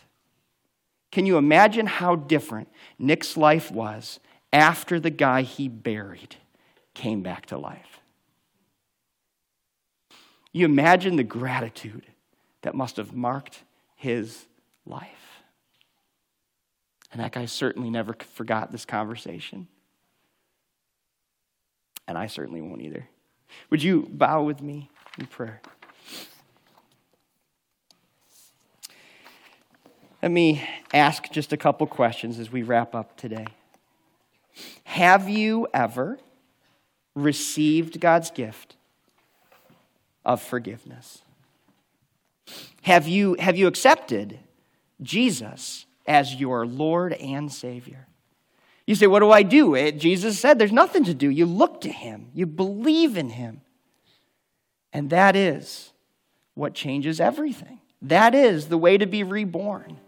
Can 1.11 1.27
you 1.27 1.37
imagine 1.37 1.85
how 1.85 2.15
different 2.15 2.67
Nick's 2.97 3.37
life 3.37 3.71
was 3.71 4.19
after 4.51 4.99
the 4.99 5.11
guy 5.11 5.43
he 5.43 5.67
buried 5.67 6.35
came 6.95 7.21
back 7.21 7.45
to 7.47 7.57
life? 7.57 7.99
You 10.51 10.65
imagine 10.65 11.15
the 11.15 11.23
gratitude 11.23 12.07
that 12.63 12.73
must 12.73 12.97
have 12.97 13.13
marked 13.13 13.63
his 13.95 14.45
life. 14.85 15.34
And 17.15 17.23
that 17.23 17.31
guy 17.31 17.45
certainly 17.45 17.89
never 17.89 18.13
forgot 18.33 18.73
this 18.73 18.83
conversation. 18.83 19.69
And 22.09 22.17
I 22.17 22.27
certainly 22.27 22.59
won't 22.59 22.81
either. 22.81 23.07
Would 23.69 23.81
you 23.81 24.09
bow 24.11 24.43
with 24.43 24.61
me 24.61 24.89
in 25.17 25.27
prayer? 25.27 25.61
Let 30.21 30.31
me 30.31 30.67
ask 30.93 31.31
just 31.31 31.53
a 31.53 31.57
couple 31.57 31.87
questions 31.87 32.37
as 32.37 32.51
we 32.51 32.63
wrap 32.63 32.93
up 32.93 33.15
today. 33.15 33.45
Have 34.83 35.29
you 35.29 35.69
ever 35.73 36.19
received 37.15 38.01
God's 38.01 38.29
gift 38.29 38.75
of 40.25 40.41
forgiveness. 40.41 41.21
Have 42.81 43.07
you, 43.07 43.35
have 43.39 43.55
you 43.55 43.67
accepted 43.67 44.39
Jesus 45.01 45.85
as 46.05 46.35
your 46.35 46.65
Lord 46.65 47.13
and 47.13 47.51
Savior? 47.51 48.07
You 48.85 48.95
say, 48.95 49.07
What 49.07 49.19
do 49.19 49.31
I 49.31 49.43
do? 49.43 49.75
It, 49.75 49.99
Jesus 49.99 50.39
said 50.39 50.59
there's 50.59 50.71
nothing 50.71 51.05
to 51.05 51.13
do. 51.13 51.29
You 51.29 51.45
look 51.45 51.81
to 51.81 51.91
Him, 51.91 52.29
you 52.33 52.45
believe 52.45 53.17
in 53.17 53.29
Him. 53.29 53.61
And 54.93 55.09
that 55.09 55.35
is 55.35 55.91
what 56.53 56.73
changes 56.73 57.19
everything. 57.19 57.79
That 58.01 58.33
is 58.35 58.67
the 58.67 58.77
way 58.77 58.97
to 58.97 59.05
be 59.05 59.23
reborn. 59.23 59.99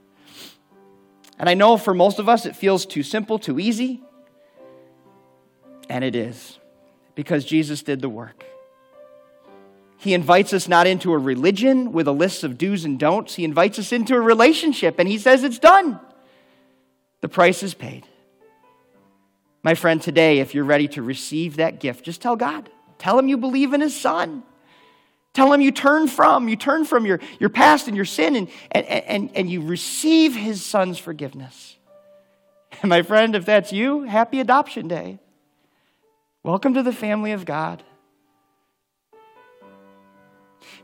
And 1.39 1.49
I 1.49 1.53
know 1.53 1.77
for 1.77 1.93
most 1.93 2.19
of 2.19 2.29
us 2.29 2.45
it 2.45 2.55
feels 2.55 2.85
too 2.85 3.03
simple, 3.03 3.37
too 3.37 3.59
easy. 3.59 4.01
And 5.89 6.03
it 6.03 6.15
is 6.15 6.57
because 7.15 7.45
Jesus 7.45 7.83
did 7.83 8.01
the 8.01 8.09
work. 8.09 8.45
He 10.07 10.13
invites 10.13 10.53
us 10.53 10.69
not 10.69 10.87
into 10.87 11.11
a 11.11 11.17
religion 11.17 11.91
with 11.91 12.07
a 12.07 12.13
list 12.13 12.45
of 12.45 12.57
do's 12.57 12.85
and 12.85 12.97
don'ts. 12.97 13.35
He 13.35 13.43
invites 13.43 13.77
us 13.77 13.91
into 13.91 14.15
a 14.15 14.21
relationship, 14.21 14.99
and 14.99 15.09
He 15.09 15.17
says 15.17 15.43
it's 15.43 15.59
done. 15.59 15.99
The 17.19 17.27
price 17.27 17.61
is 17.61 17.73
paid. 17.73 18.07
My 19.63 19.75
friend, 19.75 20.01
today, 20.01 20.39
if 20.39 20.55
you're 20.55 20.63
ready 20.63 20.87
to 20.87 21.01
receive 21.01 21.57
that 21.57 21.81
gift, 21.81 22.05
just 22.05 22.21
tell 22.21 22.37
God. 22.37 22.69
Tell 22.99 23.19
Him 23.19 23.27
you 23.27 23.35
believe 23.35 23.73
in 23.73 23.81
His 23.81 23.93
Son. 23.93 24.43
Tell 25.33 25.51
Him 25.51 25.59
you 25.59 25.71
turn 25.71 26.07
from, 26.07 26.47
you 26.47 26.55
turn 26.55 26.85
from 26.85 27.05
your, 27.05 27.19
your 27.37 27.49
past 27.49 27.89
and 27.89 27.97
your 27.97 28.05
sin, 28.05 28.37
and, 28.37 28.47
and, 28.71 28.85
and, 28.87 29.31
and 29.35 29.49
you 29.49 29.59
receive 29.59 30.37
His 30.37 30.63
Son's 30.63 30.97
forgiveness. 30.97 31.75
And 32.81 32.87
my 32.89 33.01
friend, 33.01 33.35
if 33.35 33.43
that's 33.43 33.73
you, 33.73 34.03
happy 34.03 34.39
adoption 34.39 34.87
day. 34.87 35.19
Welcome 36.43 36.75
to 36.75 36.81
the 36.81 36.93
family 36.93 37.33
of 37.33 37.43
God. 37.43 37.83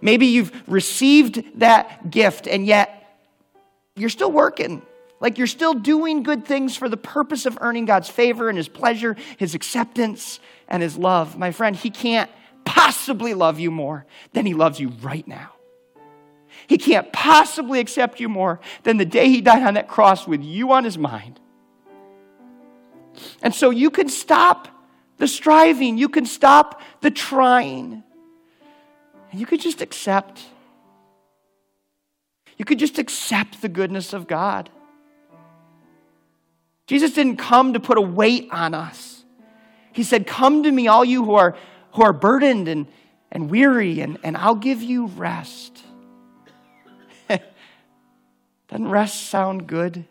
Maybe 0.03 0.25
you've 0.25 0.51
received 0.67 1.59
that 1.61 2.11
gift 2.11 2.45
and 2.45 2.65
yet 2.65 3.21
you're 3.95 4.09
still 4.09 4.31
working. 4.31 4.81
Like 5.21 5.37
you're 5.37 5.47
still 5.47 5.73
doing 5.73 6.23
good 6.23 6.45
things 6.45 6.75
for 6.75 6.89
the 6.89 6.97
purpose 6.97 7.45
of 7.45 7.57
earning 7.61 7.85
God's 7.85 8.09
favor 8.09 8.49
and 8.49 8.57
His 8.57 8.67
pleasure, 8.67 9.15
His 9.37 9.55
acceptance, 9.55 10.41
and 10.67 10.83
His 10.83 10.97
love. 10.97 11.37
My 11.37 11.51
friend, 11.51 11.73
He 11.73 11.89
can't 11.89 12.29
possibly 12.65 13.33
love 13.33 13.61
you 13.61 13.71
more 13.71 14.05
than 14.33 14.45
He 14.45 14.53
loves 14.53 14.77
you 14.77 14.89
right 15.01 15.25
now. 15.25 15.53
He 16.67 16.77
can't 16.77 17.13
possibly 17.13 17.79
accept 17.79 18.19
you 18.19 18.27
more 18.27 18.59
than 18.83 18.97
the 18.97 19.05
day 19.05 19.29
He 19.29 19.39
died 19.39 19.63
on 19.63 19.75
that 19.75 19.87
cross 19.87 20.27
with 20.27 20.43
you 20.43 20.73
on 20.73 20.83
His 20.83 20.97
mind. 20.97 21.39
And 23.41 23.55
so 23.55 23.69
you 23.69 23.89
can 23.89 24.09
stop 24.09 24.67
the 25.17 25.29
striving, 25.29 25.97
you 25.97 26.09
can 26.09 26.25
stop 26.25 26.81
the 26.99 27.11
trying. 27.11 28.03
You 29.33 29.45
could 29.45 29.61
just 29.61 29.81
accept. 29.81 30.41
You 32.57 32.65
could 32.65 32.79
just 32.79 32.99
accept 32.99 33.61
the 33.61 33.69
goodness 33.69 34.13
of 34.13 34.27
God. 34.27 34.69
Jesus 36.85 37.13
didn't 37.13 37.37
come 37.37 37.73
to 37.73 37.79
put 37.79 37.97
a 37.97 38.01
weight 38.01 38.49
on 38.51 38.73
us. 38.73 39.23
He 39.91 40.03
said, 40.03 40.27
Come 40.27 40.63
to 40.63 40.71
me, 40.71 40.87
all 40.87 41.03
you 41.03 41.25
who 41.25 41.35
are, 41.35 41.55
who 41.93 42.03
are 42.03 42.13
burdened 42.13 42.67
and, 42.67 42.87
and 43.31 43.49
weary, 43.49 44.01
and, 44.01 44.19
and 44.23 44.37
I'll 44.37 44.55
give 44.55 44.83
you 44.83 45.07
rest. 45.07 45.83
Doesn't 48.67 48.89
rest 48.89 49.29
sound 49.29 49.65
good? 49.67 50.05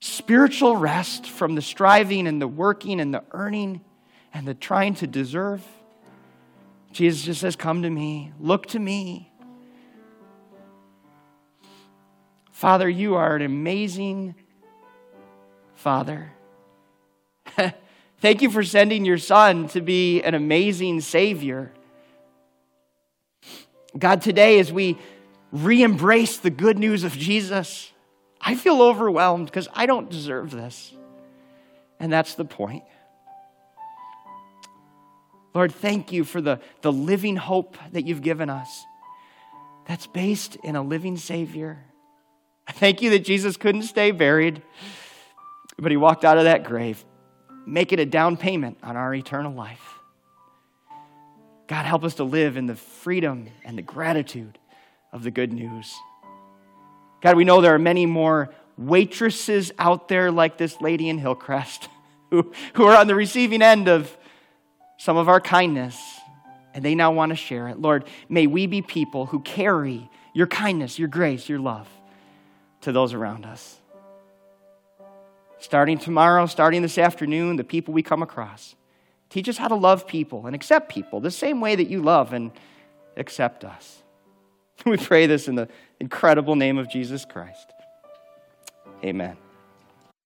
Spiritual 0.00 0.76
rest 0.76 1.28
from 1.28 1.54
the 1.54 1.62
striving 1.62 2.26
and 2.26 2.40
the 2.40 2.48
working 2.48 3.00
and 3.00 3.14
the 3.14 3.22
earning 3.32 3.82
and 4.32 4.46
the 4.46 4.54
trying 4.54 4.94
to 4.96 5.06
deserve. 5.06 5.64
Jesus 6.94 7.22
just 7.22 7.40
says, 7.40 7.56
Come 7.56 7.82
to 7.82 7.90
me, 7.90 8.32
look 8.38 8.66
to 8.66 8.78
me. 8.78 9.32
Father, 12.52 12.88
you 12.88 13.16
are 13.16 13.34
an 13.34 13.42
amazing 13.42 14.36
Father. 15.74 16.30
Thank 18.20 18.42
you 18.42 18.50
for 18.50 18.62
sending 18.62 19.04
your 19.04 19.18
Son 19.18 19.66
to 19.68 19.80
be 19.80 20.22
an 20.22 20.34
amazing 20.34 21.00
Savior. 21.00 21.72
God, 23.98 24.22
today, 24.22 24.60
as 24.60 24.72
we 24.72 24.96
re 25.50 25.82
embrace 25.82 26.36
the 26.38 26.50
good 26.50 26.78
news 26.78 27.02
of 27.02 27.12
Jesus, 27.12 27.92
I 28.40 28.54
feel 28.54 28.80
overwhelmed 28.80 29.46
because 29.46 29.66
I 29.74 29.86
don't 29.86 30.08
deserve 30.08 30.52
this. 30.52 30.94
And 31.98 32.12
that's 32.12 32.34
the 32.34 32.44
point. 32.44 32.84
Lord, 35.54 35.72
thank 35.72 36.10
you 36.12 36.24
for 36.24 36.40
the, 36.40 36.60
the 36.82 36.92
living 36.92 37.36
hope 37.36 37.76
that 37.92 38.04
you've 38.04 38.22
given 38.22 38.50
us 38.50 38.84
that's 39.86 40.06
based 40.06 40.56
in 40.56 40.76
a 40.76 40.82
living 40.82 41.16
Savior. 41.16 41.78
I 42.66 42.72
thank 42.72 43.02
you 43.02 43.10
that 43.10 43.20
Jesus 43.20 43.56
couldn't 43.56 43.82
stay 43.82 44.10
buried, 44.10 44.62
but 45.78 45.90
he 45.90 45.96
walked 45.96 46.24
out 46.24 46.38
of 46.38 46.44
that 46.44 46.64
grave, 46.64 47.04
make 47.66 47.92
it 47.92 48.00
a 48.00 48.06
down 48.06 48.36
payment 48.36 48.78
on 48.82 48.96
our 48.96 49.14
eternal 49.14 49.52
life. 49.52 49.94
God, 51.66 51.86
help 51.86 52.04
us 52.04 52.16
to 52.16 52.24
live 52.24 52.56
in 52.56 52.66
the 52.66 52.74
freedom 52.74 53.48
and 53.64 53.78
the 53.78 53.82
gratitude 53.82 54.58
of 55.12 55.22
the 55.22 55.30
good 55.30 55.52
news. 55.52 55.94
God, 57.22 57.36
we 57.36 57.44
know 57.44 57.60
there 57.60 57.74
are 57.74 57.78
many 57.78 58.04
more 58.04 58.52
waitresses 58.76 59.72
out 59.78 60.08
there 60.08 60.30
like 60.30 60.58
this 60.58 60.80
lady 60.80 61.08
in 61.08 61.16
Hillcrest 61.16 61.88
who, 62.30 62.52
who 62.74 62.84
are 62.84 62.96
on 62.96 63.06
the 63.06 63.14
receiving 63.14 63.62
end 63.62 63.88
of 63.88 64.14
some 65.04 65.18
of 65.18 65.28
our 65.28 65.38
kindness, 65.38 66.02
and 66.72 66.82
they 66.82 66.94
now 66.94 67.12
want 67.12 67.28
to 67.28 67.36
share 67.36 67.68
it. 67.68 67.78
Lord, 67.78 68.04
may 68.30 68.46
we 68.46 68.66
be 68.66 68.80
people 68.80 69.26
who 69.26 69.40
carry 69.40 70.08
your 70.32 70.46
kindness, 70.46 70.98
your 70.98 71.08
grace, 71.08 71.46
your 71.46 71.58
love 71.58 71.86
to 72.80 72.90
those 72.90 73.12
around 73.12 73.44
us. 73.44 73.76
Starting 75.58 75.98
tomorrow, 75.98 76.46
starting 76.46 76.80
this 76.80 76.96
afternoon, 76.96 77.56
the 77.56 77.64
people 77.64 77.92
we 77.92 78.02
come 78.02 78.22
across. 78.22 78.76
Teach 79.28 79.46
us 79.46 79.58
how 79.58 79.68
to 79.68 79.74
love 79.74 80.06
people 80.06 80.46
and 80.46 80.56
accept 80.56 80.88
people 80.88 81.20
the 81.20 81.30
same 81.30 81.60
way 81.60 81.76
that 81.76 81.90
you 81.90 82.00
love 82.00 82.32
and 82.32 82.50
accept 83.18 83.62
us. 83.62 84.02
We 84.86 84.96
pray 84.96 85.26
this 85.26 85.48
in 85.48 85.54
the 85.54 85.68
incredible 86.00 86.56
name 86.56 86.78
of 86.78 86.88
Jesus 86.88 87.26
Christ. 87.26 87.72
Amen. 89.04 89.36